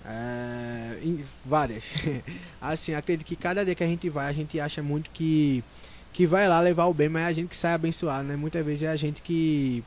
É, 0.05 0.99
em- 1.03 1.25
várias. 1.45 1.85
assim, 2.61 2.95
acredito 2.95 3.27
que 3.27 3.37
cada 3.37 3.65
dia 3.65 3.75
que 3.75 3.83
a 3.83 3.87
gente 3.87 4.09
vai, 4.09 4.29
a 4.29 4.33
gente 4.33 4.59
acha 4.61 4.83
muito 4.83 5.11
que 5.11 5.65
que 6.13 6.27
vai 6.27 6.49
lá 6.49 6.59
levar 6.61 6.87
o 6.87 6.95
bem, 6.95 7.11
mas 7.11 7.25
é 7.25 7.27
a 7.27 7.33
gente 7.35 7.49
que 7.49 7.57
sai 7.57 7.75
abençoado, 7.75 8.25
né? 8.25 8.37
Muitas 8.37 8.65
vezes 8.65 8.85
é 8.85 8.89
a 8.89 8.97
gente 8.97 9.21
que 9.21 9.85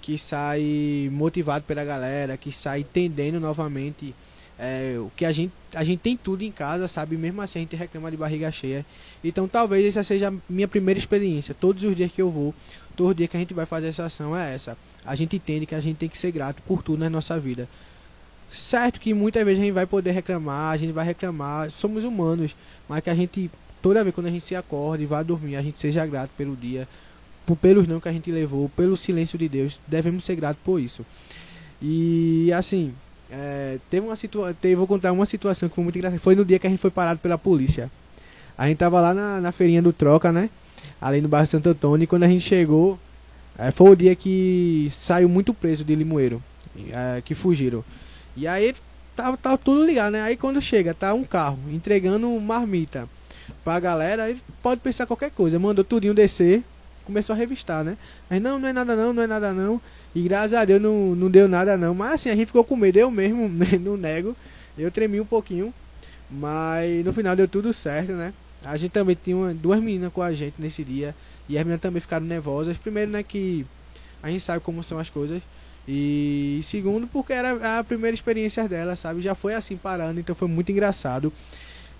que 0.00 0.16
sai 0.18 1.08
motivado 1.12 1.64
pela 1.64 1.84
galera, 1.84 2.36
que 2.36 2.50
sai 2.50 2.80
entendendo 2.80 3.38
novamente 3.38 4.14
é, 4.58 4.96
o 4.98 5.10
que 5.16 5.24
a 5.24 5.32
gente 5.32 5.52
a 5.74 5.82
gente 5.82 6.00
tem 6.00 6.16
tudo 6.16 6.42
em 6.42 6.52
casa, 6.52 6.86
sabe? 6.86 7.16
Mesmo 7.16 7.40
assim 7.40 7.60
a 7.60 7.62
gente 7.62 7.76
reclama 7.76 8.10
de 8.10 8.16
barriga 8.16 8.50
cheia. 8.50 8.84
Então 9.24 9.48
talvez 9.48 9.86
essa 9.86 10.02
seja 10.02 10.28
a 10.28 10.32
minha 10.48 10.68
primeira 10.68 10.98
experiência. 10.98 11.54
Todos 11.54 11.82
os 11.82 11.96
dias 11.96 12.12
que 12.12 12.20
eu 12.20 12.30
vou, 12.30 12.54
todo 12.94 13.14
dia 13.14 13.26
que 13.26 13.36
a 13.36 13.40
gente 13.40 13.54
vai 13.54 13.64
fazer 13.64 13.88
essa 13.88 14.04
ação 14.04 14.36
é 14.36 14.54
essa. 14.54 14.76
A 15.04 15.14
gente 15.14 15.36
entende 15.36 15.64
que 15.64 15.74
a 15.74 15.80
gente 15.80 15.96
tem 15.96 16.08
que 16.08 16.18
ser 16.18 16.30
grato 16.30 16.60
por 16.62 16.82
tudo 16.82 17.00
na 17.00 17.08
nossa 17.08 17.38
vida. 17.40 17.68
Certo 18.50 19.00
que 19.00 19.14
muitas 19.14 19.44
vezes 19.44 19.60
a 19.60 19.64
gente 19.64 19.72
vai 19.72 19.86
poder 19.86 20.10
reclamar, 20.10 20.72
a 20.72 20.76
gente 20.76 20.92
vai 20.92 21.06
reclamar, 21.06 21.70
somos 21.70 22.04
humanos, 22.04 22.54
mas 22.88 23.00
que 23.00 23.08
a 23.08 23.14
gente, 23.14 23.50
toda 23.80 24.02
vez 24.02 24.14
quando 24.14 24.26
a 24.26 24.30
gente 24.30 24.44
se 24.44 24.56
acorda 24.56 25.02
e 25.02 25.06
vai 25.06 25.22
dormir, 25.22 25.56
a 25.56 25.62
gente 25.62 25.78
seja 25.78 26.04
grato 26.04 26.30
pelo 26.36 26.56
dia, 26.56 26.86
pelos 27.56 27.86
não 27.86 28.00
que 28.00 28.08
a 28.08 28.12
gente 28.12 28.30
levou, 28.30 28.68
pelo 28.70 28.96
silêncio 28.96 29.38
de 29.38 29.48
Deus, 29.48 29.80
devemos 29.86 30.24
ser 30.24 30.36
gratos 30.36 30.62
por 30.64 30.80
isso. 30.80 31.04
E 31.80 32.52
assim, 32.52 32.92
é, 33.30 33.78
teve 33.90 34.06
uma 34.06 34.16
situação, 34.16 34.54
vou 34.76 34.86
contar 34.86 35.12
uma 35.12 35.26
situação 35.26 35.68
que 35.68 35.74
foi 35.74 35.84
muito 35.84 35.96
engraçada, 35.96 36.20
foi 36.20 36.34
no 36.34 36.44
dia 36.44 36.58
que 36.58 36.66
a 36.66 36.70
gente 36.70 36.80
foi 36.80 36.90
parado 36.90 37.20
pela 37.20 37.38
polícia. 37.38 37.90
A 38.56 38.66
gente 38.66 38.78
tava 38.78 39.00
lá 39.00 39.14
na, 39.14 39.40
na 39.40 39.52
feirinha 39.52 39.80
do 39.80 39.92
Troca, 39.92 40.30
né? 40.30 40.50
Ali 41.00 41.20
no 41.20 41.28
bairro 41.28 41.46
Santo 41.46 41.68
Antônio, 41.68 42.04
e 42.04 42.06
quando 42.06 42.24
a 42.24 42.28
gente 42.28 42.42
chegou, 42.42 42.98
É, 43.58 43.70
foi 43.70 43.90
o 43.90 43.96
dia 43.96 44.16
que 44.16 44.88
saiu 44.90 45.28
muito 45.28 45.52
preso 45.52 45.84
de 45.84 45.94
Limoeiro, 45.94 46.42
é, 46.92 47.20
que 47.20 47.34
fugiram. 47.34 47.84
E 48.34 48.46
aí 48.46 48.72
tava, 49.14 49.36
tava 49.36 49.58
tudo 49.58 49.84
ligado, 49.84 50.12
né? 50.12 50.22
Aí 50.22 50.34
quando 50.34 50.62
chega, 50.62 50.94
tá 50.94 51.12
um 51.12 51.24
carro 51.24 51.58
entregando 51.70 52.26
marmita 52.40 53.06
pra 53.62 53.78
galera, 53.78 54.24
aí 54.24 54.38
pode 54.62 54.80
pensar 54.80 55.04
qualquer 55.04 55.30
coisa. 55.30 55.58
Mandou 55.58 55.84
tudinho 55.84 56.14
descer, 56.14 56.62
começou 57.10 57.34
a 57.34 57.36
revistar, 57.36 57.84
né? 57.84 57.96
Aí 58.28 58.40
não, 58.40 58.58
não 58.58 58.68
é 58.68 58.72
nada 58.72 58.96
não, 58.96 59.12
não 59.12 59.22
é 59.22 59.26
nada 59.26 59.52
não. 59.52 59.80
E 60.14 60.22
graças 60.22 60.54
a 60.54 60.64
Deus 60.64 60.80
não, 60.80 61.14
não 61.14 61.30
deu 61.30 61.48
nada 61.48 61.76
não. 61.76 61.94
Mas 61.94 62.14
assim, 62.14 62.30
a 62.30 62.36
gente 62.36 62.46
ficou 62.46 62.64
com 62.64 62.76
medo, 62.76 62.98
eu 62.98 63.10
mesmo, 63.10 63.48
não 63.80 63.96
nego. 63.96 64.36
Eu 64.78 64.90
tremi 64.90 65.20
um 65.20 65.26
pouquinho. 65.26 65.74
Mas 66.30 67.04
no 67.04 67.12
final 67.12 67.34
deu 67.34 67.48
tudo 67.48 67.72
certo, 67.72 68.12
né? 68.12 68.32
A 68.64 68.76
gente 68.76 68.92
também 68.92 69.16
tinha 69.20 69.36
uma, 69.36 69.52
duas 69.52 69.80
meninas 69.80 70.12
com 70.12 70.22
a 70.22 70.32
gente 70.32 70.54
nesse 70.58 70.84
dia. 70.84 71.14
E 71.48 71.58
as 71.58 71.64
meninas 71.64 71.80
também 71.80 72.00
ficaram 72.00 72.24
nervosas. 72.24 72.78
Primeiro, 72.78 73.10
né, 73.10 73.22
que 73.22 73.66
a 74.22 74.30
gente 74.30 74.42
sabe 74.42 74.60
como 74.60 74.82
são 74.82 74.98
as 74.98 75.10
coisas. 75.10 75.42
E 75.88 76.60
segundo, 76.62 77.06
porque 77.06 77.32
era 77.32 77.78
a 77.78 77.84
primeira 77.84 78.14
experiência 78.14 78.68
dela, 78.68 78.94
sabe? 78.94 79.20
Já 79.20 79.34
foi 79.34 79.54
assim 79.54 79.76
parando, 79.76 80.20
então 80.20 80.34
foi 80.34 80.46
muito 80.46 80.70
engraçado. 80.70 81.32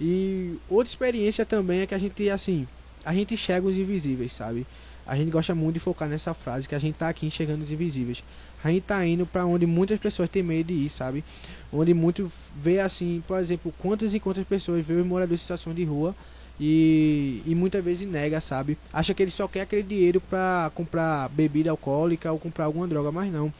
E 0.01 0.55
outra 0.69 0.89
experiência 0.89 1.45
também 1.45 1.81
é 1.81 1.87
que 1.87 1.95
a 1.95 1.99
gente, 1.99 2.31
assim, 2.31 2.69
a 3.05 3.13
gente 3.13 3.35
enxerga 3.35 3.67
os 3.67 3.77
invisíveis, 3.77 4.33
sabe? 4.33 4.67
A 5.07 5.17
gente 5.17 5.31
gosta 5.31 5.55
muito 5.55 5.75
de 5.75 5.81
focar 5.81 6.09
nessa 6.09 6.33
frase, 6.35 6.69
que 6.69 6.75
a 6.75 6.79
gente 6.79 6.95
tá 6.95 7.09
aqui 7.09 7.27
enxergando 7.27 7.63
os 7.63 7.73
invisíveis. 7.73 8.23
A 8.63 8.71
gente 8.71 8.83
tá 8.83 9.05
indo 9.07 9.27
para 9.27 9.47
onde 9.47 9.67
muitas 9.67 9.99
pessoas 9.99 10.29
têm 10.29 10.43
medo 10.43 10.67
de 10.67 10.75
ir, 10.75 10.91
sabe? 10.91 11.25
Onde 11.73 11.95
muito 11.95 12.31
vê 12.57 12.81
assim, 12.81 13.23
por 13.27 13.39
exemplo, 13.39 13.73
quantas 13.79 14.15
e 14.15 14.21
quantas 14.21 14.45
pessoas 14.45 14.85
vê 14.85 14.95
os 14.95 15.07
moradores 15.07 15.41
em 15.41 15.43
situação 15.43 15.73
de 15.73 15.83
rua 15.85 16.15
e, 16.61 17.43
e 17.47 17.55
muitas 17.55 17.83
vezes 17.83 18.07
nega, 18.07 18.39
sabe? 18.39 18.77
Acha 18.93 19.15
que 19.15 19.23
ele 19.23 19.31
só 19.31 19.49
quer 19.49 19.63
aquele 19.63 19.83
dinheiro 19.83 20.21
para 20.21 20.71
comprar 20.75 21.29
bebida 21.31 21.71
alcoólica 21.71 22.31
ou 22.31 22.39
comprar 22.39 22.67
alguma 22.67 22.87
droga, 22.87 23.11
mas 23.11 23.33
não. 23.33 23.53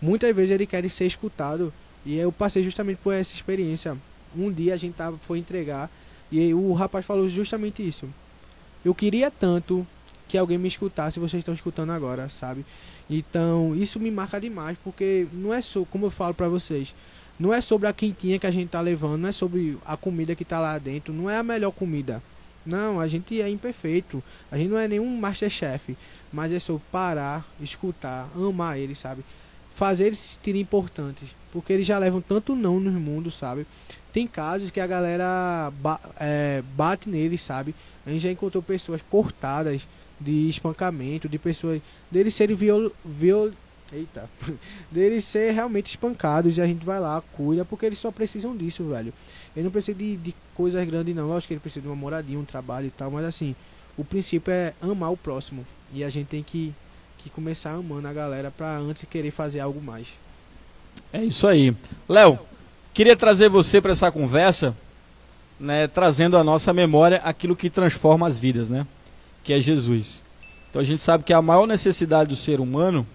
Muitas 0.00 0.36
vezes 0.36 0.50
ele 0.50 0.66
quer 0.66 0.86
ser 0.90 1.06
escutado 1.06 1.72
e 2.04 2.16
eu 2.16 2.30
passei 2.30 2.62
justamente 2.62 2.98
por 2.98 3.14
essa 3.14 3.34
experiência. 3.34 3.96
Um 4.36 4.52
dia 4.52 4.74
a 4.74 4.76
gente 4.76 4.94
tava, 4.94 5.16
foi 5.16 5.38
entregar 5.38 5.90
e 6.30 6.52
o 6.52 6.74
rapaz 6.74 7.06
falou 7.06 7.26
justamente 7.26 7.86
isso. 7.86 8.06
Eu 8.84 8.94
queria 8.94 9.30
tanto 9.30 9.86
que 10.28 10.36
alguém 10.36 10.58
me 10.58 10.68
escutasse, 10.68 11.20
vocês 11.20 11.40
estão 11.40 11.54
escutando 11.54 11.90
agora, 11.90 12.28
sabe? 12.28 12.64
Então, 13.08 13.74
isso 13.76 14.00
me 14.00 14.10
marca 14.10 14.40
demais, 14.40 14.76
porque 14.82 15.26
não 15.32 15.54
é 15.54 15.60
só, 15.60 15.84
como 15.84 16.06
eu 16.06 16.10
falo 16.10 16.34
para 16.34 16.48
vocês, 16.48 16.94
não 17.38 17.52
é 17.52 17.60
sobre 17.60 17.86
a 17.86 17.92
quentinha 17.92 18.38
que 18.38 18.46
a 18.46 18.50
gente 18.50 18.70
tá 18.70 18.80
levando, 18.80 19.20
não 19.20 19.28
é 19.28 19.32
sobre 19.32 19.78
a 19.84 19.96
comida 19.96 20.34
que 20.34 20.44
tá 20.44 20.58
lá 20.58 20.78
dentro, 20.78 21.12
não 21.12 21.28
é 21.28 21.36
a 21.36 21.42
melhor 21.42 21.70
comida. 21.70 22.22
Não, 22.64 22.98
a 22.98 23.06
gente 23.06 23.40
é 23.40 23.48
imperfeito. 23.48 24.22
A 24.50 24.58
gente 24.58 24.70
não 24.70 24.78
é 24.78 24.88
nenhum 24.88 25.16
masterchef, 25.16 25.96
mas 26.32 26.52
é 26.52 26.58
sobre 26.58 26.82
parar, 26.90 27.46
escutar, 27.60 28.28
amar 28.34 28.78
eles, 28.78 28.98
sabe? 28.98 29.24
Fazer 29.72 30.06
eles 30.06 30.18
se 30.18 30.34
sentirem 30.34 30.62
importantes, 30.62 31.28
porque 31.52 31.72
eles 31.72 31.86
já 31.86 31.98
levam 31.98 32.20
tanto 32.20 32.56
não 32.56 32.80
no 32.80 32.90
mundo, 32.90 33.30
sabe? 33.30 33.66
Tem 34.12 34.26
casos 34.26 34.70
que 34.70 34.80
a 34.80 34.86
galera 34.86 35.70
ba 35.80 36.00
é, 36.18 36.62
bate 36.74 37.08
neles, 37.08 37.42
sabe? 37.42 37.74
A 38.04 38.10
gente 38.10 38.22
já 38.22 38.30
encontrou 38.30 38.62
pessoas 38.62 39.00
cortadas 39.08 39.86
de 40.20 40.48
espancamento, 40.48 41.28
de 41.28 41.38
pessoas 41.38 41.80
deles 42.10 42.34
serem 42.34 42.56
viol, 42.56 42.90
viol 43.04 43.52
Eita. 43.92 44.28
deles 44.90 45.24
ser 45.24 45.52
realmente 45.52 45.90
espancados 45.90 46.58
e 46.58 46.62
a 46.62 46.66
gente 46.66 46.84
vai 46.84 46.98
lá, 46.98 47.22
cuida, 47.32 47.64
porque 47.64 47.86
eles 47.86 47.98
só 47.98 48.10
precisam 48.10 48.56
disso, 48.56 48.84
velho. 48.84 49.12
Ele 49.54 49.64
não 49.64 49.70
precisa 49.70 49.96
de, 49.96 50.16
de 50.16 50.34
coisas 50.54 50.84
grandes, 50.86 51.14
não. 51.14 51.28
Lógico 51.28 51.48
que 51.48 51.54
ele 51.54 51.60
precisa 51.60 51.82
de 51.82 51.88
uma 51.88 51.96
moradia, 51.96 52.38
um 52.38 52.44
trabalho 52.44 52.86
e 52.86 52.90
tal, 52.90 53.10
mas 53.10 53.24
assim, 53.24 53.54
o 53.96 54.04
princípio 54.04 54.52
é 54.52 54.74
amar 54.80 55.12
o 55.12 55.16
próximo. 55.16 55.64
E 55.92 56.02
a 56.02 56.10
gente 56.10 56.26
tem 56.26 56.42
que, 56.42 56.74
que 57.18 57.30
começar 57.30 57.72
amando 57.72 58.08
a 58.08 58.12
galera 58.12 58.50
pra 58.50 58.76
antes 58.76 59.04
querer 59.04 59.30
fazer 59.30 59.60
algo 59.60 59.80
mais. 59.80 60.08
É 61.12 61.24
isso 61.24 61.46
aí. 61.46 61.74
Léo, 62.08 62.38
queria 62.92 63.16
trazer 63.16 63.48
você 63.48 63.80
para 63.80 63.92
essa 63.92 64.10
conversa, 64.10 64.76
né, 65.60 65.86
trazendo 65.86 66.36
à 66.36 66.42
nossa 66.42 66.72
memória 66.72 67.18
aquilo 67.18 67.54
que 67.54 67.70
transforma 67.70 68.26
as 68.26 68.36
vidas, 68.36 68.68
né? 68.68 68.86
Que 69.46 69.54
é 69.54 69.60
Jesus. 69.60 70.20
Então 70.68 70.82
a 70.82 70.84
gente 70.84 71.00
sabe 71.00 71.24
que 71.24 71.32
a 71.32 71.40
maior 71.40 71.66
necessidade 71.66 72.28
do 72.28 72.36
ser 72.36 72.60
humano 72.60 73.06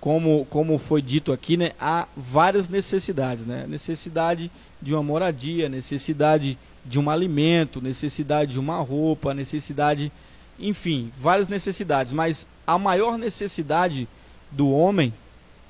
como, 0.00 0.46
como 0.48 0.78
foi 0.78 1.02
dito 1.02 1.32
aqui, 1.32 1.56
né, 1.56 1.72
há 1.80 2.06
várias 2.16 2.68
necessidades, 2.68 3.44
né? 3.44 3.66
Necessidade 3.68 4.50
de 4.80 4.94
uma 4.94 5.02
moradia, 5.02 5.68
necessidade 5.68 6.56
de 6.84 7.00
um 7.00 7.10
alimento, 7.10 7.82
necessidade 7.82 8.52
de 8.52 8.60
uma 8.60 8.78
roupa, 8.78 9.34
necessidade, 9.34 10.12
enfim, 10.60 11.10
várias 11.20 11.48
necessidades, 11.48 12.12
mas 12.12 12.46
a 12.64 12.78
maior 12.78 13.18
necessidade 13.18 14.06
do 14.52 14.70
homem 14.70 15.12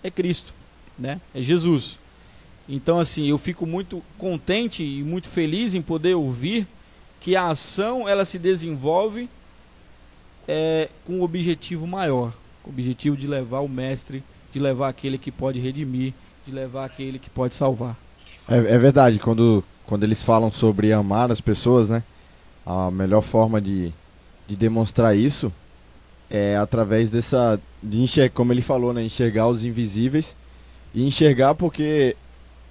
é 0.03 0.11
Cristo, 0.11 0.53
né? 0.99 1.19
É 1.35 1.41
Jesus. 1.41 1.99
Então, 2.69 2.99
assim, 2.99 3.27
eu 3.27 3.39
fico 3.39 3.65
muito 3.65 4.03
contente 4.19 4.85
e 4.85 5.03
muito 5.03 5.29
feliz 5.29 5.75
em 5.75 5.81
poder 5.81 6.15
ouvir 6.15 6.67
que 7.21 7.35
a 7.35 7.47
ação 7.47 8.07
ela 8.07 8.27
se 8.27 8.39
desenvolve 8.39 9.31
é, 10.47 10.89
com 11.05 11.15
um 11.15 11.23
objetivo 11.23 11.87
maior, 11.87 12.33
com 12.63 12.71
o 12.71 12.73
objetivo 12.73 13.17
de 13.17 13.27
levar 13.27 13.61
o 13.61 13.69
mestre, 13.69 14.23
de 14.53 14.59
levar 14.59 14.89
aquele 14.89 15.19
que 15.19 15.31
pode 15.31 15.59
redimir, 15.59 16.13
de 16.47 16.53
levar 16.53 16.85
aquele 16.85 17.19
que 17.19 17.29
pode 17.29 17.55
salvar. 17.55 17.97
É, 18.49 18.57
é 18.57 18.79
verdade, 18.79 19.19
quando, 19.19 19.65
quando 19.87 20.05
eles 20.05 20.23
falam 20.23 20.51
sobre 20.51 20.93
amar 20.93 21.31
as 21.31 21.41
pessoas, 21.41 21.91
né? 21.91 22.03
A 22.65 22.91
melhor 22.91 23.23
forma 23.23 23.61
de, 23.61 23.93
de 24.47 24.57
demonstrar 24.57 25.17
isso 25.17 25.53
é 26.31 26.57
através 26.57 27.11
dessa. 27.11 27.61
de 27.83 28.01
enxergar, 28.01 28.35
como 28.35 28.53
ele 28.53 28.63
falou, 28.63 28.93
né? 28.93 29.03
Enxergar 29.03 29.47
os 29.49 29.65
invisíveis. 29.65 30.35
E 30.95 31.07
enxergar 31.07 31.55
porque, 31.55 32.17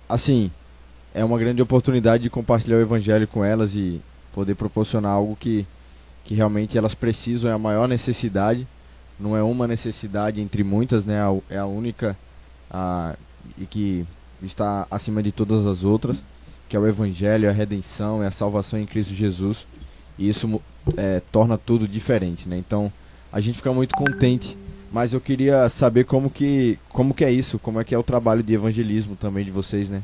assim, 0.10 0.50
é 1.14 1.24
uma 1.24 1.38
grande 1.38 1.62
oportunidade 1.62 2.24
de 2.24 2.30
compartilhar 2.30 2.78
o 2.78 2.82
evangelho 2.82 3.28
com 3.28 3.44
elas 3.44 3.76
e 3.76 4.02
poder 4.34 4.56
proporcionar 4.56 5.12
algo 5.12 5.38
que, 5.40 5.66
que 6.26 6.34
realmente 6.34 6.78
elas 6.78 6.94
precisam, 6.94 7.50
é 7.50 7.54
a 7.54 7.58
maior 7.58 7.88
necessidade 7.88 8.68
não 9.20 9.36
é 9.36 9.42
uma 9.42 9.68
necessidade 9.68 10.42
entre 10.42 10.64
muitas, 10.64 11.06
né? 11.06 11.20
É 11.50 11.58
a 11.58 11.66
única 11.66 12.18
a, 12.70 13.16
e 13.58 13.66
que 13.66 14.06
está 14.44 14.86
acima 14.92 15.24
de 15.24 15.32
todas 15.32 15.66
as 15.66 15.84
outras, 15.84 16.24
que 16.68 16.76
é 16.76 16.80
o 16.80 16.88
Evangelho, 16.88 17.50
a 17.50 17.54
redenção, 17.54 18.22
é 18.22 18.28
a 18.28 18.32
salvação 18.32 18.80
em 18.80 18.86
Cristo 18.86 19.14
Jesus. 19.14 19.66
E 20.18 20.28
isso 20.28 20.62
é, 20.98 21.22
torna 21.32 21.58
tudo 21.58 21.88
diferente, 21.88 22.48
né? 22.48 22.58
Então 22.58 22.92
a 23.32 23.40
gente 23.40 23.56
fica 23.56 23.74
muito 23.74 23.96
contente, 23.96 24.58
mas 24.92 25.14
eu 25.14 25.22
queria 25.22 25.68
saber 25.70 26.04
como 26.06 26.30
que 26.30 26.78
como 26.90 27.14
que 27.14 27.24
é 27.24 27.32
isso, 27.32 27.58
como 27.60 27.80
é 27.80 27.84
que 27.84 27.96
é 27.96 27.98
o 27.98 28.04
trabalho 28.04 28.44
de 28.44 28.54
evangelismo 28.54 29.16
também 29.16 29.46
de 29.46 29.52
vocês, 29.52 29.90
né? 29.90 30.04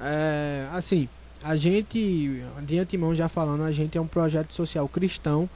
É, 0.00 0.66
assim, 0.72 1.08
a 1.44 1.56
gente, 1.56 2.42
de 2.62 2.78
antemão 2.78 3.14
já 3.14 3.28
falando, 3.28 3.62
a 3.62 3.72
gente 3.72 3.96
é 3.96 4.00
um 4.00 4.06
projeto 4.06 4.52
social 4.52 4.88
cristão 4.88 5.48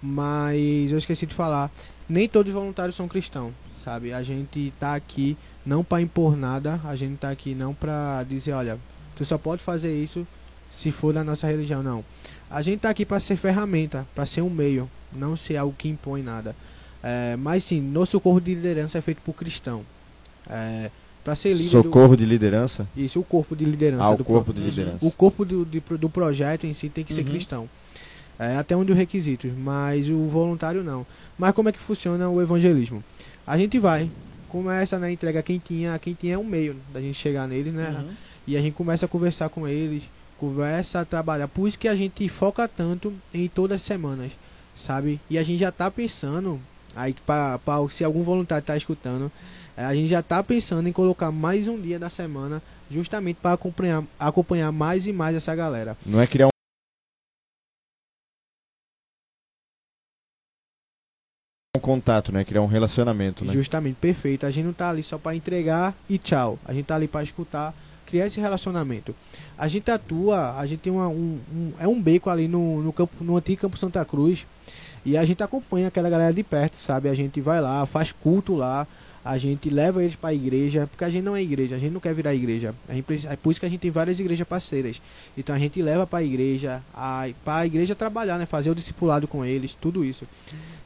mas 0.00 0.92
eu 0.92 0.98
esqueci 0.98 1.26
de 1.26 1.34
falar, 1.34 1.70
nem 2.08 2.28
todos 2.28 2.50
os 2.50 2.58
voluntários 2.58 2.96
são 2.96 3.08
cristãos, 3.08 3.52
sabe? 3.82 4.12
A 4.12 4.22
gente 4.22 4.72
tá 4.78 4.94
aqui 4.94 5.36
não 5.66 5.82
para 5.82 6.00
impor 6.00 6.36
nada, 6.36 6.80
a 6.84 6.94
gente 6.94 7.18
tá 7.18 7.30
aqui 7.30 7.54
não 7.54 7.74
para 7.74 8.24
dizer, 8.28 8.52
olha, 8.52 8.78
tu 9.16 9.24
só 9.24 9.36
pode 9.36 9.62
fazer 9.62 9.94
isso 9.94 10.26
se 10.70 10.90
for 10.90 11.12
da 11.12 11.24
nossa 11.24 11.46
religião, 11.46 11.82
não. 11.82 12.04
A 12.50 12.62
gente 12.62 12.80
tá 12.80 12.90
aqui 12.90 13.04
para 13.04 13.18
ser 13.18 13.36
ferramenta, 13.36 14.06
para 14.14 14.24
ser 14.24 14.40
um 14.40 14.50
meio, 14.50 14.88
não 15.12 15.36
ser 15.36 15.56
algo 15.56 15.74
que 15.76 15.88
impõe 15.88 16.22
nada. 16.22 16.54
É, 17.02 17.36
mas 17.36 17.64
sim, 17.64 17.80
nosso 17.80 18.20
corpo 18.20 18.40
de 18.40 18.54
liderança 18.54 18.98
é 18.98 19.00
feito 19.00 19.20
por 19.22 19.34
cristão. 19.34 19.84
É, 20.48 20.90
para 21.24 21.34
ser 21.34 21.52
líder 21.52 21.68
Socorro 21.68 22.16
do... 22.16 22.16
de 22.16 22.24
liderança? 22.24 22.86
Isso, 22.96 23.20
o 23.20 23.24
corpo 23.24 23.54
de 23.54 23.64
liderança. 23.64 24.04
Ah, 24.04 24.10
o 24.10 24.24
corpo 24.24 24.52
pro... 24.52 24.54
de 24.54 24.68
liderança. 24.68 24.98
O 25.00 25.10
corpo 25.10 25.44
do, 25.44 25.64
de, 25.64 25.80
do 25.80 26.08
projeto 26.08 26.64
em 26.64 26.72
si 26.72 26.88
tem 26.88 27.04
que 27.04 27.12
uhum. 27.12 27.16
ser 27.16 27.24
cristão. 27.24 27.68
É, 28.38 28.56
até 28.56 28.76
onde 28.76 28.92
os 28.92 28.98
requisitos, 28.98 29.50
mas 29.56 30.08
o 30.08 30.26
voluntário 30.26 30.84
não. 30.84 31.04
Mas 31.36 31.52
como 31.52 31.68
é 31.68 31.72
que 31.72 31.78
funciona 31.78 32.28
o 32.28 32.40
evangelismo? 32.40 33.02
A 33.46 33.58
gente 33.58 33.78
vai, 33.78 34.08
começa 34.48 34.98
na 34.98 35.06
né, 35.06 35.12
entrega 35.12 35.42
quentinha, 35.42 35.94
a 35.94 35.98
tinha 35.98 36.34
é 36.34 36.38
um 36.38 36.44
meio 36.44 36.76
da 36.92 37.00
gente 37.00 37.18
chegar 37.18 37.46
neles, 37.46 37.72
né? 37.72 37.96
Uhum. 37.98 38.10
E 38.46 38.56
a 38.56 38.60
gente 38.60 38.74
começa 38.74 39.06
a 39.06 39.08
conversar 39.08 39.48
com 39.48 39.66
eles, 39.66 40.04
conversa 40.38 41.00
a 41.00 41.04
trabalhar. 41.04 41.48
Por 41.48 41.68
isso 41.68 41.78
que 41.78 41.88
a 41.88 41.94
gente 41.94 42.28
foca 42.28 42.66
tanto 42.66 43.12
em 43.34 43.48
todas 43.48 43.80
as 43.80 43.82
semanas, 43.82 44.32
sabe? 44.74 45.20
E 45.28 45.36
a 45.36 45.42
gente 45.42 45.58
já 45.58 45.70
tá 45.70 45.90
pensando, 45.90 46.60
aí 46.94 47.14
para 47.26 47.58
se 47.90 48.04
algum 48.04 48.22
voluntário 48.22 48.64
tá 48.64 48.76
escutando, 48.76 49.30
a 49.84 49.94
gente 49.94 50.08
já 50.08 50.22
tá 50.22 50.42
pensando 50.42 50.88
em 50.88 50.92
colocar 50.92 51.30
mais 51.30 51.68
um 51.68 51.80
dia 51.80 51.98
da 51.98 52.10
semana 52.10 52.60
justamente 52.90 53.36
para 53.40 53.52
acompanhar, 53.52 54.02
acompanhar 54.18 54.72
mais 54.72 55.06
e 55.06 55.12
mais 55.12 55.36
essa 55.36 55.54
galera. 55.54 55.96
Não 56.04 56.20
é 56.20 56.26
criar 56.26 56.46
um 56.46 56.50
um 61.76 61.80
contato, 61.80 62.32
né? 62.32 62.44
Criar 62.44 62.62
um 62.62 62.66
relacionamento, 62.66 63.44
né? 63.44 63.52
Justamente, 63.52 63.96
perfeito. 64.00 64.44
A 64.44 64.50
gente 64.50 64.64
não 64.64 64.72
tá 64.72 64.90
ali 64.90 65.02
só 65.02 65.16
para 65.16 65.36
entregar 65.36 65.94
e 66.08 66.18
tchau. 66.18 66.58
A 66.64 66.72
gente 66.72 66.86
tá 66.86 66.96
ali 66.96 67.06
para 67.06 67.22
escutar, 67.22 67.72
criar 68.04 68.26
esse 68.26 68.40
relacionamento. 68.40 69.14
A 69.56 69.68
gente 69.68 69.88
atua, 69.90 70.58
a 70.58 70.66
gente 70.66 70.80
tem 70.80 70.92
uma, 70.92 71.06
um, 71.08 71.38
um, 71.54 71.72
é 71.78 71.86
um 71.86 72.02
beco 72.02 72.28
ali 72.28 72.48
no, 72.48 72.82
no 72.82 72.92
campo, 72.92 73.22
no 73.22 73.36
antigo 73.36 73.60
Campo 73.60 73.78
Santa 73.78 74.04
Cruz. 74.04 74.44
E 75.04 75.16
a 75.16 75.24
gente 75.24 75.40
acompanha 75.42 75.86
aquela 75.86 76.10
galera 76.10 76.34
de 76.34 76.42
perto, 76.42 76.74
sabe? 76.74 77.08
A 77.08 77.14
gente 77.14 77.40
vai 77.40 77.60
lá, 77.60 77.86
faz 77.86 78.10
culto 78.10 78.56
lá, 78.56 78.86
a 79.28 79.36
gente 79.36 79.68
leva 79.68 80.02
eles 80.02 80.16
para 80.16 80.30
a 80.30 80.34
igreja, 80.34 80.86
porque 80.86 81.04
a 81.04 81.10
gente 81.10 81.22
não 81.22 81.36
é 81.36 81.42
igreja, 81.42 81.76
a 81.76 81.78
gente 81.78 81.92
não 81.92 82.00
quer 82.00 82.14
virar 82.14 82.34
igreja. 82.34 82.74
A 82.88 82.94
gente, 82.94 83.26
é 83.26 83.36
por 83.36 83.50
isso 83.50 83.60
que 83.60 83.66
a 83.66 83.68
gente 83.68 83.80
tem 83.80 83.90
várias 83.90 84.18
igrejas 84.18 84.48
parceiras. 84.48 85.02
Então 85.36 85.54
a 85.54 85.58
gente 85.58 85.82
leva 85.82 86.06
para 86.06 86.20
a 86.20 86.22
igreja, 86.22 86.82
para 87.44 87.58
a 87.58 87.66
igreja 87.66 87.94
trabalhar, 87.94 88.38
né? 88.38 88.46
Fazer 88.46 88.70
o 88.70 88.74
discipulado 88.74 89.28
com 89.28 89.44
eles, 89.44 89.74
tudo 89.78 90.02
isso. 90.02 90.26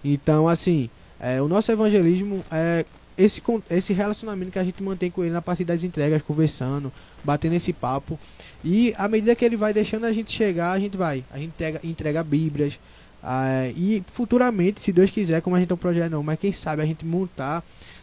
Então, 0.04 0.48
assim, 0.48 0.90
é, 1.20 1.40
o 1.40 1.46
nosso 1.46 1.70
evangelismo 1.70 2.44
é 2.50 2.84
esse, 3.16 3.40
esse 3.70 3.92
relacionamento 3.92 4.50
que 4.50 4.58
a 4.58 4.64
gente 4.64 4.82
mantém 4.82 5.08
com 5.08 5.22
ele 5.22 5.32
na 5.32 5.40
partir 5.40 5.62
das 5.62 5.84
entregas, 5.84 6.20
conversando, 6.20 6.92
batendo 7.22 7.54
esse 7.54 7.72
papo. 7.72 8.18
E 8.64 8.92
à 8.98 9.06
medida 9.06 9.36
que 9.36 9.44
ele 9.44 9.56
vai 9.56 9.72
deixando 9.72 10.04
a 10.04 10.12
gente 10.12 10.32
chegar, 10.32 10.72
a 10.72 10.80
gente 10.80 10.96
vai. 10.96 11.22
A 11.30 11.38
gente 11.38 11.50
entrega, 11.50 11.80
entrega 11.84 12.24
bíblias. 12.24 12.80
Ah, 13.22 13.68
e 13.76 14.02
futuramente, 14.08 14.80
se 14.80 14.92
Deus 14.92 15.12
quiser, 15.12 15.40
como 15.42 15.54
a 15.54 15.60
gente 15.60 15.68
tem 15.68 15.76
um 15.76 15.78
projeto 15.78 16.10
não, 16.10 16.24
mas 16.24 16.40
quem 16.40 16.50
sabe 16.50 16.82
a 16.82 16.86
gente 16.86 17.06
montar 17.06 17.62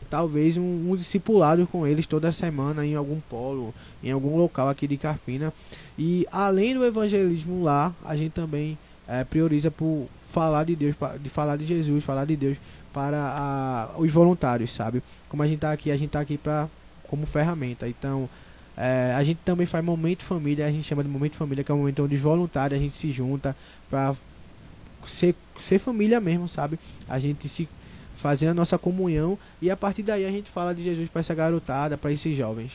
talvez 0.09 0.57
um, 0.57 0.91
um 0.91 0.95
discipulado 0.95 1.67
com 1.67 1.85
eles 1.85 2.07
toda 2.07 2.31
semana 2.31 2.85
em 2.85 2.95
algum 2.95 3.19
polo, 3.29 3.73
em 4.03 4.11
algum 4.11 4.37
local 4.37 4.69
aqui 4.69 4.87
de 4.87 4.97
Carpina. 4.97 5.53
E 5.97 6.25
além 6.31 6.73
do 6.73 6.85
evangelismo 6.85 7.63
lá, 7.63 7.93
a 8.03 8.15
gente 8.15 8.31
também 8.31 8.77
é, 9.07 9.23
prioriza 9.23 9.69
por 9.69 10.07
falar 10.31 10.63
de 10.63 10.75
Deus, 10.75 10.95
de 11.21 11.29
falar 11.29 11.57
de 11.57 11.65
Jesus, 11.65 12.03
falar 12.03 12.25
de 12.25 12.35
Deus 12.35 12.57
para 12.93 13.17
a, 13.17 13.99
os 13.99 14.11
voluntários, 14.11 14.71
sabe? 14.71 15.03
Como 15.27 15.43
a 15.43 15.45
gente 15.45 15.55
está 15.55 15.71
aqui, 15.71 15.91
a 15.91 15.97
gente 15.97 16.07
está 16.07 16.19
aqui 16.19 16.37
para 16.37 16.67
como 17.07 17.25
ferramenta. 17.25 17.87
Então, 17.87 18.29
é, 18.77 19.13
a 19.15 19.23
gente 19.23 19.39
também 19.43 19.65
faz 19.65 19.83
momento 19.83 20.23
família, 20.23 20.65
a 20.65 20.71
gente 20.71 20.83
chama 20.83 21.03
de 21.03 21.09
momento 21.09 21.35
família, 21.35 21.63
que 21.63 21.71
é 21.71 21.75
o 21.75 21.77
momento 21.77 22.03
onde 22.03 22.15
os 22.15 22.21
voluntários 22.21 22.79
a 22.79 22.81
gente 22.81 22.95
se 22.95 23.11
junta 23.11 23.55
para 23.89 24.15
ser, 25.05 25.35
ser 25.57 25.79
família 25.79 26.19
mesmo, 26.19 26.47
sabe? 26.47 26.79
A 27.07 27.19
gente 27.19 27.49
se 27.49 27.67
fazer 28.19 28.47
a 28.47 28.53
nossa 28.53 28.77
comunhão 28.77 29.37
e 29.61 29.71
a 29.71 29.77
partir 29.77 30.03
daí 30.03 30.25
a 30.25 30.29
gente 30.29 30.49
fala 30.49 30.75
de 30.75 30.83
Jesus 30.83 31.09
para 31.09 31.21
essa 31.21 31.33
garotada, 31.33 31.97
para 31.97 32.11
esses 32.11 32.35
jovens. 32.35 32.73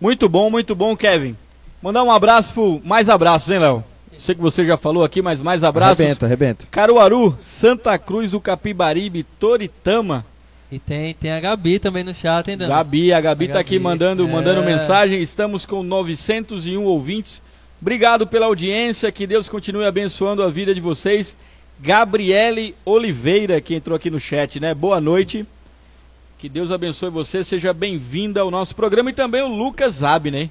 Muito 0.00 0.28
bom, 0.28 0.50
muito 0.50 0.74
bom, 0.74 0.96
Kevin. 0.96 1.36
Mandar 1.82 2.02
um 2.02 2.12
abraço, 2.12 2.80
mais 2.84 3.08
abraços, 3.08 3.50
hein, 3.50 3.58
Léo? 3.58 3.84
Sei 4.16 4.34
que 4.34 4.40
você 4.40 4.64
já 4.64 4.76
falou 4.76 5.02
aqui, 5.02 5.22
mas 5.22 5.40
mais 5.40 5.64
abraços. 5.64 6.00
Arrebenta, 6.00 6.26
arrebenta. 6.26 6.66
Caruaru, 6.70 7.34
Santa 7.38 7.98
Cruz 7.98 8.30
do 8.30 8.40
Capibaribe, 8.40 9.22
Toritama. 9.38 10.26
E 10.70 10.78
tem, 10.78 11.14
tem 11.14 11.32
a 11.32 11.40
Gabi 11.40 11.78
também 11.78 12.04
no 12.04 12.14
chat, 12.14 12.48
hein, 12.48 12.56
Damas? 12.56 12.76
Gabi, 12.76 13.12
a 13.12 13.20
Gabi 13.20 13.46
a 13.46 13.48
tá 13.48 13.54
Gabi, 13.54 13.60
aqui 13.60 13.78
mandando, 13.78 14.26
é... 14.26 14.30
mandando 14.30 14.62
mensagem. 14.62 15.20
Estamos 15.20 15.64
com 15.64 15.82
901 15.82 16.84
ouvintes. 16.84 17.42
Obrigado 17.80 18.26
pela 18.26 18.46
audiência, 18.46 19.10
que 19.10 19.26
Deus 19.26 19.48
continue 19.48 19.86
abençoando 19.86 20.42
a 20.42 20.50
vida 20.50 20.74
de 20.74 20.80
vocês. 20.80 21.34
Gabriele 21.82 22.74
Oliveira, 22.84 23.58
que 23.58 23.74
entrou 23.74 23.96
aqui 23.96 24.10
no 24.10 24.20
chat, 24.20 24.60
né? 24.60 24.74
Boa 24.74 25.00
noite. 25.00 25.46
Que 26.38 26.46
Deus 26.46 26.70
abençoe 26.70 27.08
você, 27.08 27.42
seja 27.42 27.72
bem-vinda 27.72 28.42
ao 28.42 28.50
nosso 28.50 28.76
programa. 28.76 29.08
E 29.08 29.14
também 29.14 29.40
o 29.40 29.48
Lucas 29.48 30.04
Abner, 30.04 30.50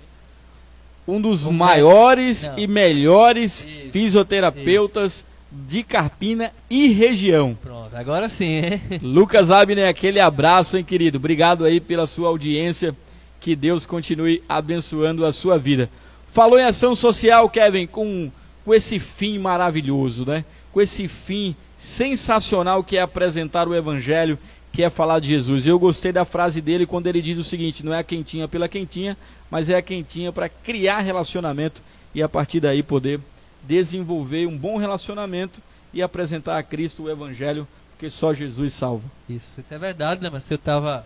um 1.07 1.21
dos 1.21 1.43
Como 1.43 1.59
maiores 1.59 2.49
e 2.57 2.65
melhores 2.65 3.63
Isso. 3.63 3.91
fisioterapeutas 3.91 5.17
Isso. 5.17 5.25
de 5.51 5.83
Carpina 5.83 6.51
e 6.67 6.87
região. 6.87 7.55
Pronto, 7.61 7.95
agora 7.95 8.27
sim, 8.27 8.63
hein? 8.65 8.81
Lucas 9.03 9.51
Abner, 9.51 9.87
aquele 9.87 10.19
abraço, 10.19 10.77
hein, 10.77 10.83
querido? 10.83 11.19
Obrigado 11.19 11.63
aí 11.63 11.79
pela 11.79 12.07
sua 12.07 12.29
audiência. 12.29 12.95
Que 13.39 13.55
Deus 13.55 13.85
continue 13.85 14.41
abençoando 14.49 15.23
a 15.25 15.31
sua 15.31 15.59
vida. 15.59 15.91
Falou 16.33 16.59
em 16.59 16.63
ação 16.63 16.95
social, 16.95 17.47
Kevin, 17.49 17.85
com, 17.85 18.31
com 18.65 18.73
esse 18.73 18.97
fim 18.97 19.37
maravilhoso, 19.37 20.25
né? 20.25 20.43
Com 20.71 20.81
esse 20.81 21.07
fim 21.07 21.55
sensacional 21.77 22.83
que 22.83 22.97
é 22.97 23.01
apresentar 23.01 23.67
o 23.67 23.75
Evangelho, 23.75 24.37
que 24.71 24.83
é 24.83 24.89
falar 24.89 25.19
de 25.19 25.29
Jesus. 25.29 25.65
Eu 25.65 25.79
gostei 25.79 26.11
da 26.11 26.25
frase 26.25 26.61
dele 26.61 26.85
quando 26.85 27.07
ele 27.07 27.21
diz 27.21 27.37
o 27.37 27.43
seguinte: 27.43 27.85
não 27.85 27.93
é 27.93 27.99
a 27.99 28.03
quentinha 28.03 28.47
pela 28.47 28.67
quentinha, 28.67 29.17
mas 29.49 29.69
é 29.69 29.75
a 29.75 29.81
quentinha 29.81 30.31
para 30.31 30.49
criar 30.49 30.99
relacionamento 30.99 31.81
e 32.13 32.21
a 32.21 32.29
partir 32.29 32.59
daí 32.59 32.83
poder 32.83 33.19
desenvolver 33.63 34.47
um 34.47 34.57
bom 34.57 34.77
relacionamento 34.77 35.61
e 35.93 36.01
apresentar 36.01 36.57
a 36.57 36.63
Cristo 36.63 37.03
o 37.03 37.09
Evangelho, 37.09 37.67
porque 37.91 38.09
só 38.09 38.33
Jesus 38.33 38.73
salva. 38.73 39.09
Isso, 39.27 39.59
isso 39.59 39.73
é 39.73 39.77
verdade, 39.77 40.21
né? 40.21 40.29
Mas 40.31 40.49
eu 40.49 40.55
estava 40.55 41.05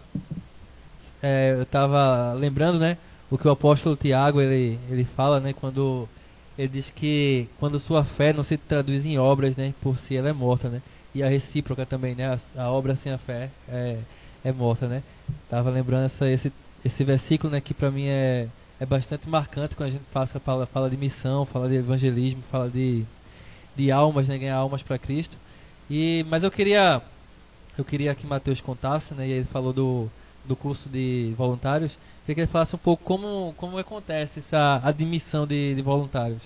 é, 1.21 1.53
eu 1.53 1.63
estava 1.63 2.33
lembrando, 2.33 2.79
né? 2.79 2.97
O 3.31 3.37
que 3.37 3.47
o 3.47 3.51
apóstolo 3.51 3.95
Tiago 3.95 4.41
ele, 4.41 4.77
ele 4.89 5.05
fala, 5.05 5.39
né? 5.39 5.53
Quando 5.53 6.07
ele 6.57 6.67
diz 6.67 6.91
que 6.91 7.47
quando 7.59 7.79
sua 7.79 8.03
fé 8.03 8.33
não 8.33 8.43
se 8.43 8.57
traduz 8.57 9.05
em 9.05 9.17
obras, 9.17 9.55
né, 9.55 9.73
por 9.81 9.97
si 9.97 10.15
ela 10.15 10.29
é 10.29 10.33
morta, 10.33 10.69
né? 10.69 10.81
E 11.15 11.21
a 11.23 11.27
recíproca 11.27 11.85
também, 11.85 12.15
né? 12.15 12.39
A, 12.55 12.63
a 12.63 12.71
obra 12.71 12.95
sem 12.95 13.11
a 13.11 13.17
fé 13.17 13.49
é, 13.67 13.97
é 14.43 14.51
morta, 14.51 14.87
né? 14.87 15.03
Tava 15.49 15.69
lembrando 15.69 16.05
essa, 16.05 16.29
esse, 16.29 16.51
esse 16.83 17.03
versículo, 17.03 17.51
né, 17.51 17.61
que 17.61 17.73
para 17.73 17.91
mim 17.91 18.07
é, 18.07 18.47
é 18.79 18.85
bastante 18.85 19.27
marcante 19.27 19.75
quando 19.75 19.89
a 19.89 19.91
gente 19.91 20.05
passa 20.11 20.39
fala, 20.39 20.65
fala 20.65 20.89
de 20.89 20.97
missão, 20.97 21.45
fala 21.45 21.69
de 21.69 21.75
evangelismo, 21.75 22.43
fala 22.51 22.69
de, 22.69 23.03
de 23.75 23.91
almas, 23.91 24.27
né, 24.27 24.37
ganhar 24.37 24.57
almas 24.57 24.83
para 24.83 24.97
Cristo. 24.97 25.37
E 25.89 26.25
mas 26.29 26.43
eu 26.43 26.51
queria 26.51 27.01
eu 27.77 27.83
queria 27.83 28.13
que 28.13 28.27
Mateus 28.27 28.61
contasse, 28.61 29.13
né? 29.13 29.27
E 29.27 29.31
ele 29.31 29.45
falou 29.45 29.73
do 29.73 30.09
do 30.45 30.55
curso 30.55 30.89
de 30.89 31.33
voluntários. 31.37 31.97
Queria 32.21 32.35
que 32.35 32.41
ele 32.41 32.47
falasse 32.47 32.75
um 32.75 32.79
pouco 32.79 33.03
como, 33.03 33.53
como 33.57 33.77
acontece 33.77 34.39
essa 34.39 34.81
admissão 34.83 35.45
de, 35.45 35.75
de 35.75 35.81
voluntários. 35.81 36.41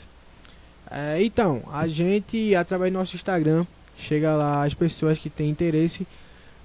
É, 0.89 1.21
então, 1.23 1.63
a 1.71 1.87
gente, 1.87 2.55
através 2.55 2.91
do 2.91 2.97
nosso 2.97 3.15
Instagram, 3.15 3.65
chega 3.97 4.35
lá 4.35 4.63
as 4.63 4.73
pessoas 4.73 5.19
que 5.19 5.29
têm 5.29 5.49
interesse. 5.49 6.07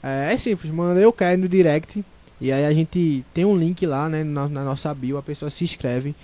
É, 0.02 0.32
é 0.32 0.36
simples, 0.36 0.72
manda 0.72 1.00
eu 1.00 1.12
quero 1.12 1.42
no 1.42 1.48
direct. 1.48 2.04
E 2.40 2.50
aí 2.50 2.64
a 2.64 2.72
gente 2.72 3.24
tem 3.32 3.44
um 3.44 3.56
link 3.56 3.86
lá, 3.86 4.08
né, 4.08 4.24
na, 4.24 4.48
na 4.48 4.64
nossa 4.64 4.92
bio, 4.92 5.16
a 5.16 5.22
pessoa 5.22 5.48
se 5.48 5.62
inscreve 5.62 6.14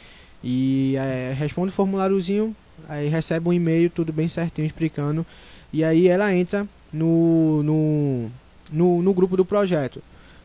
e 0.42 0.96
é, 0.96 1.32
responde 1.36 1.68
o 1.68 1.72
formuláriozinho, 1.72 2.54
aí 2.88 3.08
recebe 3.08 3.48
um 3.48 3.52
e-mail, 3.52 3.90
tudo 3.90 4.12
bem 4.12 4.28
certinho, 4.28 4.66
explicando. 4.66 5.24
E 5.72 5.84
aí 5.84 6.08
ela 6.08 6.34
entra 6.34 6.66
no, 6.92 7.62
no, 7.62 8.30
no, 8.72 9.02
no 9.02 9.14
grupo 9.14 9.36
do 9.36 9.44
projeto 9.44 10.02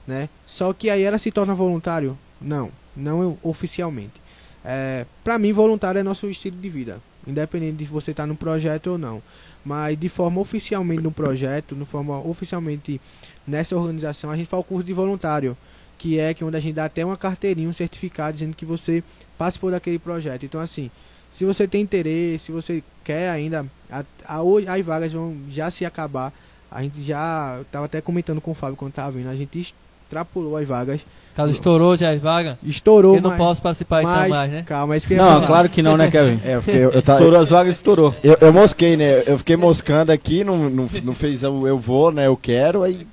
né? 0.08 0.30
Só 0.46 0.74
que 0.74 0.90
aí 0.90 1.04
ela 1.04 1.18
se 1.18 1.32
torna 1.32 1.54
voluntário? 1.54 2.18
Não, 2.42 2.72
não 2.96 3.38
oficialmente. 3.42 4.22
É, 4.64 5.06
para 5.24 5.38
mim, 5.38 5.52
voluntário 5.52 6.00
é 6.00 6.04
nosso 6.04 6.30
estilo 6.30 6.58
de 6.58 6.70
vida, 6.70 7.02
independente 7.28 7.78
de 7.78 7.86
você 7.86 8.12
estar 8.12 8.24
tá 8.24 8.28
no 8.28 8.36
projeto 8.36 8.88
ou 8.92 8.98
não. 8.98 9.22
Mas 9.64 9.98
de 9.98 10.10
forma 10.10 10.42
oficialmente 10.42 11.02
no 11.02 11.12
projeto, 11.12 11.76
de 11.76 11.86
forma 11.86 12.20
oficialmente 12.20 13.00
nessa 13.48 13.76
organização, 13.76 14.30
a 14.30 14.36
gente 14.36 14.48
faz 14.48 14.62
o 14.62 14.64
curso 14.64 14.86
de 14.86 14.94
voluntário, 14.94 15.58
que 15.98 16.20
é 16.20 16.34
que 16.34 16.44
onde 16.44 16.58
a 16.58 16.60
gente 16.60 16.76
dá 16.76 16.86
até 16.86 17.06
uma 17.06 17.16
carteirinha, 17.16 17.70
um 17.70 17.74
certificado 17.74 18.34
dizendo 18.34 18.56
que 18.56 18.66
você 18.66 19.04
participou 19.38 19.72
daquele 19.72 20.00
projeto. 20.00 20.46
Então, 20.46 20.60
assim, 20.60 20.92
se 21.32 21.46
você 21.46 21.68
tem 21.68 21.82
interesse, 21.82 22.46
se 22.46 22.52
você 22.52 22.84
quer 23.04 23.30
ainda, 23.30 23.66
a, 23.90 24.04
a, 24.26 24.76
as 24.76 24.86
vagas 24.86 25.14
vão 25.14 25.36
já 25.50 25.70
se 25.70 25.86
acabar. 25.86 26.34
A 26.70 26.82
gente 26.82 27.02
já 27.04 27.60
estava 27.62 27.86
até 27.86 28.02
comentando 28.02 28.42
com 28.42 28.52
o 28.52 28.54
Fábio 28.56 28.76
quando 28.76 28.92
estava 28.92 29.12
vindo, 29.12 29.30
a 29.30 29.36
gente 29.36 29.74
extrapolou 30.14 30.58
as 30.58 30.68
vagas. 30.68 31.02
Caso 31.36 31.52
estourou 31.52 31.98
já 31.98 32.12
as 32.12 32.22
vagas? 32.22 32.58
Estourou. 32.64 33.16
Eu 33.16 33.22
não 33.22 33.36
posso 33.36 33.62
participar 33.62 34.04
mas, 34.04 34.18
então 34.18 34.30
mais, 34.30 34.52
né? 34.52 34.64
Calma, 34.64 34.96
isso 34.96 35.08
que 35.08 35.16
Não, 35.16 35.46
claro 35.46 35.68
que 35.68 35.82
não, 35.82 35.98
né, 35.98 36.10
Kevin? 36.12 36.40
É, 36.46 36.56
eu 36.56 36.62
fiquei, 36.62 36.86
eu, 36.86 36.92
eu 36.92 37.00
estourou 37.00 37.40
as 37.40 37.50
vagas, 37.50 37.76
estourou. 37.76 38.16
Eu, 38.24 38.38
eu, 38.40 38.54
mosquei, 38.54 38.96
né? 38.96 39.24
Eu 39.26 39.38
fiquei 39.40 39.56
moscando 39.56 40.12
aqui, 40.12 40.44
não, 40.44 40.70
não, 40.70 40.88
não 41.04 41.16
fez 41.16 41.42
eu, 41.42 41.68
eu 41.68 41.78
vou, 41.78 42.12
né? 42.12 42.28
Eu 42.28 42.38
quero, 42.38 42.84
aí. 42.84 43.08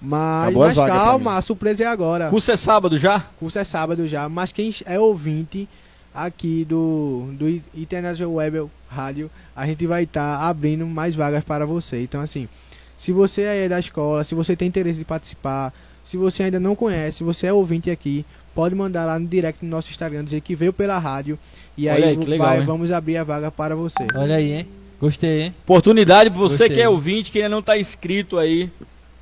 Mas, 0.00 0.52
mas 0.52 0.74
calma, 0.74 1.36
a 1.36 1.42
surpresa 1.42 1.84
é 1.84 1.86
agora. 1.86 2.28
Curso 2.28 2.50
é 2.50 2.56
sábado 2.56 2.98
já? 2.98 3.20
Curso 3.38 3.60
é 3.60 3.62
sábado 3.62 4.08
já, 4.08 4.28
mas 4.28 4.50
quem 4.50 4.74
é 4.84 4.98
ouvinte 4.98 5.68
aqui 6.12 6.64
do, 6.64 7.28
do 7.34 7.48
International 7.72 8.34
Web 8.34 8.68
Rádio, 8.88 9.30
a 9.54 9.64
gente 9.64 9.86
vai 9.86 10.02
estar 10.02 10.38
tá 10.38 10.48
abrindo 10.48 10.84
mais 10.84 11.14
vagas 11.14 11.44
para 11.44 11.64
você. 11.64 12.02
Então, 12.02 12.20
assim, 12.20 12.48
se 12.96 13.12
você 13.12 13.42
é 13.42 13.68
da 13.68 13.78
escola, 13.78 14.24
se 14.24 14.34
você 14.34 14.56
tem 14.56 14.66
interesse 14.66 14.98
de 14.98 15.04
participar, 15.04 15.72
se 16.02 16.16
você 16.16 16.44
ainda 16.44 16.60
não 16.60 16.74
conhece, 16.74 17.22
você 17.24 17.46
é 17.46 17.52
ouvinte 17.52 17.90
aqui, 17.90 18.24
pode 18.54 18.74
mandar 18.74 19.04
lá 19.04 19.18
no 19.18 19.26
direct 19.26 19.64
no 19.64 19.70
nosso 19.70 19.90
Instagram 19.90 20.24
dizer 20.24 20.40
que 20.40 20.54
veio 20.54 20.72
pela 20.72 20.98
rádio 20.98 21.38
e 21.76 21.88
aí, 21.88 22.04
aí 22.04 22.16
legal, 22.16 22.48
vai, 22.48 22.60
vamos 22.64 22.92
abrir 22.92 23.16
a 23.16 23.24
vaga 23.24 23.50
para 23.50 23.74
você. 23.74 24.06
Olha 24.14 24.36
aí, 24.36 24.52
hein? 24.52 24.68
Gostei, 25.00 25.42
hein? 25.42 25.54
Oportunidade 25.64 26.30
para 26.30 26.38
você 26.38 26.58
Gostei. 26.58 26.76
que 26.76 26.80
é 26.80 26.88
ouvinte, 26.88 27.30
que 27.30 27.38
ainda 27.38 27.48
não 27.48 27.58
está 27.58 27.78
inscrito 27.78 28.38
aí 28.38 28.70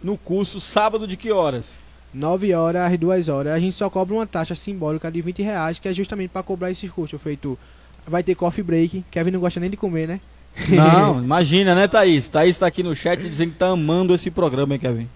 no 0.03 0.17
curso, 0.17 0.61
sábado 0.61 1.07
de 1.07 1.17
que 1.17 1.31
horas? 1.33 1.79
9 2.13 2.53
horas 2.55 2.93
às 2.93 2.99
2 2.99 3.29
horas. 3.29 3.53
A 3.53 3.59
gente 3.59 3.73
só 3.73 3.89
cobra 3.89 4.15
uma 4.15 4.27
taxa 4.27 4.55
simbólica 4.55 5.11
de 5.11 5.23
20 5.23 5.43
reais, 5.43 5.79
que 5.79 5.89
é 5.89 5.93
justamente 5.93 6.31
para 6.31 6.43
cobrar 6.43 6.71
esses 6.71 6.91
cursos. 6.91 7.21
Feito, 7.21 7.59
vai 8.07 8.23
ter 8.23 8.35
coffee 8.35 8.65
break. 8.65 9.05
Kevin 9.11 9.31
não 9.31 9.41
gosta 9.41 9.61
nem 9.61 9.71
de 9.71 9.77
comer, 9.77 10.09
né? 10.09 10.21
Não, 10.69 11.19
imagina, 11.23 11.75
né, 11.75 11.87
Thaís? 11.87 12.29
Thaís 12.29 12.57
está 12.57 12.67
aqui 12.67 12.83
no 12.83 12.95
chat 12.95 13.21
dizendo 13.21 13.53
que 13.53 13.59
tá 13.59 13.69
amando 13.69 14.13
esse 14.13 14.31
programa, 14.31 14.75
hein, 14.75 14.81
Kevin? 14.81 15.09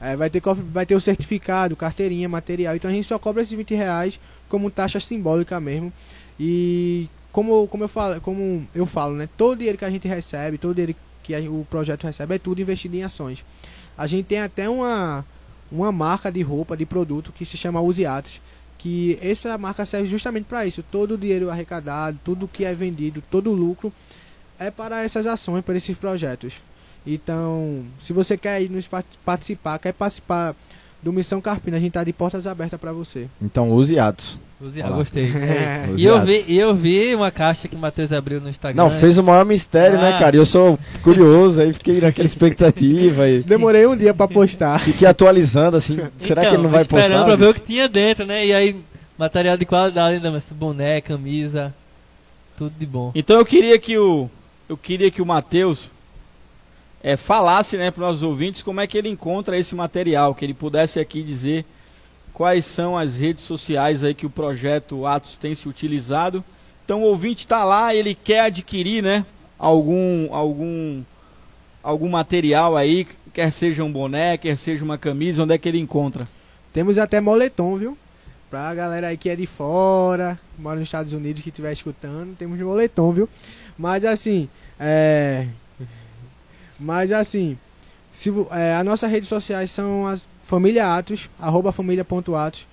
É, 0.00 0.16
vai, 0.16 0.30
ter, 0.30 0.40
vai 0.72 0.86
ter 0.86 0.94
o 0.94 1.00
certificado, 1.00 1.76
carteirinha, 1.76 2.28
material. 2.28 2.74
Então 2.74 2.90
a 2.90 2.94
gente 2.94 3.06
só 3.06 3.18
cobra 3.18 3.42
esses 3.42 3.52
20 3.52 3.74
reais 3.74 4.18
como 4.48 4.70
taxa 4.70 4.98
simbólica 4.98 5.60
mesmo. 5.60 5.92
E 6.38 7.08
como, 7.30 7.68
como, 7.68 7.84
eu 7.84 7.88
falo, 7.88 8.20
como 8.20 8.66
eu 8.74 8.86
falo, 8.86 9.14
né? 9.14 9.28
Todo 9.36 9.58
dinheiro 9.58 9.76
que 9.76 9.84
a 9.84 9.90
gente 9.90 10.08
recebe, 10.08 10.56
todo 10.56 10.74
dinheiro 10.74 10.96
que 11.22 11.34
a, 11.34 11.40
o 11.40 11.66
projeto 11.68 12.04
recebe 12.04 12.34
é 12.34 12.38
tudo 12.38 12.62
investido 12.62 12.96
em 12.96 13.04
ações. 13.04 13.44
A 13.96 14.06
gente 14.06 14.26
tem 14.26 14.40
até 14.40 14.68
uma, 14.68 15.24
uma 15.70 15.92
marca 15.92 16.32
de 16.32 16.40
roupa, 16.40 16.76
de 16.76 16.86
produto, 16.86 17.32
que 17.32 17.44
se 17.44 17.58
chama 17.58 17.80
Usiatos, 17.80 18.40
que 18.78 19.18
essa 19.20 19.56
marca 19.58 19.84
serve 19.84 20.08
justamente 20.08 20.46
para 20.46 20.64
isso. 20.64 20.82
Todo 20.82 21.14
o 21.14 21.18
dinheiro 21.18 21.50
arrecadado, 21.50 22.18
tudo 22.24 22.48
que 22.48 22.64
é 22.64 22.74
vendido, 22.74 23.22
todo 23.30 23.50
o 23.50 23.54
lucro 23.54 23.92
é 24.58 24.70
para 24.70 25.02
essas 25.02 25.26
ações, 25.26 25.62
para 25.62 25.76
esses 25.76 25.96
projetos. 25.96 26.54
Então, 27.06 27.84
se 28.00 28.12
você 28.12 28.36
quer 28.36 28.62
ir 28.62 28.70
nos 28.70 28.88
participar, 29.24 29.78
quer 29.78 29.92
participar 29.92 30.54
do 31.02 31.12
Missão 31.12 31.40
Carpina, 31.40 31.76
a 31.76 31.80
gente 31.80 31.92
tá 31.92 32.04
de 32.04 32.12
portas 32.12 32.46
abertas 32.46 32.78
para 32.78 32.92
você. 32.92 33.26
Então 33.40 33.70
use 33.70 33.98
atos. 33.98 34.38
Use 34.60 34.82
atos, 34.82 34.96
gostei. 34.96 35.32
É. 35.34 35.88
E 35.96 36.04
eu 36.04 36.24
vi, 36.24 36.44
eu 36.54 36.74
vi 36.74 37.14
uma 37.14 37.30
caixa 37.30 37.66
que 37.66 37.74
o 37.74 37.78
Matheus 37.78 38.12
abriu 38.12 38.40
no 38.40 38.48
Instagram. 38.48 38.82
Não, 38.82 38.90
fez 38.90 39.16
o 39.16 39.22
maior 39.22 39.46
mistério, 39.46 39.98
né, 39.98 40.08
ah. 40.08 40.12
né, 40.12 40.18
cara? 40.18 40.36
Eu 40.36 40.44
sou 40.44 40.78
curioso, 41.02 41.60
aí 41.60 41.72
fiquei 41.72 42.00
naquela 42.00 42.26
expectativa. 42.26 43.26
E... 43.28 43.42
Demorei 43.42 43.86
um 43.86 43.96
dia 43.96 44.12
para 44.12 44.28
postar. 44.28 44.78
Fiquei 44.80 45.08
atualizando, 45.08 45.78
assim, 45.78 45.98
será 46.18 46.42
então, 46.42 46.52
que 46.52 46.56
ele 46.56 46.62
não 46.62 46.70
vai 46.70 46.84
postar? 46.84 47.06
Esperando 47.06 47.24
pra 47.24 47.36
ver 47.36 47.48
o 47.48 47.54
que 47.54 47.60
tinha 47.60 47.88
dentro, 47.88 48.26
né? 48.26 48.46
E 48.46 48.52
aí, 48.52 48.76
material 49.16 49.56
de 49.56 49.64
qualidade 49.64 50.16
ainda, 50.16 50.30
mas 50.30 50.44
boné, 50.50 51.00
camisa, 51.00 51.74
tudo 52.58 52.72
de 52.78 52.84
bom. 52.84 53.10
Então 53.14 53.38
eu 53.38 53.46
queria 53.46 53.78
que 53.78 53.96
o 53.96 54.28
eu 54.68 54.76
queria 54.76 55.10
que 55.10 55.22
o 55.22 55.26
Matheus 55.26 55.90
é, 57.02 57.16
falasse 57.16 57.76
né, 57.76 57.90
para 57.90 58.02
os 58.02 58.08
nossos 58.08 58.22
ouvintes 58.22 58.62
como 58.62 58.80
é 58.80 58.86
que 58.86 58.96
ele 58.96 59.08
encontra 59.08 59.56
esse 59.56 59.74
material, 59.74 60.34
que 60.34 60.44
ele 60.44 60.54
pudesse 60.54 61.00
aqui 61.00 61.22
dizer 61.22 61.64
quais 62.34 62.64
são 62.64 62.96
as 62.96 63.16
redes 63.16 63.42
sociais 63.42 64.04
aí 64.04 64.14
que 64.14 64.26
o 64.26 64.30
projeto 64.30 65.06
Atos 65.06 65.36
tem 65.36 65.54
se 65.54 65.68
utilizado. 65.68 66.44
Então 66.84 67.02
o 67.02 67.06
ouvinte 67.06 67.44
está 67.44 67.64
lá, 67.64 67.94
ele 67.94 68.14
quer 68.14 68.40
adquirir 68.40 69.02
né, 69.02 69.24
algum, 69.58 70.32
algum, 70.34 71.02
algum 71.82 72.08
material 72.08 72.76
aí, 72.76 73.06
quer 73.32 73.50
seja 73.50 73.84
um 73.84 73.92
boné, 73.92 74.36
quer 74.36 74.56
seja 74.56 74.84
uma 74.84 74.98
camisa, 74.98 75.42
onde 75.42 75.54
é 75.54 75.58
que 75.58 75.68
ele 75.68 75.78
encontra? 75.78 76.28
Temos 76.72 76.98
até 76.98 77.20
moletom, 77.20 77.76
viu? 77.76 77.98
Pra 78.50 78.74
galera 78.74 79.08
aí 79.08 79.16
que 79.16 79.30
é 79.30 79.36
de 79.36 79.46
fora, 79.46 80.38
mora 80.58 80.78
nos 80.78 80.88
Estados 80.88 81.12
Unidos, 81.12 81.42
que 81.42 81.50
estiver 81.50 81.72
escutando, 81.72 82.36
temos 82.36 82.58
moletom, 82.58 83.12
viu? 83.12 83.28
Mas 83.78 84.04
assim, 84.04 84.48
é. 84.78 85.46
Mas 86.80 87.12
assim, 87.12 87.58
se, 88.12 88.32
é, 88.50 88.74
as 88.74 88.84
nossas 88.84 89.10
redes 89.10 89.28
sociais 89.28 89.70
são 89.70 90.06
as 90.06 90.26
família 90.50 90.96
Atos, 90.96 91.30
arroba 91.38 91.70
família.atos, 91.70 92.66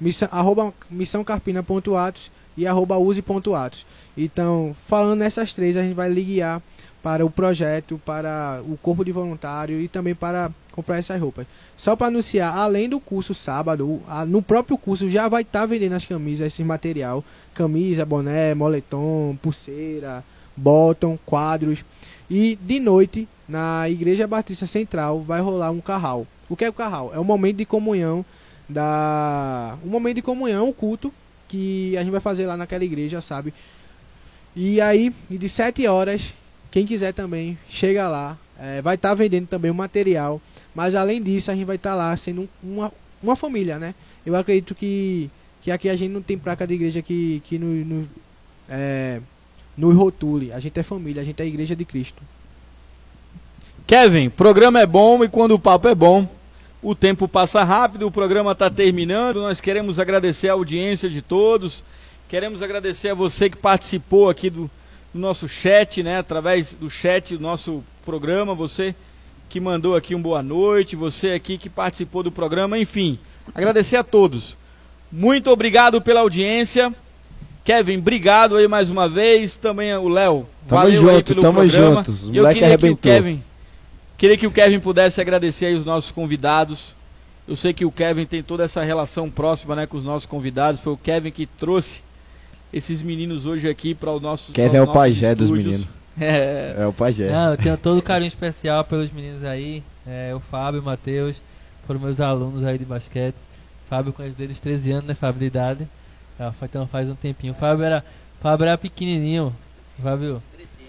missão, 0.00 0.28
arroba 0.30 0.72
missãocarpina.atos 0.88 2.30
e 2.56 2.66
arroba 2.66 2.96
use.atos. 2.98 3.84
Então, 4.16 4.74
falando 4.86 5.18
nessas 5.18 5.52
três, 5.52 5.76
a 5.76 5.82
gente 5.82 5.94
vai 5.94 6.08
ligar 6.08 6.62
para 7.02 7.26
o 7.26 7.30
projeto, 7.30 8.00
para 8.04 8.62
o 8.68 8.76
corpo 8.76 9.04
de 9.04 9.12
voluntário 9.12 9.80
e 9.80 9.88
também 9.88 10.14
para 10.14 10.50
comprar 10.72 10.98
essas 10.98 11.20
roupas. 11.20 11.46
Só 11.76 11.96
para 11.96 12.06
anunciar, 12.06 12.56
além 12.56 12.88
do 12.88 13.00
curso 13.00 13.34
sábado, 13.34 14.00
no 14.28 14.40
próprio 14.40 14.78
curso 14.78 15.10
já 15.10 15.28
vai 15.28 15.42
estar 15.42 15.60
tá 15.60 15.66
vendendo 15.66 15.94
as 15.94 16.06
camisas, 16.06 16.46
esse 16.46 16.62
material, 16.62 17.24
camisa, 17.54 18.04
boné, 18.04 18.54
moletom, 18.54 19.36
pulseira, 19.42 20.24
bottom, 20.56 21.18
quadros. 21.26 21.84
E 22.30 22.58
de 22.62 22.80
noite, 22.80 23.28
na 23.48 23.88
Igreja 23.88 24.26
Batista 24.26 24.66
Central, 24.66 25.20
vai 25.22 25.40
rolar 25.40 25.70
um 25.70 25.80
carral. 25.80 26.26
O 26.48 26.56
que 26.56 26.64
é 26.64 26.68
o 26.68 26.72
carral? 26.72 27.12
É 27.14 27.20
um 27.20 27.24
momento 27.24 27.56
de 27.56 27.64
comunhão 27.64 28.24
da 28.68 29.78
um 29.84 29.88
momento 29.88 30.16
de 30.16 30.22
comunhão, 30.22 30.68
um 30.68 30.72
culto 30.72 31.12
que 31.46 31.96
a 31.96 32.02
gente 32.02 32.10
vai 32.10 32.20
fazer 32.20 32.46
lá 32.46 32.56
naquela 32.56 32.84
igreja, 32.84 33.20
sabe? 33.20 33.54
E 34.54 34.80
aí, 34.80 35.14
de 35.30 35.48
7 35.48 35.86
horas, 35.86 36.34
quem 36.70 36.86
quiser 36.86 37.12
também, 37.12 37.58
chega 37.68 38.08
lá. 38.08 38.36
É, 38.58 38.80
vai 38.80 38.94
estar 38.94 39.10
tá 39.10 39.14
vendendo 39.14 39.46
também 39.46 39.70
o 39.70 39.74
material. 39.74 40.40
Mas 40.74 40.94
além 40.94 41.22
disso, 41.22 41.50
a 41.50 41.54
gente 41.54 41.66
vai 41.66 41.76
estar 41.76 41.90
tá 41.90 41.96
lá 41.96 42.16
sendo 42.16 42.48
uma, 42.62 42.92
uma 43.22 43.36
família, 43.36 43.78
né? 43.78 43.94
Eu 44.24 44.34
acredito 44.34 44.74
que, 44.74 45.30
que 45.62 45.70
aqui 45.70 45.88
a 45.88 45.96
gente 45.96 46.10
não 46.10 46.22
tem 46.22 46.36
placa 46.36 46.66
de 46.66 46.74
igreja 46.74 47.02
que, 47.02 47.40
que 47.44 47.58
no, 47.58 47.66
no, 47.84 48.08
é, 48.68 49.20
nos 49.76 49.94
rotule. 49.94 50.52
A 50.52 50.58
gente 50.58 50.78
é 50.78 50.82
família, 50.82 51.22
a 51.22 51.24
gente 51.24 51.40
é 51.40 51.44
a 51.44 51.46
igreja 51.46 51.76
de 51.76 51.84
Cristo. 51.84 52.22
Kevin, 53.86 54.28
programa 54.28 54.80
é 54.80 54.86
bom 54.86 55.22
e 55.22 55.28
quando 55.28 55.52
o 55.52 55.60
papo 55.60 55.86
é 55.86 55.94
bom, 55.94 56.28
o 56.82 56.92
tempo 56.92 57.28
passa 57.28 57.62
rápido, 57.62 58.08
o 58.08 58.10
programa 58.10 58.50
está 58.50 58.68
terminando. 58.68 59.40
Nós 59.40 59.60
queremos 59.60 60.00
agradecer 60.00 60.48
a 60.48 60.54
audiência 60.54 61.08
de 61.08 61.22
todos. 61.22 61.84
Queremos 62.28 62.62
agradecer 62.62 63.10
a 63.10 63.14
você 63.14 63.48
que 63.48 63.56
participou 63.56 64.28
aqui 64.28 64.50
do, 64.50 64.68
do 65.14 65.20
nosso 65.20 65.48
chat, 65.48 66.02
né? 66.02 66.18
Através 66.18 66.74
do 66.74 66.90
chat 66.90 67.36
do 67.36 67.40
nosso 67.40 67.84
programa, 68.04 68.56
você 68.56 68.92
que 69.48 69.60
mandou 69.60 69.94
aqui 69.94 70.16
um 70.16 70.20
boa 70.20 70.42
noite, 70.42 70.96
você 70.96 71.30
aqui 71.30 71.56
que 71.56 71.70
participou 71.70 72.24
do 72.24 72.32
programa, 72.32 72.76
enfim, 72.76 73.20
agradecer 73.54 73.96
a 73.96 74.02
todos. 74.02 74.56
Muito 75.12 75.48
obrigado 75.48 76.02
pela 76.02 76.20
audiência. 76.20 76.92
Kevin, 77.64 77.98
obrigado 77.98 78.56
aí 78.56 78.66
mais 78.66 78.90
uma 78.90 79.08
vez. 79.08 79.56
Também 79.56 79.94
o 79.94 80.08
Léo. 80.08 80.44
Valeu 80.66 81.00
junto, 81.00 81.10
aí 81.10 81.22
pelo 81.22 81.40
tamo 81.40 81.60
programa. 81.60 81.94
juntos. 81.96 82.28
O 82.28 82.32
queria 82.32 82.66
arrebentou. 82.66 82.96
que 82.96 83.08
o 83.08 83.12
Kevin, 83.12 83.42
queria 84.16 84.36
que 84.36 84.46
o 84.46 84.50
Kevin 84.50 84.80
pudesse 84.80 85.20
agradecer 85.20 85.66
aí 85.66 85.74
os 85.74 85.84
nossos 85.84 86.10
convidados. 86.10 86.94
Eu 87.46 87.54
sei 87.54 87.72
que 87.72 87.84
o 87.84 87.92
Kevin 87.92 88.26
tem 88.26 88.42
toda 88.42 88.64
essa 88.64 88.82
relação 88.82 89.30
próxima, 89.30 89.76
né, 89.76 89.86
com 89.86 89.96
os 89.96 90.02
nossos 90.02 90.26
convidados. 90.26 90.80
Foi 90.80 90.92
o 90.92 90.96
Kevin 90.96 91.30
que 91.30 91.46
trouxe 91.46 92.00
esses 92.72 93.00
meninos 93.02 93.46
hoje 93.46 93.68
aqui 93.68 93.94
para 93.94 94.10
o 94.10 94.20
nosso 94.20 94.52
Kevin 94.52 94.76
é 94.76 94.82
o 94.82 94.92
pajé 94.92 95.34
dos 95.34 95.50
meninos. 95.50 95.86
É. 96.18 96.74
é 96.78 96.86
o 96.86 96.94
pajé. 96.94 97.30
Não, 97.30 97.50
eu 97.50 97.58
tenho 97.58 97.76
todo 97.76 97.98
o 97.98 98.02
carinho 98.02 98.28
especial 98.28 98.82
pelos 98.84 99.12
meninos 99.12 99.44
aí. 99.44 99.82
É, 100.06 100.34
o 100.34 100.40
Fábio, 100.40 100.80
o 100.80 100.82
Matheus, 100.82 101.42
foram 101.86 102.00
meus 102.00 102.20
alunos 102.20 102.64
aí 102.64 102.78
de 102.78 102.86
basquete. 102.86 103.34
Fábio 103.86 104.14
conhece 104.14 104.34
desde 104.34 104.54
os 104.54 104.60
13 104.60 104.92
anos, 104.92 105.04
né, 105.04 105.14
Fábio, 105.14 105.40
de 105.40 105.44
idade. 105.44 105.86
Então 106.62 106.86
faz 106.86 107.10
um 107.10 107.14
tempinho. 107.14 107.52
O 107.52 107.56
Fábio 107.56 107.84
era, 107.84 108.02
Fábio 108.40 108.64
era 108.64 108.78
pequenininho. 108.78 109.54
Fábio 110.02 110.42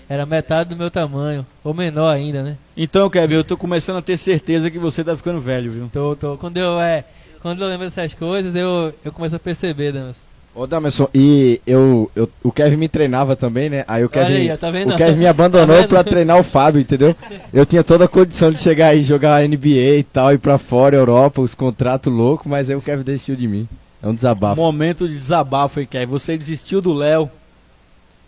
era 0.10 0.26
metade 0.26 0.70
do 0.70 0.76
meu 0.76 0.90
tamanho. 0.90 1.46
Ou 1.64 1.74
menor 1.74 2.10
ainda, 2.10 2.44
né? 2.44 2.58
Então, 2.76 3.10
Kevin, 3.10 3.36
eu 3.36 3.44
tô 3.44 3.58
começando 3.58 3.98
a 3.98 4.02
ter 4.02 4.18
certeza 4.18 4.72
que 4.72 4.80
você 4.80 5.04
tá 5.04 5.16
ficando 5.16 5.40
velho, 5.40 5.72
viu? 5.72 5.90
Tô, 5.92 6.16
tô. 6.16 6.38
Quando 6.38 6.58
eu, 6.58 6.80
é, 6.80 7.04
quando 7.42 7.62
eu 7.62 7.68
lembro 7.68 7.86
dessas 7.86 8.14
coisas, 8.14 8.56
eu, 8.56 8.94
eu 9.04 9.12
começo 9.12 9.36
a 9.36 9.40
perceber, 9.40 9.92
Damas. 9.92 10.26
Ô 10.58 10.66
Damerson, 10.66 11.08
e 11.14 11.62
eu, 11.68 12.10
eu, 12.16 12.28
o 12.42 12.52
Kevin 12.52 12.78
me 12.78 12.88
treinava 12.88 13.36
também, 13.36 13.70
né? 13.70 13.86
Aí 13.88 14.04
o 14.04 14.10
Kevin, 14.10 14.50
aí, 14.50 14.58
tá 14.58 14.70
o 14.70 14.98
Kevin 14.98 15.20
me 15.20 15.28
abandonou 15.28 15.78
tá 15.84 15.88
pra 15.88 16.04
treinar 16.04 16.40
o 16.40 16.44
Fábio, 16.44 16.82
entendeu? 16.82 17.16
Eu 17.54 17.64
tinha 17.64 17.84
toda 17.84 18.06
a 18.06 18.08
condição 18.08 18.52
de 18.52 18.60
chegar 18.60 18.88
aí, 18.88 19.04
jogar 19.04 19.48
NBA 19.48 20.00
e 20.00 20.04
tal, 20.04 20.34
ir 20.34 20.40
pra 20.40 20.58
fora, 20.58 20.96
Europa, 20.96 21.42
os 21.42 21.54
contratos 21.54 22.12
loucos, 22.12 22.48
mas 22.48 22.72
aí 22.72 22.76
o 22.76 22.82
Kevin 22.82 23.04
desistiu 23.04 23.36
de 23.36 23.48
mim. 23.48 23.70
É 24.02 24.08
um 24.08 24.16
desabafo. 24.16 24.60
Momento 24.60 25.08
de 25.08 25.14
desabafo, 25.14 25.80
hein, 25.80 25.88
Kevin? 25.88 26.08
Você 26.08 26.36
desistiu 26.36 26.82
do 26.82 26.92
Léo. 26.92 27.30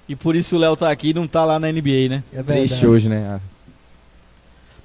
E 0.10 0.16
por 0.16 0.36
isso 0.36 0.55
o 0.55 0.60
Léo 0.60 0.76
tá 0.76 0.89
aqui 0.89 1.10
e 1.10 1.14
não 1.14 1.28
tá 1.28 1.45
lá 1.45 1.60
na 1.60 1.72
NBA, 1.72 2.10
né? 2.10 2.24
É 2.34 2.43
triste 2.43 2.86
hoje, 2.86 3.07
né? 3.07 3.39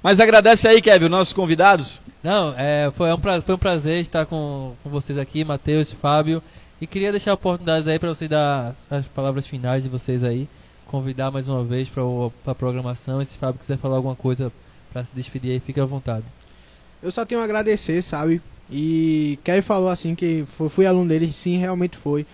Mas 0.01 0.19
agradece 0.19 0.67
aí, 0.67 0.79
Kevin, 0.79 1.09
nossos 1.09 1.33
convidados. 1.33 1.99
Não, 2.23 2.53
é, 2.55 2.91
foi, 2.95 3.11
um 3.11 3.19
prazer, 3.19 3.41
foi 3.43 3.55
um 3.55 3.57
prazer 3.57 4.01
estar 4.01 4.27
com, 4.27 4.73
com 4.83 4.89
vocês 4.89 5.17
aqui, 5.17 5.43
Matheus, 5.43 5.91
Fábio. 5.91 6.43
E 6.79 6.85
queria 6.85 7.09
deixar 7.09 7.33
oportunidades 7.33 7.87
aí 7.87 7.97
para 7.97 8.09
vocês 8.09 8.29
dar 8.29 8.75
as 8.89 9.07
palavras 9.07 9.47
finais 9.47 9.83
de 9.83 9.89
vocês 9.89 10.23
aí. 10.23 10.47
Convidar 10.85 11.31
mais 11.31 11.47
uma 11.47 11.63
vez 11.63 11.89
para 11.89 12.03
a 12.45 12.55
programação. 12.55 13.19
E 13.19 13.25
se 13.25 13.35
Fábio 13.35 13.59
quiser 13.59 13.77
falar 13.77 13.95
alguma 13.95 14.15
coisa 14.15 14.51
para 14.93 15.03
se 15.03 15.15
despedir 15.15 15.53
aí, 15.53 15.59
fique 15.59 15.79
à 15.79 15.85
vontade. 15.85 16.23
Eu 17.01 17.09
só 17.09 17.25
tenho 17.25 17.41
a 17.41 17.43
agradecer, 17.43 18.01
sabe, 18.01 18.41
e 18.69 19.37
Kevin 19.43 19.61
falou 19.61 19.89
assim 19.89 20.15
que 20.15 20.43
foi, 20.57 20.69
fui 20.69 20.85
aluno 20.85 21.09
dele, 21.09 21.31
sim, 21.31 21.57
realmente 21.57 21.97
foi. 21.97 22.25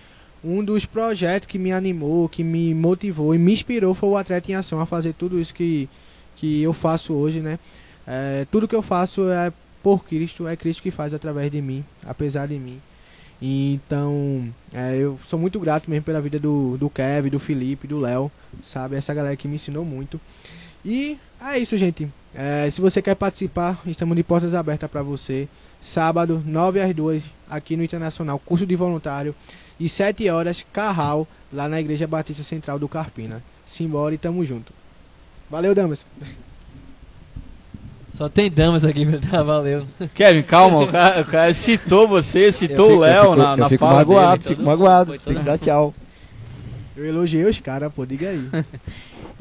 Um 0.44 0.64
dos 0.64 0.84
projetos 0.84 1.46
que 1.46 1.58
me 1.58 1.72
animou, 1.72 2.28
que 2.28 2.42
me 2.42 2.74
motivou 2.74 3.34
e 3.34 3.38
me 3.38 3.52
inspirou 3.52 3.94
foi 3.94 4.08
o 4.08 4.16
Atleta 4.16 4.50
em 4.50 4.54
Ação 4.54 4.80
a 4.80 4.86
fazer 4.86 5.12
tudo 5.12 5.38
isso 5.38 5.54
que, 5.54 5.88
que 6.36 6.62
eu 6.62 6.72
faço 6.72 7.12
hoje, 7.14 7.40
né? 7.40 7.58
É, 8.06 8.46
tudo 8.50 8.66
que 8.66 8.74
eu 8.74 8.82
faço 8.82 9.28
é 9.28 9.52
por 9.82 10.04
Cristo, 10.04 10.48
é 10.48 10.56
Cristo 10.56 10.82
que 10.82 10.90
faz 10.90 11.14
através 11.14 11.50
de 11.50 11.62
mim, 11.62 11.84
apesar 12.04 12.46
de 12.46 12.58
mim. 12.58 12.80
Então, 13.40 14.48
é, 14.72 14.96
eu 14.96 15.18
sou 15.24 15.38
muito 15.38 15.58
grato 15.58 15.90
mesmo 15.90 16.04
pela 16.04 16.20
vida 16.20 16.38
do, 16.38 16.76
do 16.76 16.88
Kevin, 16.88 17.30
do 17.30 17.40
Felipe, 17.40 17.88
do 17.88 17.98
Léo, 17.98 18.30
sabe? 18.62 18.96
Essa 18.96 19.12
galera 19.12 19.36
que 19.36 19.48
me 19.48 19.56
ensinou 19.56 19.84
muito. 19.84 20.20
E 20.84 21.18
é 21.40 21.58
isso, 21.58 21.76
gente. 21.76 22.08
É, 22.34 22.68
se 22.70 22.80
você 22.80 23.02
quer 23.02 23.14
participar, 23.14 23.80
estamos 23.86 24.16
de 24.16 24.22
portas 24.22 24.54
abertas 24.54 24.90
para 24.90 25.02
você 25.02 25.48
sábado, 25.80 26.40
9 26.46 26.80
às 26.80 26.94
2, 26.94 27.24
aqui 27.50 27.76
no 27.76 27.82
Internacional, 27.82 28.38
curso 28.38 28.64
de 28.64 28.76
voluntário, 28.76 29.34
e 29.82 29.88
7 29.88 30.28
horas, 30.28 30.64
Carral, 30.72 31.26
lá 31.52 31.68
na 31.68 31.80
Igreja 31.80 32.06
Batista 32.06 32.44
Central 32.44 32.78
do 32.78 32.88
Carpina. 32.88 33.42
Simbora 33.66 34.14
e 34.14 34.18
tamo 34.18 34.46
junto. 34.46 34.72
Valeu, 35.50 35.74
damas. 35.74 36.06
Só 38.14 38.28
tem 38.28 38.48
damas 38.48 38.84
aqui, 38.84 39.04
tá? 39.28 39.42
Valeu. 39.42 39.84
Kevin, 40.14 40.42
calma, 40.42 40.84
o 40.84 40.86
cara, 40.86 41.22
o 41.22 41.24
cara 41.24 41.52
citou 41.52 42.06
você, 42.06 42.52
citou 42.52 42.92
o 42.92 43.00
Léo 43.00 43.34
na, 43.34 43.56
na 43.56 43.64
eu 43.64 43.70
fico 43.70 43.84
fala 43.84 43.96
magoado, 43.96 44.42
dele. 44.44 44.54
Fico 44.54 44.62
magoado, 44.62 45.18
tem 45.18 45.34
que 45.34 45.42
dar 45.42 45.58
tchau. 45.58 45.92
Eu 46.96 47.04
elogiei 47.04 47.44
os 47.44 47.58
caras, 47.58 47.92
pô, 47.92 48.06
diga 48.06 48.28
aí. 48.28 48.48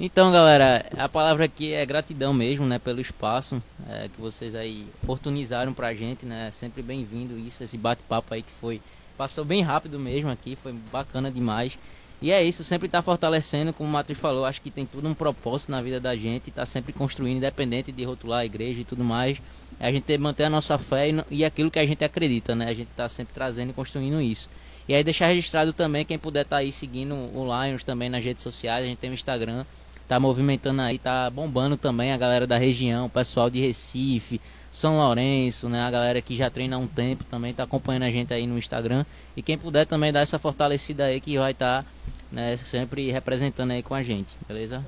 Então, 0.03 0.31
galera, 0.31 0.83
a 0.97 1.07
palavra 1.07 1.45
aqui 1.45 1.73
é 1.73 1.85
gratidão 1.85 2.33
mesmo, 2.33 2.65
né, 2.65 2.79
pelo 2.79 2.99
espaço 2.99 3.61
é, 3.87 4.07
que 4.07 4.19
vocês 4.19 4.55
aí 4.55 4.87
oportunizaram 5.03 5.73
pra 5.73 5.93
gente, 5.93 6.25
né? 6.25 6.47
É 6.47 6.51
sempre 6.51 6.81
bem-vindo 6.81 7.37
isso, 7.37 7.63
esse 7.63 7.77
bate-papo 7.77 8.33
aí 8.33 8.41
que 8.41 8.49
foi 8.59 8.81
passou 9.17 9.45
bem 9.45 9.61
rápido 9.61 9.99
mesmo 9.99 10.29
aqui, 10.29 10.55
foi 10.55 10.73
bacana 10.91 11.31
demais. 11.31 11.77
E 12.21 12.31
é 12.31 12.43
isso, 12.43 12.63
sempre 12.63 12.87
tá 12.87 13.01
fortalecendo, 13.01 13.73
como 13.73 13.89
o 13.89 13.91
Matheus 13.91 14.19
falou, 14.19 14.45
acho 14.45 14.61
que 14.61 14.69
tem 14.69 14.85
tudo 14.85 15.07
um 15.07 15.13
propósito 15.13 15.71
na 15.71 15.81
vida 15.81 15.99
da 15.99 16.15
gente, 16.15 16.51
tá 16.51 16.67
sempre 16.67 16.93
construindo, 16.93 17.37
independente 17.37 17.91
de 17.91 18.03
rotular 18.03 18.41
a 18.41 18.45
igreja 18.45 18.81
e 18.81 18.83
tudo 18.83 19.03
mais. 19.03 19.41
É 19.79 19.87
a 19.87 19.91
gente 19.91 20.03
que 20.03 20.17
manter 20.19 20.43
a 20.43 20.49
nossa 20.49 20.77
fé 20.77 21.09
e, 21.09 21.25
e 21.31 21.43
aquilo 21.43 21.71
que 21.71 21.79
a 21.79 21.85
gente 21.85 22.03
acredita, 22.05 22.53
né? 22.55 22.67
A 22.69 22.73
gente 22.75 22.91
tá 22.91 23.09
sempre 23.09 23.33
trazendo 23.33 23.71
e 23.71 23.73
construindo 23.73 24.21
isso. 24.21 24.49
E 24.87 24.93
aí 24.93 25.03
deixar 25.03 25.27
registrado 25.27 25.73
também, 25.73 26.05
quem 26.05 26.19
puder 26.19 26.41
estar 26.41 26.57
tá 26.57 26.59
aí 26.59 26.71
seguindo 26.71 27.15
o 27.15 27.45
Lions 27.45 27.83
também 27.83 28.07
nas 28.07 28.23
redes 28.23 28.43
sociais, 28.43 28.85
a 28.85 28.87
gente 28.87 28.99
tem 28.99 29.09
o 29.09 29.13
Instagram, 29.13 29.65
tá 30.07 30.19
movimentando 30.19 30.81
aí, 30.83 30.99
tá 30.99 31.27
bombando 31.29 31.75
também 31.75 32.11
a 32.11 32.17
galera 32.17 32.45
da 32.45 32.57
região, 32.57 33.07
o 33.07 33.09
pessoal 33.09 33.49
de 33.49 33.59
Recife, 33.59 34.39
São 34.71 34.95
Lourenço, 34.95 35.67
né? 35.67 35.81
A 35.81 35.91
galera 35.91 36.21
que 36.21 36.33
já 36.33 36.49
treina 36.49 36.77
há 36.77 36.79
um 36.79 36.87
tempo 36.87 37.25
também 37.25 37.53
tá 37.53 37.63
acompanhando 37.63 38.03
a 38.03 38.09
gente 38.09 38.33
aí 38.33 38.47
no 38.47 38.57
Instagram. 38.57 39.05
E 39.35 39.41
quem 39.41 39.57
puder 39.57 39.85
também 39.85 40.13
dar 40.13 40.21
essa 40.21 40.39
fortalecida 40.39 41.03
aí 41.03 41.19
que 41.19 41.37
vai 41.37 41.51
estar 41.51 41.83
tá, 41.83 41.89
né, 42.31 42.55
sempre 42.55 43.11
representando 43.11 43.71
aí 43.71 43.83
com 43.83 43.93
a 43.93 44.01
gente, 44.01 44.37
beleza? 44.47 44.85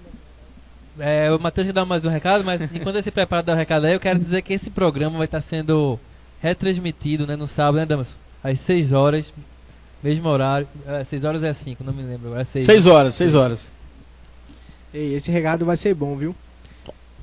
É, 0.98 1.30
o 1.32 1.40
Matheus 1.40 1.68
quer 1.68 1.74
dar 1.74 1.86
mais 1.86 2.06
um 2.06 2.10
recado, 2.10 2.46
mas 2.46 2.62
enquanto 2.74 2.96
ele 2.96 3.04
se 3.04 3.12
prepara 3.12 3.44
dar 3.44 3.54
o 3.54 3.58
recado 3.58 3.86
aí, 3.86 3.94
eu 3.94 4.00
quero 4.00 4.20
dizer 4.20 4.42
que 4.42 4.54
esse 4.54 4.70
programa 4.70 5.18
vai 5.18 5.26
estar 5.26 5.40
tá 5.40 5.42
sendo 5.42 6.00
retransmitido 6.42 7.28
né, 7.28 7.36
no 7.36 7.48
sábado, 7.48 7.78
né, 7.78 7.86
Damas? 7.86 8.16
Às 8.42 8.62
6 8.62 8.94
horas, 8.94 9.34
mesmo 10.02 10.30
horário. 10.30 10.68
É, 10.88 11.04
6 11.04 11.26
horas 11.26 11.44
é 11.44 11.54
5, 11.54 11.84
não 11.84 11.94
me 11.94 12.04
lembro. 12.04 12.28
Agora 12.28 12.42
é 12.42 12.46
6. 12.46 12.66
6 12.66 12.88
horas, 12.88 13.16
6 13.16 13.36
horas. 13.36 13.70
Ei, 14.94 15.14
esse 15.14 15.30
regado 15.32 15.66
vai 15.66 15.76
ser 15.76 15.94
bom, 15.94 16.16
viu? 16.16 16.36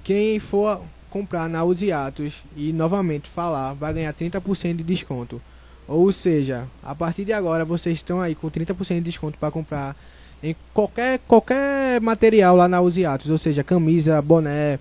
Quem 0.03 0.39
for 0.39 0.83
comprar 1.11 1.49
na 1.49 1.65
Usiatos 1.65 2.35
e 2.57 2.73
novamente 2.73 3.29
falar, 3.29 3.75
vai 3.75 3.93
ganhar 3.93 4.15
30% 4.15 4.77
de 4.77 4.85
desconto. 4.85 5.41
Ou 5.87 6.11
seja, 6.13 6.67
a 6.83 6.95
partir 6.95 7.25
de 7.25 7.33
agora 7.33 7.65
vocês 7.65 7.99
estão 7.99 8.21
aí 8.21 8.35
com 8.35 8.49
30% 8.49 8.95
de 8.95 9.01
desconto 9.01 9.37
para 9.39 9.51
comprar 9.51 9.97
em 10.43 10.55
qualquer, 10.73 11.19
qualquer 11.27 12.01
material 12.01 12.57
lá 12.57 12.69
na 12.69 12.81
Usiatos, 12.81 13.29
ou 13.29 13.37
seja, 13.37 13.63
camisa, 13.65 14.23
boné, 14.23 14.79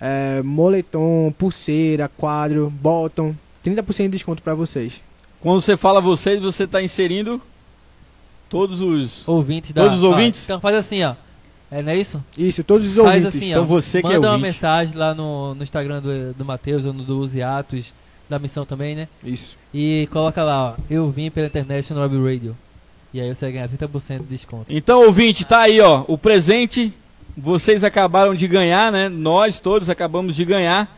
é, 0.00 0.42
moletom, 0.42 1.32
pulseira, 1.38 2.08
quadro, 2.08 2.70
bottom, 2.80 3.34
30% 3.64 4.04
de 4.04 4.08
desconto 4.08 4.42
para 4.42 4.54
vocês. 4.54 5.00
Quando 5.40 5.60
você 5.60 5.76
fala 5.76 6.00
vocês, 6.00 6.40
você 6.40 6.64
está 6.64 6.82
inserindo 6.82 7.40
todos 8.48 8.80
os 8.80 9.26
ouvintes 9.28 9.72
da 9.72 9.82
Todos 9.82 9.98
os 9.98 10.04
ouvintes? 10.04 10.42
então 10.44 10.60
faz 10.60 10.76
assim, 10.76 11.04
ó. 11.04 11.14
É, 11.70 11.82
não 11.82 11.92
é 11.92 11.96
isso? 11.96 12.22
Isso, 12.38 12.62
todos 12.62 12.86
os 12.86 12.98
ouvintes. 12.98 13.22
Faz 13.22 13.36
assim, 13.36 13.50
então 13.50 13.62
ó, 13.62 13.66
você 13.66 14.00
que 14.00 14.08
manda 14.08 14.28
é 14.28 14.30
uma 14.30 14.38
mensagem 14.38 14.96
lá 14.96 15.14
no, 15.14 15.54
no 15.54 15.62
Instagram 15.62 16.00
do, 16.00 16.34
do 16.34 16.44
Matheus 16.44 16.84
ou 16.84 16.92
no 16.92 17.02
do 17.02 17.18
Usiatos, 17.18 17.92
da 18.28 18.38
missão 18.38 18.64
também, 18.64 18.94
né? 18.94 19.08
Isso. 19.22 19.58
E 19.74 20.08
coloca 20.12 20.42
lá, 20.44 20.70
ó, 20.70 20.74
eu 20.88 21.10
vim 21.10 21.30
pela 21.30 21.46
internet 21.46 21.92
no 21.92 22.00
Web 22.00 22.16
Radio. 22.32 22.56
E 23.12 23.20
aí 23.20 23.34
você 23.34 23.50
ganha 23.50 23.68
30% 23.68 24.18
de 24.20 24.24
desconto. 24.24 24.66
Então, 24.68 25.04
ouvinte, 25.04 25.44
tá 25.44 25.60
aí, 25.60 25.80
ó, 25.80 26.04
o 26.06 26.18
presente. 26.18 26.92
Vocês 27.36 27.84
acabaram 27.84 28.34
de 28.34 28.48
ganhar, 28.48 28.90
né? 28.90 29.08
Nós 29.08 29.60
todos 29.60 29.90
acabamos 29.90 30.34
de 30.34 30.44
ganhar 30.44 30.88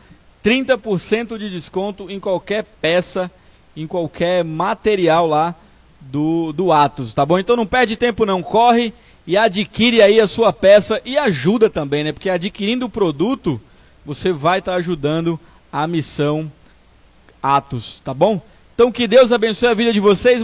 30% 0.43 1.37
de 1.37 1.49
desconto 1.49 2.09
em 2.09 2.19
qualquer 2.19 2.63
peça, 2.81 3.29
em 3.75 3.85
qualquer 3.85 4.43
material 4.43 5.27
lá 5.27 5.53
do, 5.99 6.53
do 6.53 6.71
Atos, 6.71 7.13
tá 7.13 7.25
bom? 7.25 7.37
Então 7.37 7.55
não 7.55 7.65
perde 7.65 7.97
tempo 7.97 8.25
não, 8.25 8.41
corre 8.41 8.93
e 9.29 9.37
adquire 9.37 10.01
aí 10.01 10.19
a 10.19 10.25
sua 10.25 10.51
peça 10.51 10.99
e 11.05 11.15
ajuda 11.15 11.69
também, 11.69 12.03
né? 12.03 12.11
Porque 12.11 12.31
adquirindo 12.31 12.87
o 12.87 12.89
produto, 12.89 13.61
você 14.03 14.31
vai 14.31 14.57
estar 14.57 14.71
tá 14.71 14.77
ajudando 14.79 15.39
a 15.71 15.85
missão 15.85 16.51
Atos, 17.39 18.01
tá 18.03 18.11
bom? 18.11 18.41
Então 18.73 18.91
que 18.91 19.07
Deus 19.07 19.31
abençoe 19.31 19.69
a 19.69 19.75
vida 19.75 19.93
de 19.93 19.99
vocês. 19.99 20.43